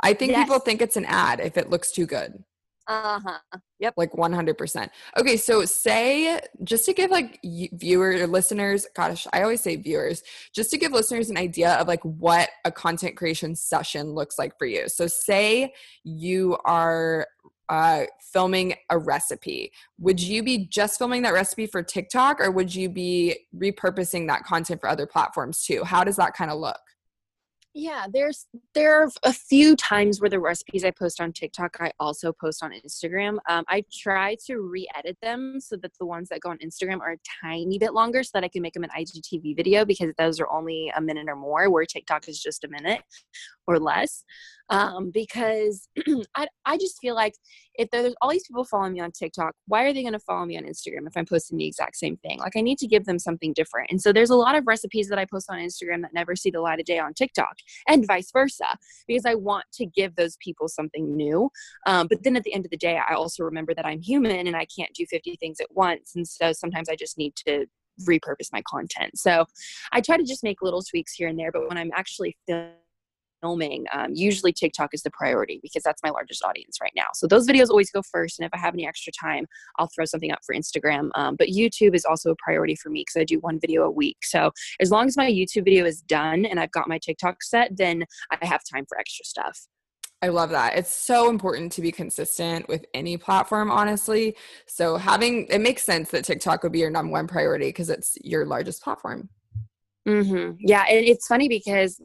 I 0.00 0.14
think 0.14 0.32
yes. 0.32 0.44
people 0.44 0.58
think 0.58 0.82
it's 0.82 0.96
an 0.96 1.06
ad 1.06 1.40
if 1.40 1.56
it 1.56 1.70
looks 1.70 1.92
too 1.92 2.06
good. 2.06 2.42
Uh 2.88 3.18
huh. 3.20 3.58
Yep. 3.80 3.94
Like 3.96 4.12
100%. 4.12 4.88
Okay. 5.18 5.36
So, 5.36 5.64
say, 5.64 6.40
just 6.62 6.86
to 6.86 6.92
give 6.92 7.10
like 7.10 7.40
viewers 7.42 8.20
or 8.20 8.26
listeners, 8.28 8.86
gosh, 8.94 9.26
I 9.32 9.42
always 9.42 9.60
say 9.60 9.74
viewers, 9.76 10.22
just 10.54 10.70
to 10.70 10.78
give 10.78 10.92
listeners 10.92 11.28
an 11.28 11.36
idea 11.36 11.72
of 11.74 11.88
like 11.88 12.02
what 12.02 12.48
a 12.64 12.70
content 12.70 13.16
creation 13.16 13.56
session 13.56 14.10
looks 14.10 14.38
like 14.38 14.56
for 14.56 14.66
you. 14.66 14.88
So, 14.88 15.08
say 15.08 15.74
you 16.04 16.56
are 16.64 17.26
uh, 17.68 18.04
filming 18.32 18.74
a 18.90 18.98
recipe, 18.98 19.72
would 19.98 20.20
you 20.20 20.42
be 20.42 20.66
just 20.66 20.98
filming 20.98 21.22
that 21.22 21.32
recipe 21.32 21.66
for 21.66 21.82
TikTok 21.82 22.40
or 22.40 22.50
would 22.50 22.74
you 22.74 22.88
be 22.88 23.46
repurposing 23.56 24.26
that 24.28 24.44
content 24.44 24.80
for 24.80 24.88
other 24.88 25.06
platforms 25.06 25.64
too? 25.64 25.84
How 25.84 26.04
does 26.04 26.16
that 26.16 26.34
kind 26.34 26.50
of 26.50 26.58
look? 26.58 26.80
Yeah, 27.78 28.06
there's 28.10 28.46
there 28.72 29.02
are 29.02 29.10
a 29.22 29.34
few 29.34 29.76
times 29.76 30.18
where 30.18 30.30
the 30.30 30.40
recipes 30.40 30.82
I 30.82 30.90
post 30.92 31.20
on 31.20 31.30
TikTok 31.30 31.76
I 31.78 31.92
also 32.00 32.32
post 32.32 32.62
on 32.62 32.72
Instagram. 32.72 33.36
Um, 33.50 33.64
I 33.68 33.84
try 33.92 34.34
to 34.46 34.60
re-edit 34.60 35.18
them 35.20 35.58
so 35.60 35.76
that 35.82 35.92
the 36.00 36.06
ones 36.06 36.30
that 36.30 36.40
go 36.40 36.48
on 36.48 36.58
Instagram 36.64 37.00
are 37.00 37.12
a 37.12 37.18
tiny 37.44 37.78
bit 37.78 37.92
longer, 37.92 38.22
so 38.22 38.30
that 38.32 38.44
I 38.44 38.48
can 38.48 38.62
make 38.62 38.72
them 38.72 38.84
an 38.84 38.90
IGTV 38.98 39.56
video 39.56 39.84
because 39.84 40.14
those 40.16 40.40
are 40.40 40.50
only 40.50 40.90
a 40.96 41.02
minute 41.02 41.28
or 41.28 41.36
more, 41.36 41.68
where 41.68 41.84
TikTok 41.84 42.28
is 42.28 42.40
just 42.40 42.64
a 42.64 42.68
minute 42.68 43.02
or 43.66 43.78
less 43.78 44.24
um, 44.70 45.10
because 45.12 45.88
I, 46.34 46.48
I 46.64 46.76
just 46.78 46.98
feel 47.00 47.14
like 47.14 47.34
if 47.74 47.90
there's 47.90 48.14
all 48.20 48.30
these 48.30 48.46
people 48.46 48.64
following 48.64 48.94
me 48.94 49.00
on 49.00 49.12
TikTok, 49.12 49.54
why 49.66 49.84
are 49.84 49.92
they 49.92 50.02
going 50.02 50.12
to 50.12 50.18
follow 50.18 50.44
me 50.44 50.56
on 50.56 50.64
Instagram 50.64 51.06
if 51.06 51.16
I'm 51.16 51.26
posting 51.26 51.58
the 51.58 51.66
exact 51.66 51.96
same 51.96 52.16
thing? 52.18 52.38
Like 52.38 52.56
I 52.56 52.60
need 52.60 52.78
to 52.78 52.86
give 52.86 53.04
them 53.04 53.18
something 53.18 53.52
different. 53.52 53.90
And 53.90 54.00
so 54.00 54.12
there's 54.12 54.30
a 54.30 54.36
lot 54.36 54.56
of 54.56 54.66
recipes 54.66 55.08
that 55.08 55.18
I 55.18 55.24
post 55.24 55.50
on 55.50 55.58
Instagram 55.58 56.02
that 56.02 56.14
never 56.14 56.34
see 56.34 56.50
the 56.50 56.60
light 56.60 56.80
of 56.80 56.86
day 56.86 56.98
on 56.98 57.14
TikTok 57.14 57.56
and 57.88 58.06
vice 58.06 58.30
versa 58.32 58.66
because 59.06 59.26
I 59.26 59.34
want 59.34 59.66
to 59.74 59.86
give 59.86 60.16
those 60.16 60.36
people 60.42 60.68
something 60.68 61.16
new. 61.16 61.50
Um, 61.86 62.06
but 62.08 62.22
then 62.22 62.36
at 62.36 62.44
the 62.44 62.54
end 62.54 62.64
of 62.64 62.70
the 62.70 62.76
day, 62.76 62.98
I 63.08 63.14
also 63.14 63.44
remember 63.44 63.74
that 63.74 63.86
I'm 63.86 64.00
human 64.00 64.46
and 64.46 64.56
I 64.56 64.66
can't 64.66 64.92
do 64.94 65.06
50 65.08 65.36
things 65.36 65.60
at 65.60 65.68
once. 65.70 66.12
And 66.14 66.26
so 66.26 66.52
sometimes 66.52 66.88
I 66.88 66.96
just 66.96 67.18
need 67.18 67.34
to 67.46 67.66
repurpose 68.06 68.52
my 68.52 68.62
content. 68.68 69.18
So 69.18 69.46
I 69.92 70.00
try 70.00 70.16
to 70.16 70.24
just 70.24 70.44
make 70.44 70.62
little 70.62 70.82
tweaks 70.82 71.14
here 71.14 71.28
and 71.28 71.38
there. 71.38 71.52
But 71.52 71.68
when 71.68 71.78
I'm 71.78 71.90
actually 71.94 72.36
filming, 73.40 73.84
um, 73.92 74.12
usually 74.14 74.52
TikTok 74.52 74.90
is 74.92 75.02
the 75.02 75.10
priority 75.10 75.60
because 75.62 75.82
that's 75.82 76.02
my 76.02 76.10
largest 76.10 76.44
audience 76.44 76.78
right 76.80 76.92
now. 76.96 77.06
So 77.14 77.26
those 77.26 77.46
videos 77.46 77.70
always 77.70 77.90
go 77.90 78.02
first. 78.02 78.38
And 78.38 78.46
if 78.46 78.52
I 78.54 78.58
have 78.58 78.74
any 78.74 78.86
extra 78.86 79.12
time, 79.12 79.46
I'll 79.78 79.88
throw 79.94 80.04
something 80.04 80.32
up 80.32 80.40
for 80.44 80.54
Instagram. 80.54 81.10
Um, 81.14 81.36
but 81.36 81.48
YouTube 81.48 81.94
is 81.94 82.04
also 82.04 82.30
a 82.30 82.36
priority 82.36 82.74
for 82.74 82.90
me 82.90 83.00
because 83.00 83.20
I 83.20 83.24
do 83.24 83.38
one 83.40 83.58
video 83.60 83.84
a 83.84 83.90
week. 83.90 84.18
So 84.22 84.52
as 84.80 84.90
long 84.90 85.06
as 85.06 85.16
my 85.16 85.30
YouTube 85.30 85.64
video 85.64 85.84
is 85.84 86.02
done 86.02 86.44
and 86.44 86.58
I've 86.60 86.72
got 86.72 86.88
my 86.88 86.98
TikTok 86.98 87.42
set, 87.42 87.76
then 87.76 88.04
I 88.30 88.44
have 88.44 88.62
time 88.70 88.86
for 88.88 88.98
extra 88.98 89.24
stuff. 89.24 89.66
I 90.22 90.28
love 90.28 90.50
that. 90.50 90.76
It's 90.76 90.94
so 90.94 91.28
important 91.28 91.72
to 91.72 91.82
be 91.82 91.92
consistent 91.92 92.68
with 92.68 92.86
any 92.94 93.18
platform, 93.18 93.70
honestly. 93.70 94.34
So 94.66 94.96
having 94.96 95.46
it 95.48 95.60
makes 95.60 95.82
sense 95.82 96.10
that 96.10 96.24
TikTok 96.24 96.62
would 96.62 96.72
be 96.72 96.78
your 96.78 96.90
number 96.90 97.12
one 97.12 97.26
priority 97.26 97.66
because 97.66 97.90
it's 97.90 98.16
your 98.24 98.46
largest 98.46 98.82
platform. 98.82 99.28
Mm-hmm. 100.08 100.56
Yeah, 100.60 100.84
and 100.88 101.04
it's 101.04 101.26
funny 101.26 101.48
because 101.48 102.00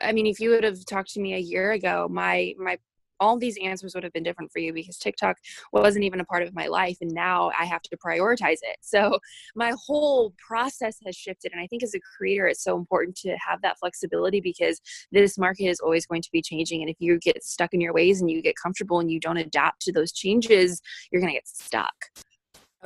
I 0.00 0.12
mean, 0.12 0.26
if 0.26 0.40
you 0.40 0.50
would 0.50 0.64
have 0.64 0.84
talked 0.86 1.12
to 1.14 1.20
me 1.20 1.34
a 1.34 1.38
year 1.38 1.72
ago, 1.72 2.08
my 2.10 2.54
my 2.58 2.78
all 3.20 3.38
these 3.38 3.56
answers 3.62 3.94
would 3.94 4.04
have 4.04 4.12
been 4.12 4.22
different 4.22 4.50
for 4.52 4.58
you 4.58 4.72
because 4.72 4.98
TikTok 4.98 5.36
wasn't 5.72 6.04
even 6.04 6.20
a 6.20 6.24
part 6.24 6.42
of 6.42 6.54
my 6.54 6.66
life 6.66 6.98
and 7.00 7.10
now 7.12 7.50
I 7.58 7.64
have 7.64 7.82
to 7.82 7.96
prioritize 7.96 8.58
it. 8.62 8.76
So 8.80 9.18
my 9.54 9.72
whole 9.86 10.34
process 10.46 10.98
has 11.06 11.16
shifted 11.16 11.52
and 11.52 11.60
I 11.60 11.66
think 11.66 11.82
as 11.82 11.94
a 11.94 12.00
creator 12.16 12.46
it's 12.46 12.62
so 12.62 12.76
important 12.76 13.16
to 13.18 13.36
have 13.36 13.62
that 13.62 13.78
flexibility 13.78 14.40
because 14.40 14.80
this 15.12 15.38
market 15.38 15.66
is 15.66 15.80
always 15.80 16.06
going 16.06 16.22
to 16.22 16.30
be 16.32 16.42
changing 16.42 16.82
and 16.82 16.90
if 16.90 16.96
you 16.98 17.18
get 17.18 17.42
stuck 17.44 17.72
in 17.72 17.80
your 17.80 17.92
ways 17.92 18.20
and 18.20 18.30
you 18.30 18.42
get 18.42 18.56
comfortable 18.60 19.00
and 19.00 19.10
you 19.10 19.20
don't 19.20 19.36
adapt 19.36 19.80
to 19.82 19.92
those 19.92 20.12
changes, 20.12 20.82
you're 21.10 21.20
going 21.20 21.32
to 21.32 21.38
get 21.38 21.48
stuck. 21.48 21.94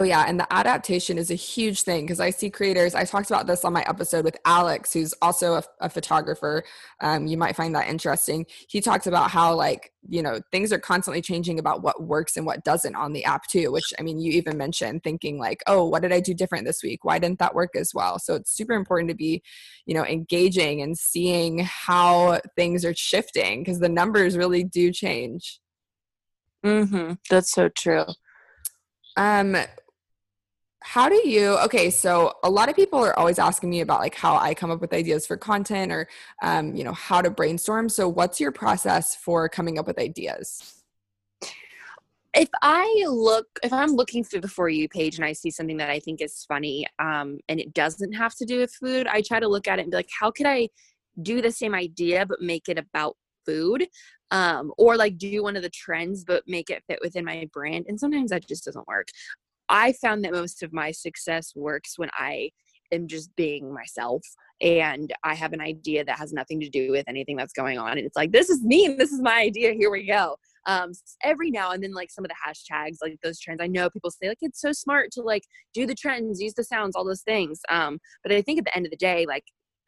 Oh, 0.01 0.05
yeah. 0.05 0.27
And 0.29 0.39
the 0.39 0.53
adaptation 0.53 1.19
is 1.19 1.33
a 1.33 1.35
huge 1.35 1.83
thing 1.83 2.05
because 2.05 2.21
I 2.21 2.31
see 2.31 2.51
creators. 2.51 2.95
I 2.95 3.05
talked 3.05 3.31
about 3.33 3.49
this 3.49 3.65
on 3.65 3.73
my 3.73 3.83
episode 3.89 4.25
with 4.25 4.37
Alex, 4.45 4.93
who's 4.93 5.13
also 5.21 5.55
a, 5.55 5.65
a 5.81 5.91
photographer. 5.91 6.63
Um, 7.01 7.27
you 7.27 7.37
might 7.37 7.57
find 7.57 7.75
that 7.75 7.89
interesting. 7.89 8.47
He 8.69 8.81
talks 8.81 9.09
about 9.09 9.33
how, 9.33 9.55
like, 9.55 9.93
you 10.09 10.23
know, 10.23 10.41
things 10.53 10.73
are 10.73 10.79
constantly 10.79 11.21
changing 11.21 11.59
about 11.59 11.83
what 11.83 12.01
works 12.01 12.37
and 12.37 12.47
what 12.47 12.63
doesn't 12.63 12.95
on 12.95 13.13
the 13.13 13.25
app, 13.25 13.49
too, 13.49 13.73
which 13.73 13.93
I 13.99 14.03
mean, 14.03 14.21
you 14.21 14.31
even 14.35 14.57
mentioned 14.57 15.03
thinking, 15.03 15.37
like, 15.37 15.65
oh, 15.67 15.89
what 15.89 16.03
did 16.03 16.13
I 16.13 16.21
do 16.21 16.33
different 16.33 16.65
this 16.65 16.81
week? 16.81 17.05
Why 17.05 17.19
didn't 17.19 17.41
that 17.41 17.57
work 17.57 17.75
as 17.75 17.93
well? 17.93 18.21
So 18.21 18.37
it's 18.37 18.53
super 18.53 18.75
important 18.75 19.11
to 19.11 19.17
be, 19.17 19.43
you 19.85 19.95
know, 19.95 20.05
engaging 20.05 20.81
and 20.81 20.97
seeing 20.97 21.59
how 21.59 22.39
things 22.55 22.85
are 22.85 22.95
shifting 22.95 23.65
because 23.65 23.81
the 23.81 23.89
numbers 23.89 24.37
really 24.37 24.63
do 24.63 24.93
change. 24.93 25.59
Mm-hmm. 26.65 27.15
That's 27.29 27.51
so 27.51 27.69
true. 27.69 28.05
Um, 29.17 29.57
how 30.83 31.09
do 31.09 31.29
you 31.29 31.59
okay 31.59 31.91
so 31.91 32.33
a 32.45 32.51
lot 32.51 32.69
of 32.69 32.77
people 32.77 32.99
are 32.99 33.19
always 33.19 33.39
asking 33.39 33.69
me 33.69 33.81
about 33.81 34.01
like 34.01 34.15
how 34.15 34.37
i 34.37 34.55
come 34.55 34.71
up 34.71 34.81
with 34.81 34.93
ideas 34.93 35.27
for 35.27 35.37
content 35.37 35.91
or 35.91 36.09
um, 36.43 36.75
you 36.75 36.85
know 36.85 36.93
how 36.93 37.21
to 37.21 37.31
brainstorm 37.31 37.89
so 37.89 38.09
what's 38.09 38.41
your 38.41 38.53
process 38.53 39.17
for 39.17 39.49
coming 39.49 39.79
up 39.79 39.87
with 39.87 39.99
ideas 39.99 40.79
if 42.35 42.49
I 42.63 43.05
look, 43.09 43.47
if 43.63 43.73
I'm 43.73 43.93
looking 43.93 44.23
through 44.23 44.43
the 44.43 44.49
For 44.49 44.69
You 44.69 44.89
page 44.89 45.17
and 45.17 45.25
I 45.25 45.33
see 45.33 45.51
something 45.51 45.79
that 45.79 45.91
I 45.91 45.99
think 45.99 46.21
is 46.21 46.45
funny, 46.47 46.87
um, 46.99 47.39
and 47.49 47.59
it 47.59 47.73
doesn't 47.75 48.13
have 48.13 48.35
to 48.37 48.45
do 48.45 48.59
with 48.61 48.73
food, 48.73 49.07
I 49.07 49.23
try 49.23 49.41
to 49.41 49.49
look 49.49 49.67
at 49.67 49.79
it 49.79 49.83
and 49.83 49.91
be 49.91 49.97
like, 49.97 50.11
how 50.21 50.31
could 50.31 50.47
I 50.47 50.69
do 51.23 51.41
the 51.43 51.51
same 51.51 51.75
idea 51.75 52.27
but 52.27 52.41
make 52.41 52.69
it 52.69 52.79
about 52.79 53.17
food? 53.47 53.89
Um, 54.31 54.73
or 54.77 54.97
like 54.97 55.17
do 55.17 55.43
one 55.43 55.57
of 55.57 55.63
the 55.63 55.71
trends 55.71 56.23
but 56.23 56.45
make 56.47 56.69
it 56.69 56.85
fit 56.87 56.99
within 57.03 57.25
my 57.25 57.49
brand. 57.51 57.87
And 57.89 57.99
sometimes 57.99 58.31
that 58.31 58.47
just 58.47 58.67
doesn't 58.67 58.87
work. 58.87 59.09
I 59.69 59.93
found 59.93 60.25
that 60.25 60.33
most 60.33 60.63
of 60.63 60.73
my 60.73 60.91
success 60.91 61.53
works 61.55 61.99
when 61.99 62.11
I 62.15 62.51
am 62.93 63.07
just 63.07 63.35
being 63.37 63.73
myself 63.73 64.23
and 64.61 65.13
I 65.23 65.35
have 65.35 65.53
an 65.53 65.61
idea 65.61 66.05
that 66.05 66.19
has 66.19 66.33
nothing 66.33 66.59
to 66.61 66.69
do 66.69 66.91
with 66.91 67.05
anything 67.07 67.37
that's 67.37 67.53
going 67.53 67.79
on. 67.79 67.99
And 67.99 68.07
it's 68.07 68.17
like, 68.17 68.33
this 68.33 68.49
is 68.49 68.63
me, 68.63 68.97
this 68.99 69.13
is 69.13 69.21
my 69.21 69.41
idea, 69.41 69.73
here 69.73 69.91
we 69.91 70.07
go 70.07 70.37
um, 70.69 70.93
every 71.25 71.51
now 71.51 71.73
and 71.73 71.83
then 71.83 71.93
like 71.93 72.11
some 72.11 72.25
of 72.25 72.31
the 72.31 72.37
hashtags 72.47 72.99
like 73.03 73.19
those 73.23 73.41
trends 73.41 73.61
i 73.61 73.67
know 73.67 73.91
people 73.91 74.11
say 74.11 74.29
like 74.29 74.39
it's 74.43 74.61
so 74.61 74.71
smart 74.71 75.11
to 75.11 75.23
like 75.23 75.43
do 75.75 75.87
the 75.87 75.95
trends 75.95 76.41
use 76.41 76.55
the 76.55 76.63
sounds 76.63 76.95
all 76.95 77.05
those 77.05 77.23
things 77.23 77.61
um, 77.71 77.99
but 78.23 78.31
i 78.31 78.41
think 78.41 78.59
at 78.59 78.65
the 78.65 78.77
end 78.77 78.87
of 78.87 78.91
the 78.91 78.97
day 78.97 79.27
like 79.27 79.45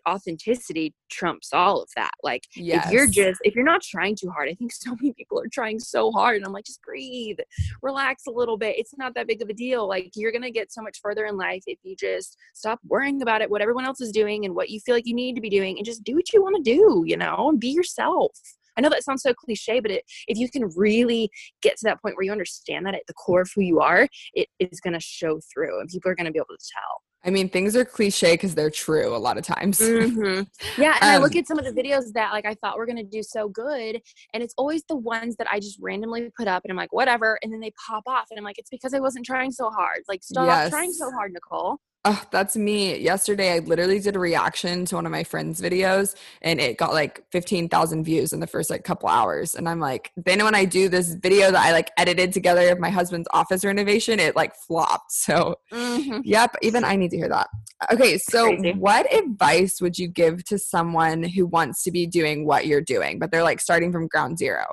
authenticity 0.09 0.94
trumps 1.11 1.53
all 1.53 1.82
of 1.82 1.88
that 1.96 2.11
like 2.22 2.44
yes. 2.55 2.86
if 2.86 2.92
you're 2.92 3.07
just 3.07 3.40
if 3.44 3.55
you're 3.55 3.64
not 3.64 3.82
trying 3.82 4.14
too 4.14 4.30
hard 4.30 4.48
i 4.48 4.55
think 4.55 4.72
so 4.72 4.90
many 5.01 5.12
people 5.12 5.38
are 5.40 5.48
trying 5.53 5.78
so 5.78 6.11
hard 6.12 6.36
and 6.36 6.44
i'm 6.44 6.53
like 6.53 6.64
just 6.64 6.82
breathe 6.82 7.38
relax 7.82 8.26
a 8.26 8.30
little 8.30 8.57
bit 8.57 8.78
it's 8.78 8.96
not 8.96 9.14
that 9.14 9.26
big 9.26 9.42
of 9.42 9.48
a 9.48 9.55
deal 9.55 9.88
like 9.88 10.11
you're 10.14 10.32
gonna 10.32 10.51
get 10.51 10.72
so 10.72 10.82
much 10.82 10.98
further 11.03 11.26
in 11.26 11.36
life 11.36 11.62
if 11.66 11.78
you 11.82 11.96
just 11.96 12.36
stop 12.55 12.78
worrying 12.86 13.22
about 13.22 13.42
it 13.42 13.51
what 13.51 13.62
everyone 13.62 13.84
else 13.84 14.01
is 14.01 14.12
doing 14.12 14.44
and 14.44 14.55
what 14.55 14.70
you 14.70 14.80
feel 14.80 14.94
like 14.94 15.07
you 15.07 15.14
need 15.14 15.34
to 15.34 15.40
be 15.40 15.51
doing 15.51 15.76
and 15.76 15.84
just 15.84 16.05
do 16.05 16.14
what 16.14 16.32
you 16.32 16.42
want 16.42 16.57
to 16.57 16.62
do 16.62 17.05
you 17.07 17.16
know 17.16 17.48
and 17.48 17.61
be 17.61 17.68
yourself 17.68 18.32
I 18.76 18.80
know 18.80 18.88
that 18.88 19.05
sounds 19.05 19.22
so 19.22 19.34
cliche, 19.34 19.80
but 19.80 19.90
it, 19.90 20.05
if 20.26 20.38
you 20.38 20.48
can 20.48 20.70
really 20.76 21.30
get 21.61 21.76
to 21.78 21.84
that 21.84 22.01
point 22.01 22.16
where 22.16 22.24
you 22.24 22.32
understand 22.32 22.86
that 22.86 22.94
at 22.94 23.03
the 23.07 23.14
core 23.14 23.42
of 23.42 23.51
who 23.55 23.61
you 23.61 23.80
are, 23.80 24.09
it 24.32 24.48
is 24.59 24.80
going 24.80 24.94
to 24.94 25.01
show 25.01 25.40
through 25.53 25.80
and 25.80 25.88
people 25.88 26.11
are 26.11 26.14
going 26.14 26.26
to 26.26 26.32
be 26.32 26.38
able 26.38 26.46
to 26.46 26.70
tell. 26.72 27.03
I 27.25 27.31
mean, 27.31 27.49
things 27.49 27.77
are 27.77 27.85
cliche 27.85 28.33
because 28.33 28.55
they're 28.55 28.71
true 28.71 29.14
a 29.14 29.18
lot 29.18 29.37
of 29.37 29.45
times. 29.45 29.79
Mm-hmm. 29.79 30.43
Yeah, 30.81 30.97
and 31.01 31.05
um, 31.05 31.11
I 31.11 31.16
look 31.18 31.37
at 31.37 31.47
some 31.47 31.59
of 31.59 31.64
the 31.64 31.73
videos 31.73 32.12
that 32.14 32.33
like 32.33 32.47
I 32.47 32.55
thought 32.55 32.79
were 32.79 32.87
gonna 32.87 33.05
do 33.05 33.23
so 33.23 33.49
good, 33.49 34.01
and 34.33 34.43
it's 34.43 34.55
always 34.57 34.83
the 34.89 34.97
ones 34.97 35.37
that 35.37 35.47
I 35.51 35.61
just 35.61 35.79
randomly 35.81 36.31
put 36.37 36.49
up, 36.49 36.64
and 36.64 36.71
I'm 36.71 36.77
like, 36.77 36.93
whatever, 36.93 37.39
and 37.43 37.53
then 37.53 37.61
they 37.61 37.73
pop 37.87 38.05
off, 38.07 38.27
and 38.31 38.39
I'm 38.39 38.45
like, 38.45 38.59
it's 38.59 38.71
because 38.71 38.95
I 38.95 39.01
wasn't 39.01 39.27
trying 39.27 39.53
so 39.53 39.71
hard. 39.71 40.01
Like, 40.09 40.23
stop 40.23 40.47
yes. 40.47 40.71
trying 40.71 40.93
so 40.93 41.11
hard, 41.11 41.33
Nicole. 41.33 41.79
Oh, 42.07 42.22
that's 42.30 42.57
me. 42.57 42.96
Yesterday, 42.98 43.53
I 43.53 43.59
literally 43.59 44.01
did 44.01 44.16
a 44.16 44.18
reaction 44.18 44.86
to 44.86 44.94
one 44.94 45.05
of 45.05 45.12
my 45.12 45.22
friends' 45.22 45.61
videos 45.61 46.14
and 46.40 46.59
it 46.59 46.78
got 46.78 46.94
like 46.94 47.22
15,000 47.30 48.05
views 48.05 48.32
in 48.32 48.40
the 48.40 48.46
first 48.46 48.70
like 48.70 48.84
couple 48.84 49.11
hours. 49.11 49.55
And 49.55 49.68
I'm 49.68 49.80
like, 49.80 50.11
then 50.16 50.42
when 50.42 50.55
I 50.55 50.64
do 50.64 50.88
this 50.88 51.12
video 51.12 51.51
that 51.51 51.62
I 51.62 51.72
like 51.72 51.90
edited 51.98 52.32
together 52.32 52.70
of 52.70 52.78
my 52.78 52.88
husband's 52.88 53.28
office 53.34 53.66
renovation, 53.66 54.18
it 54.18 54.34
like 54.36 54.55
flopped. 54.55 55.12
So, 55.30 55.57
mm-hmm. 55.70 56.20
yep, 56.24 56.57
even 56.62 56.82
I 56.82 56.96
need 56.96 57.11
to 57.11 57.16
hear 57.16 57.28
that. 57.28 57.48
Okay, 57.92 58.16
so 58.16 58.46
Crazy. 58.46 58.72
what 58.72 59.12
advice 59.12 59.80
would 59.80 59.98
you 59.98 60.09
give 60.09 60.44
to 60.44 60.59
someone 60.59 61.22
who 61.22 61.46
wants 61.46 61.84
to 61.84 61.90
be 61.90 62.07
doing 62.07 62.46
what 62.46 62.66
you're 62.66 62.80
doing, 62.80 63.18
but 63.18 63.30
they're 63.30 63.42
like 63.42 63.61
starting 63.61 63.92
from 63.92 64.07
ground 64.09 64.38
zero? 64.38 64.64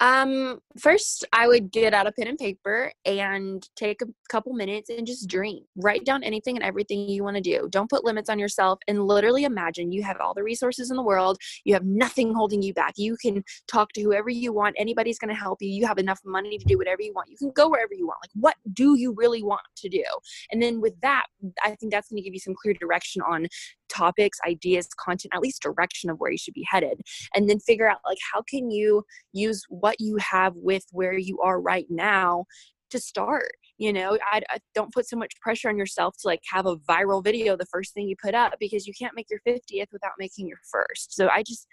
Um, 0.00 0.58
first, 0.78 1.24
I 1.32 1.48
would 1.48 1.72
get 1.72 1.94
out 1.94 2.06
a 2.06 2.12
pen 2.12 2.28
and 2.28 2.38
paper 2.38 2.92
and 3.06 3.66
take 3.76 4.02
a 4.02 4.06
couple 4.28 4.52
minutes 4.52 4.90
and 4.90 5.06
just 5.06 5.28
dream. 5.28 5.60
Write 5.76 6.04
down 6.04 6.22
anything 6.22 6.56
and 6.56 6.64
everything 6.64 7.08
you 7.08 7.24
want 7.24 7.36
to 7.36 7.42
do. 7.42 7.68
Don't 7.70 7.88
put 7.88 8.04
limits 8.04 8.28
on 8.28 8.38
yourself 8.38 8.78
and 8.88 9.06
literally 9.06 9.44
imagine 9.44 9.92
you 9.92 10.02
have 10.02 10.18
all 10.20 10.34
the 10.34 10.42
resources 10.42 10.90
in 10.90 10.96
the 10.96 11.02
world. 11.02 11.38
You 11.64 11.72
have 11.72 11.84
nothing 11.84 12.34
holding 12.34 12.60
you 12.60 12.74
back. 12.74 12.94
You 12.96 13.16
can 13.16 13.42
talk 13.68 13.92
to 13.94 14.02
whoever 14.02 14.28
you 14.28 14.52
want. 14.52 14.76
Anybody's 14.78 15.18
going 15.18 15.34
to 15.34 15.40
help 15.40 15.62
you. 15.62 15.70
You 15.70 15.86
have 15.86 15.98
enough 15.98 16.20
money 16.24 16.58
to 16.58 16.64
do 16.64 16.76
whatever 16.76 17.00
you 17.00 17.14
want. 17.14 17.30
You 17.30 17.38
can 17.38 17.50
go 17.52 17.70
wherever 17.70 17.94
you 17.94 18.06
want. 18.06 18.18
Like, 18.22 18.32
what 18.34 18.56
do 18.74 18.98
you 18.98 19.14
really 19.16 19.42
want 19.42 19.62
to 19.76 19.88
do? 19.88 20.04
And 20.50 20.62
then 20.62 20.80
with 20.80 21.00
that, 21.00 21.26
I 21.64 21.74
think 21.76 21.92
that's 21.92 22.10
going 22.10 22.18
to 22.18 22.22
give 22.22 22.34
you 22.34 22.40
some 22.40 22.54
clear 22.54 22.74
direction 22.74 23.22
on 23.22 23.46
topics, 23.88 24.38
ideas, 24.46 24.88
content, 24.98 25.32
at 25.34 25.40
least 25.40 25.62
direction 25.62 26.10
of 26.10 26.18
where 26.18 26.30
you 26.30 26.38
should 26.38 26.54
be 26.54 26.66
headed. 26.68 27.00
And 27.34 27.48
then 27.48 27.60
figure 27.60 27.88
out 27.88 27.98
like 28.04 28.18
how 28.32 28.42
can 28.42 28.70
you 28.70 29.04
use 29.32 29.64
what 29.68 29.96
you 30.00 30.16
have 30.18 30.54
with 30.56 30.84
where 30.92 31.16
you 31.16 31.40
are 31.40 31.60
right 31.60 31.86
now 31.90 32.44
to 32.90 33.00
start 33.00 33.50
you 33.78 33.92
know 33.92 34.16
I, 34.32 34.42
I, 34.48 34.58
don't 34.74 34.92
put 34.92 35.08
so 35.08 35.16
much 35.16 35.32
pressure 35.40 35.68
on 35.68 35.76
yourself 35.76 36.14
to 36.18 36.28
like 36.28 36.40
have 36.52 36.66
a 36.66 36.76
viral 36.76 37.22
video 37.22 37.56
the 37.56 37.66
first 37.66 37.94
thing 37.94 38.08
you 38.08 38.14
put 38.22 38.34
up 38.34 38.54
because 38.60 38.86
you 38.86 38.92
can't 38.98 39.14
make 39.14 39.26
your 39.28 39.40
50th 39.46 39.86
without 39.92 40.12
making 40.18 40.46
your 40.46 40.60
first 40.70 41.14
so 41.14 41.28
i 41.28 41.42
just 41.42 41.66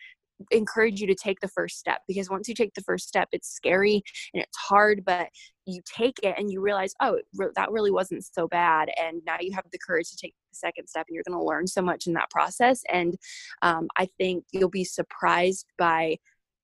encourage 0.52 1.00
you 1.00 1.08
to 1.08 1.16
take 1.16 1.40
the 1.40 1.48
first 1.48 1.78
step 1.78 2.02
because 2.08 2.30
once 2.30 2.48
you 2.48 2.54
take 2.54 2.74
the 2.74 2.82
first 2.82 3.08
step 3.08 3.28
it's 3.32 3.50
scary 3.50 4.02
and 4.34 4.44
it's 4.44 4.58
hard 4.58 5.04
but 5.06 5.28
you 5.66 5.82
take 5.86 6.18
it 6.24 6.36
and 6.38 6.52
you 6.52 6.60
realize 6.60 6.94
oh 7.02 7.18
that 7.56 7.72
really 7.72 7.92
wasn't 7.92 8.24
so 8.24 8.48
bad 8.48 8.90
and 9.02 9.22
now 9.26 9.38
you 9.40 9.54
have 9.54 9.66
the 9.72 9.80
courage 9.86 10.10
to 10.10 10.18
take 10.18 10.34
the 10.52 10.56
second 10.56 10.88
step 10.88 11.06
and 11.08 11.16
you're 11.16 11.24
going 11.28 11.38
to 11.38 11.46
learn 11.46 11.68
so 11.68 11.82
much 11.82 12.08
in 12.08 12.14
that 12.14 12.30
process 12.30 12.82
and 12.92 13.16
um, 13.62 13.88
i 13.98 14.08
think 14.18 14.44
you'll 14.52 14.70
be 14.70 14.84
surprised 14.84 15.68
by 15.78 16.18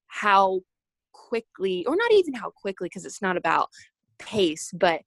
how 0.08 0.60
quickly 1.14 1.86
or 1.86 1.96
not 1.96 2.12
even 2.12 2.34
how 2.34 2.50
quickly 2.50 2.88
because 2.88 3.06
it's 3.06 3.22
not 3.22 3.38
about 3.38 3.70
pace, 4.20 4.72
but 4.74 5.02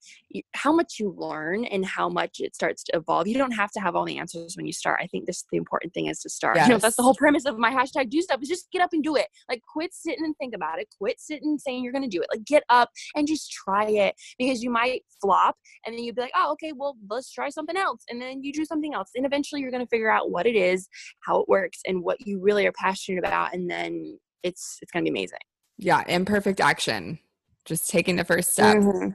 how 0.55 0.73
much 0.73 0.95
you 0.99 1.15
learn 1.17 1.65
and 1.67 1.85
how 1.85 2.09
much 2.09 2.41
it 2.41 2.55
starts 2.55 2.83
to 2.85 2.97
evolve. 2.97 3.29
You 3.29 3.39
don't 3.39 3.53
have 3.53 3.71
to 3.73 3.81
have 3.81 3.95
all 3.95 4.05
the 4.05 4.19
answers 4.19 4.57
when 4.57 4.67
you 4.67 4.73
start. 4.73 5.01
I 5.03 5.07
think 5.07 5.27
this 5.27 5.45
the 5.53 5.59
important 5.59 5.95
thing 5.95 6.07
is 6.07 6.21
to 6.21 6.31
start. 6.31 6.57
Yes. 6.57 6.67
You 6.67 6.75
know, 6.75 6.79
that's 6.79 6.97
the 6.97 7.03
whole 7.03 7.15
premise 7.15 7.45
of 7.45 7.59
my 7.59 7.71
hashtag 7.71 8.11
do 8.11 8.21
stuff 8.21 8.41
is 8.43 8.49
just 8.49 8.71
get 8.73 8.83
up 8.83 8.91
and 8.93 9.03
do 9.03 9.17
it. 9.17 9.27
Like 9.49 9.63
quit 9.71 9.95
sitting 9.95 10.25
and 10.25 10.35
think 10.39 10.55
about 10.55 10.81
it. 10.81 10.89
Quit 10.99 11.21
sitting 11.21 11.59
saying 11.59 11.85
you're 11.85 11.93
gonna 11.93 12.09
do 12.09 12.21
it. 12.21 12.29
Like 12.33 12.45
get 12.45 12.65
up 12.69 12.91
and 13.15 13.27
just 13.29 13.53
try 13.53 13.87
it 13.87 14.15
because 14.39 14.63
you 14.63 14.71
might 14.71 15.03
flop 15.21 15.57
and 15.87 15.95
then 15.95 16.03
you'd 16.03 16.17
be 16.17 16.23
like, 16.23 16.33
oh, 16.35 16.53
okay, 16.53 16.73
well, 16.75 16.97
let's 17.09 17.31
try 17.31 17.49
something 17.51 17.77
else. 17.77 18.03
And 18.09 18.21
then 18.21 18.43
you 18.43 18.53
do 18.53 18.65
something 18.65 18.95
else. 18.95 19.11
And 19.15 19.27
eventually 19.27 19.61
you're 19.61 19.71
gonna 19.71 19.87
figure 19.87 20.11
out 20.11 20.31
what 20.31 20.47
it 20.47 20.57
is, 20.57 20.89
how 21.21 21.41
it 21.41 21.49
works, 21.49 21.81
and 21.87 22.03
what 22.03 22.27
you 22.27 22.41
really 22.41 22.67
are 22.67 22.73
passionate 22.73 23.19
about. 23.19 23.55
And 23.55 23.71
then 23.71 24.19
it's 24.43 24.79
it's 24.81 24.91
gonna 24.91 25.05
be 25.05 25.11
amazing. 25.11 25.39
Yeah, 25.79 26.03
imperfect 26.07 26.61
action 26.61 27.19
just 27.65 27.91
taking 27.91 28.17
the 28.17 28.25
first 28.25 28.53
step. 28.53 28.77
Mm-hmm. 28.77 29.11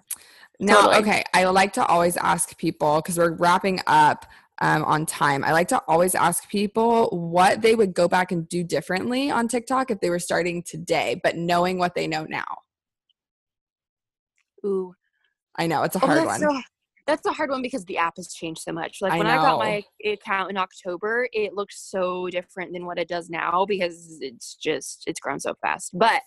Now, 0.60 0.88
totally. 0.88 0.96
okay, 0.98 1.24
I 1.34 1.46
like 1.46 1.74
to 1.74 1.86
always 1.86 2.18
ask 2.18 2.58
people 2.58 2.98
because 2.98 3.18
we're 3.18 3.34
wrapping 3.34 3.80
up 3.86 4.26
um, 4.60 4.84
on 4.86 5.06
time. 5.06 5.44
I 5.44 5.52
like 5.52 5.68
to 5.70 5.82
always 5.88 6.16
ask 6.16 6.50
people 6.50 7.10
what 7.10 7.62
they 7.62 7.76
would 7.76 7.94
go 7.94 8.08
back 8.08 8.32
and 8.32 8.50
do 8.50 8.64
differently 8.64 9.30
on 9.30 9.48
TikTok 9.48 9.92
if 9.92 10.00
they 10.00 10.10
were 10.10 10.20
starting 10.20 10.64
today, 10.64 11.20
but 11.24 11.36
knowing 11.36 11.78
what 11.78 11.94
they 11.94 12.08
know 12.08 12.26
now. 12.28 12.46
Ooh, 14.66 14.96
I 15.58 15.68
know 15.68 15.84
it's 15.84 15.96
a 15.96 16.04
oh, 16.04 16.08
hard 16.08 16.26
one. 16.26 16.40
So, 16.40 16.62
that's 17.06 17.26
a 17.26 17.32
hard 17.32 17.50
one 17.50 17.62
because 17.62 17.86
the 17.86 17.98
app 17.98 18.18
has 18.18 18.34
changed 18.34 18.62
so 18.62 18.74
much. 18.74 18.98
Like 19.02 19.14
I 19.14 19.18
when 19.18 19.28
know. 19.28 19.34
I 19.34 19.36
got 19.38 19.60
my 19.60 19.84
account 20.06 20.50
in 20.50 20.58
October, 20.58 21.30
it 21.32 21.54
looked 21.54 21.74
so 21.74 22.28
different 22.30 22.74
than 22.74 22.86
what 22.86 23.00
it 23.00 23.08
does 23.08 23.30
now 23.30 23.66
because 23.66 24.18
it's 24.22 24.56
just 24.56 25.04
it's 25.08 25.20
grown 25.20 25.40
so 25.40 25.56
fast. 25.62 25.92
But 25.98 26.22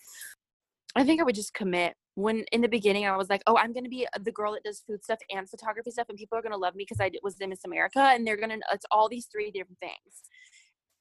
I 0.97 1.05
think 1.05 1.21
I 1.21 1.25
would 1.25 1.35
just 1.35 1.53
commit 1.53 1.95
when 2.23 2.45
in 2.53 2.61
the 2.61 2.69
beginning 2.69 3.07
I 3.07 3.17
was 3.17 3.29
like, 3.29 3.43
oh, 3.47 3.57
I'm 3.57 3.73
gonna 3.73 3.89
be 3.89 4.07
the 4.21 4.33
girl 4.33 4.53
that 4.53 4.65
does 4.65 4.83
food 4.87 5.03
stuff 5.05 5.19
and 5.31 5.49
photography 5.49 5.91
stuff, 5.91 6.09
and 6.09 6.19
people 6.19 6.39
are 6.39 6.43
gonna 6.43 6.57
love 6.57 6.75
me 6.75 6.85
because 6.89 7.01
I 7.01 7.11
was 7.23 7.37
in 7.41 7.51
Miss 7.51 7.65
America, 7.65 8.01
and 8.01 8.27
they're 8.27 8.37
gonna 8.37 8.59
it's 8.73 8.87
all 8.91 9.09
these 9.09 9.27
three 9.27 9.51
different 9.51 9.79
things. 9.81 10.23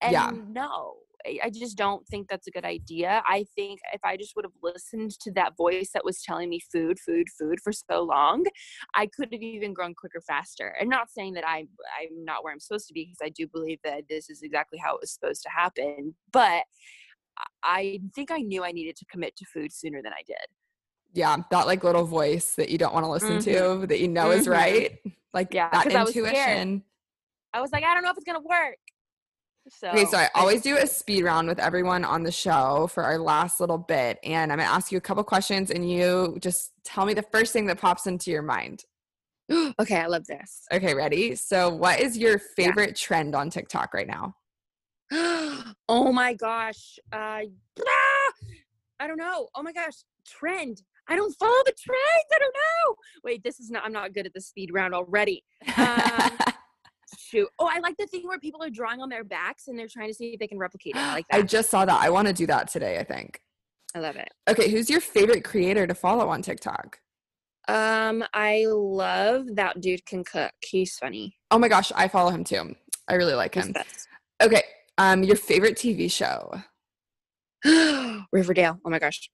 And 0.01 0.13
yeah. 0.13 0.31
no, 0.47 0.95
I 1.25 1.49
just 1.49 1.77
don't 1.77 2.07
think 2.07 2.29
that's 2.29 2.47
a 2.47 2.51
good 2.51 2.63
idea. 2.63 3.21
I 3.27 3.45
think 3.55 3.81
if 3.93 3.99
I 4.05 4.15
just 4.15 4.35
would 4.35 4.45
have 4.45 4.53
listened 4.63 5.11
to 5.19 5.31
that 5.33 5.57
voice 5.57 5.89
that 5.93 6.05
was 6.05 6.21
telling 6.21 6.49
me 6.49 6.61
food, 6.71 6.97
food, 6.99 7.27
food 7.37 7.59
for 7.61 7.73
so 7.73 8.03
long, 8.03 8.45
I 8.95 9.07
could 9.07 9.29
have 9.33 9.41
even 9.41 9.73
grown 9.73 9.93
quicker, 9.95 10.21
faster. 10.25 10.73
And 10.79 10.89
not 10.89 11.11
saying 11.11 11.33
that 11.33 11.45
I 11.45 11.65
I'm 11.99 12.23
not 12.23 12.43
where 12.43 12.53
I'm 12.53 12.59
supposed 12.59 12.87
to 12.87 12.93
be 12.93 13.05
because 13.05 13.25
I 13.25 13.29
do 13.29 13.47
believe 13.47 13.79
that 13.83 14.03
this 14.09 14.29
is 14.29 14.41
exactly 14.41 14.79
how 14.81 14.95
it 14.95 15.01
was 15.01 15.11
supposed 15.11 15.43
to 15.43 15.49
happen, 15.49 16.15
but. 16.31 16.63
I 17.63 18.01
think 18.13 18.31
I 18.31 18.39
knew 18.39 18.65
I 18.65 18.73
needed 18.73 18.97
to 18.97 19.05
commit 19.05 19.37
to 19.37 19.45
food 19.45 19.71
sooner 19.71 20.01
than 20.01 20.11
I 20.11 20.23
did 20.27 20.35
yeah 21.13 21.37
that 21.51 21.67
like 21.67 21.83
little 21.83 22.05
voice 22.05 22.55
that 22.55 22.69
you 22.69 22.77
don't 22.77 22.93
want 22.93 23.03
to 23.03 23.09
listen 23.09 23.39
mm-hmm. 23.39 23.81
to 23.81 23.87
that 23.87 23.99
you 23.99 24.07
know 24.07 24.25
mm-hmm. 24.25 24.39
is 24.39 24.47
right 24.47 24.99
like 25.33 25.53
yeah 25.53 25.69
that 25.71 25.87
intuition 25.87 26.83
I, 27.53 27.57
I 27.57 27.61
was 27.61 27.71
like 27.71 27.83
i 27.83 27.93
don't 27.93 28.03
know 28.03 28.11
if 28.11 28.17
it's 28.17 28.25
gonna 28.25 28.39
work 28.39 28.77
so 29.69 29.89
okay 29.89 30.05
so 30.05 30.17
i 30.17 30.29
always 30.35 30.61
do 30.61 30.77
a 30.77 30.87
speed 30.87 31.23
round 31.23 31.47
with 31.47 31.59
everyone 31.59 32.03
on 32.05 32.23
the 32.23 32.31
show 32.31 32.87
for 32.87 33.03
our 33.03 33.17
last 33.17 33.59
little 33.59 33.77
bit 33.77 34.19
and 34.23 34.51
i'm 34.51 34.59
gonna 34.59 34.69
ask 34.69 34.91
you 34.91 34.97
a 34.97 35.01
couple 35.01 35.23
questions 35.23 35.71
and 35.71 35.89
you 35.89 36.37
just 36.41 36.71
tell 36.83 37.05
me 37.05 37.13
the 37.13 37.25
first 37.31 37.53
thing 37.53 37.65
that 37.67 37.79
pops 37.79 38.07
into 38.07 38.31
your 38.31 38.41
mind 38.41 38.83
okay 39.79 39.97
i 39.97 40.05
love 40.05 40.25
this 40.27 40.65
okay 40.71 40.93
ready 40.93 41.35
so 41.35 41.69
what 41.69 41.99
is 41.99 42.17
your 42.17 42.39
favorite 42.39 42.89
yeah. 42.89 43.05
trend 43.05 43.35
on 43.35 43.49
tiktok 43.49 43.93
right 43.93 44.07
now 44.07 44.33
oh 45.87 46.11
my 46.11 46.33
gosh 46.33 46.99
uh, 47.11 47.41
I 48.99 49.07
don't 49.07 49.17
know. 49.17 49.47
Oh 49.55 49.63
my 49.63 49.71
gosh, 49.71 50.03
trend. 50.27 50.81
I 51.09 51.15
don't 51.15 51.33
follow 51.39 51.61
the 51.65 51.73
trends. 51.79 52.25
I 52.33 52.39
don't 52.39 52.53
know. 52.53 52.95
Wait, 53.23 53.43
this 53.43 53.59
is 53.59 53.69
not. 53.71 53.83
I'm 53.83 53.91
not 53.91 54.13
good 54.13 54.25
at 54.25 54.33
the 54.33 54.41
speed 54.41 54.69
round 54.73 54.93
already. 54.93 55.43
Um, 55.75 56.37
shoot. 57.17 57.47
Oh, 57.57 57.69
I 57.71 57.79
like 57.79 57.97
the 57.97 58.05
thing 58.05 58.27
where 58.27 58.39
people 58.39 58.63
are 58.63 58.69
drawing 58.69 59.01
on 59.01 59.09
their 59.09 59.23
backs 59.23 59.67
and 59.67 59.77
they're 59.77 59.87
trying 59.87 60.09
to 60.09 60.13
see 60.13 60.33
if 60.33 60.39
they 60.39 60.47
can 60.47 60.59
replicate 60.59 60.95
it. 60.95 60.99
I 61.01 61.13
like 61.13 61.25
that. 61.31 61.37
I 61.37 61.41
just 61.41 61.69
saw 61.69 61.83
that. 61.83 61.99
I 61.99 62.09
want 62.09 62.27
to 62.27 62.33
do 62.33 62.45
that 62.47 62.67
today. 62.69 62.99
I 62.99 63.03
think. 63.03 63.41
I 63.95 63.99
love 63.99 64.17
it. 64.17 64.29
Okay, 64.47 64.69
who's 64.69 64.89
your 64.89 65.01
favorite 65.01 65.43
creator 65.43 65.87
to 65.87 65.95
follow 65.95 66.29
on 66.29 66.43
TikTok? 66.43 66.99
Um, 67.67 68.23
I 68.33 68.65
love 68.67 69.55
that 69.55 69.81
dude 69.81 70.05
can 70.05 70.23
cook. 70.23 70.51
He's 70.63 70.95
funny. 70.97 71.37
Oh 71.49 71.57
my 71.57 71.67
gosh, 71.67 71.91
I 71.95 72.07
follow 72.07 72.29
him 72.29 72.43
too. 72.43 72.75
I 73.07 73.15
really 73.15 73.33
like 73.33 73.55
him. 73.55 73.73
Okay, 74.41 74.63
um, 74.99 75.23
your 75.23 75.35
favorite 75.35 75.75
TV 75.75 76.11
show? 76.11 76.61
Riverdale. 78.31 78.79
Oh 78.85 78.89
my 78.89 78.99
gosh. 78.99 79.29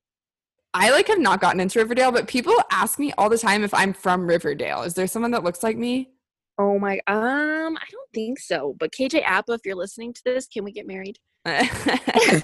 I 0.78 0.92
like 0.92 1.08
have 1.08 1.20
not 1.20 1.40
gotten 1.40 1.62
into 1.62 1.80
Riverdale, 1.80 2.12
but 2.12 2.28
people 2.28 2.54
ask 2.70 3.00
me 3.00 3.14
all 3.18 3.30
the 3.30 3.38
time 3.38 3.64
if 3.64 3.74
I'm 3.74 3.94
from 3.94 4.28
Riverdale. 4.28 4.82
Is 4.82 4.94
there 4.94 5.08
someone 5.08 5.32
that 5.32 5.42
looks 5.42 5.64
like 5.64 5.78
me? 5.78 6.10
Oh 6.58 6.78
my 6.78 7.00
um, 7.08 7.78
I 7.78 7.86
don't 7.90 8.10
think 8.14 8.40
so. 8.40 8.76
But 8.78 8.92
KJ 8.92 9.24
Apa, 9.24 9.54
if 9.54 9.62
you're 9.64 9.76
listening 9.76 10.12
to 10.12 10.22
this, 10.26 10.48
can 10.48 10.66
we 10.66 10.74
get 10.74 10.86
married? 10.86 11.18
I 11.46 12.42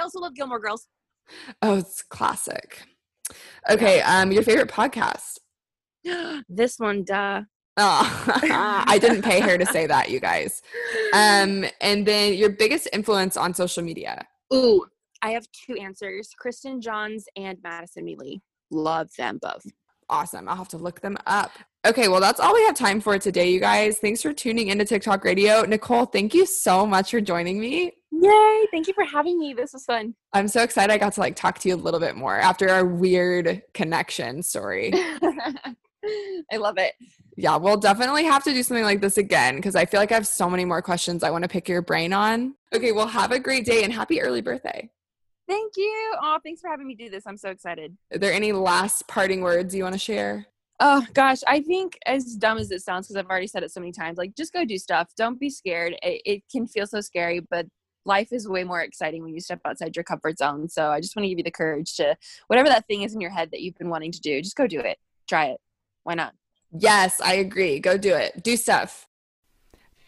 also 0.00 0.18
love 0.18 0.34
Gilmore 0.34 0.60
Girls. 0.60 0.86
Oh, 1.60 1.76
it's 1.76 2.02
classic. 2.02 2.82
Okay, 3.68 4.00
um, 4.00 4.32
your 4.32 4.42
favorite 4.42 4.70
podcast? 4.70 5.40
this 6.48 6.78
one, 6.78 7.04
duh. 7.04 7.42
Oh, 7.76 8.24
I 8.86 8.98
didn't 8.98 9.22
pay 9.22 9.40
her 9.40 9.58
to 9.58 9.66
say 9.66 9.86
that, 9.86 10.10
you 10.10 10.20
guys. 10.20 10.62
Um, 11.12 11.64
and 11.80 12.06
then 12.06 12.34
your 12.34 12.50
biggest 12.50 12.88
influence 12.92 13.36
on 13.36 13.52
social 13.52 13.82
media? 13.82 14.28
Ooh, 14.54 14.86
I 15.22 15.30
have 15.30 15.46
two 15.52 15.76
answers: 15.76 16.30
Kristen 16.38 16.80
Johns 16.80 17.26
and 17.36 17.58
Madison 17.62 18.04
Mealy. 18.04 18.42
Love 18.70 19.10
them 19.16 19.38
both. 19.40 19.66
Awesome. 20.08 20.48
I'll 20.48 20.56
have 20.56 20.68
to 20.68 20.76
look 20.76 21.00
them 21.00 21.16
up. 21.26 21.52
Okay, 21.86 22.08
well, 22.08 22.20
that's 22.20 22.40
all 22.40 22.52
we 22.52 22.64
have 22.66 22.74
time 22.74 23.00
for 23.00 23.18
today, 23.18 23.50
you 23.50 23.60
guys. 23.60 23.98
Thanks 23.98 24.20
for 24.20 24.32
tuning 24.32 24.68
into 24.68 24.84
TikTok 24.84 25.24
Radio. 25.24 25.62
Nicole, 25.62 26.04
thank 26.04 26.34
you 26.34 26.44
so 26.44 26.84
much 26.84 27.12
for 27.12 27.20
joining 27.20 27.60
me. 27.60 27.92
Yay! 28.10 28.66
Thank 28.72 28.88
you 28.88 28.92
for 28.92 29.04
having 29.04 29.38
me. 29.38 29.54
This 29.54 29.72
was 29.72 29.84
fun. 29.84 30.14
I'm 30.32 30.48
so 30.48 30.62
excited 30.62 30.92
I 30.92 30.98
got 30.98 31.14
to 31.14 31.20
like 31.20 31.36
talk 31.36 31.58
to 31.60 31.68
you 31.68 31.74
a 31.74 31.76
little 31.76 32.00
bit 32.00 32.16
more 32.16 32.36
after 32.36 32.68
our 32.68 32.84
weird 32.84 33.62
connection 33.72 34.42
story. 34.42 34.90
I 36.52 36.56
love 36.56 36.76
it. 36.76 36.94
Yeah, 37.36 37.56
we'll 37.56 37.76
definitely 37.76 38.24
have 38.24 38.42
to 38.44 38.52
do 38.52 38.62
something 38.62 38.84
like 38.84 39.00
this 39.00 39.16
again 39.16 39.56
because 39.56 39.76
I 39.76 39.86
feel 39.86 40.00
like 40.00 40.10
I 40.10 40.16
have 40.16 40.26
so 40.26 40.50
many 40.50 40.64
more 40.64 40.82
questions 40.82 41.22
I 41.22 41.30
want 41.30 41.44
to 41.44 41.48
pick 41.48 41.68
your 41.68 41.82
brain 41.82 42.12
on. 42.12 42.56
Okay, 42.74 42.92
well, 42.92 43.06
have 43.06 43.32
a 43.32 43.38
great 43.38 43.64
day 43.64 43.84
and 43.84 43.92
happy 43.92 44.20
early 44.20 44.42
birthday. 44.42 44.90
Thank 45.50 45.72
you. 45.76 46.14
Oh, 46.22 46.38
thanks 46.44 46.60
for 46.60 46.70
having 46.70 46.86
me 46.86 46.94
do 46.94 47.10
this. 47.10 47.26
I'm 47.26 47.36
so 47.36 47.50
excited. 47.50 47.96
Are 48.12 48.18
there 48.18 48.32
any 48.32 48.52
last 48.52 49.08
parting 49.08 49.40
words 49.40 49.74
you 49.74 49.82
want 49.82 49.94
to 49.94 49.98
share? 49.98 50.46
Oh 50.78 51.04
gosh, 51.12 51.40
I 51.44 51.60
think 51.60 51.98
as 52.06 52.36
dumb 52.36 52.56
as 52.56 52.70
it 52.70 52.82
sounds, 52.82 53.08
because 53.08 53.16
I've 53.16 53.28
already 53.28 53.48
said 53.48 53.64
it 53.64 53.72
so 53.72 53.80
many 53.80 53.90
times, 53.90 54.16
like 54.16 54.36
just 54.36 54.52
go 54.52 54.64
do 54.64 54.78
stuff. 54.78 55.10
Don't 55.16 55.40
be 55.40 55.50
scared. 55.50 55.96
It, 56.04 56.22
it, 56.24 56.42
can 56.52 56.68
feel 56.68 56.86
so 56.86 57.00
scary, 57.00 57.40
but 57.40 57.66
life 58.04 58.28
is 58.32 58.48
way 58.48 58.62
more 58.62 58.80
exciting 58.80 59.24
when 59.24 59.34
you 59.34 59.40
step 59.40 59.58
outside 59.64 59.96
your 59.96 60.04
comfort 60.04 60.38
zone. 60.38 60.68
So 60.68 60.90
I 60.90 61.00
just 61.00 61.16
want 61.16 61.24
to 61.24 61.28
give 61.28 61.38
you 61.38 61.44
the 61.44 61.50
courage 61.50 61.96
to 61.96 62.16
whatever 62.46 62.68
that 62.68 62.86
thing 62.86 63.02
is 63.02 63.12
in 63.12 63.20
your 63.20 63.30
head 63.30 63.50
that 63.50 63.60
you've 63.60 63.76
been 63.76 63.90
wanting 63.90 64.12
to 64.12 64.20
do, 64.20 64.40
just 64.40 64.56
go 64.56 64.68
do 64.68 64.78
it. 64.78 64.98
Try 65.28 65.46
it. 65.46 65.60
Why 66.04 66.14
not? 66.14 66.32
Yes, 66.70 67.20
I 67.20 67.34
agree. 67.34 67.80
Go 67.80 67.98
do 67.98 68.14
it. 68.14 68.44
Do 68.44 68.56
stuff. 68.56 69.08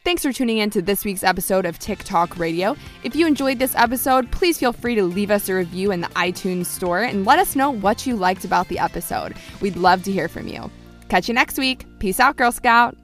Thanks 0.05 0.23
for 0.23 0.33
tuning 0.33 0.59
in 0.59 0.69
to 0.71 0.83
this 0.83 1.05
week's 1.05 1.23
episode 1.23 1.65
of 1.65 1.79
TikTok 1.79 2.37
Radio. 2.37 2.75
If 3.05 3.15
you 3.15 3.25
enjoyed 3.25 3.61
this 3.61 3.77
episode, 3.77 4.29
please 4.33 4.59
feel 4.59 4.73
free 4.73 4.97
to 4.97 5.05
leave 5.05 5.31
us 5.31 5.49
a 5.49 5.55
review 5.55 5.93
in 5.93 6.01
the 6.01 6.09
iTunes 6.09 6.67
store 6.67 7.03
and 7.03 7.25
let 7.25 7.39
us 7.39 7.55
know 7.55 7.71
what 7.71 8.05
you 8.05 8.17
liked 8.17 8.45
about 8.45 8.67
the 8.67 8.81
episode. 8.81 9.37
We'd 9.61 9.77
love 9.77 10.03
to 10.03 10.13
hear 10.13 10.27
from 10.27 10.49
you. 10.49 10.69
Catch 11.09 11.29
you 11.29 11.35
next 11.35 11.57
week. 11.57 11.87
Peace 12.01 12.19
out, 12.19 12.37
Girl 12.37 12.51
Scout. 12.51 12.97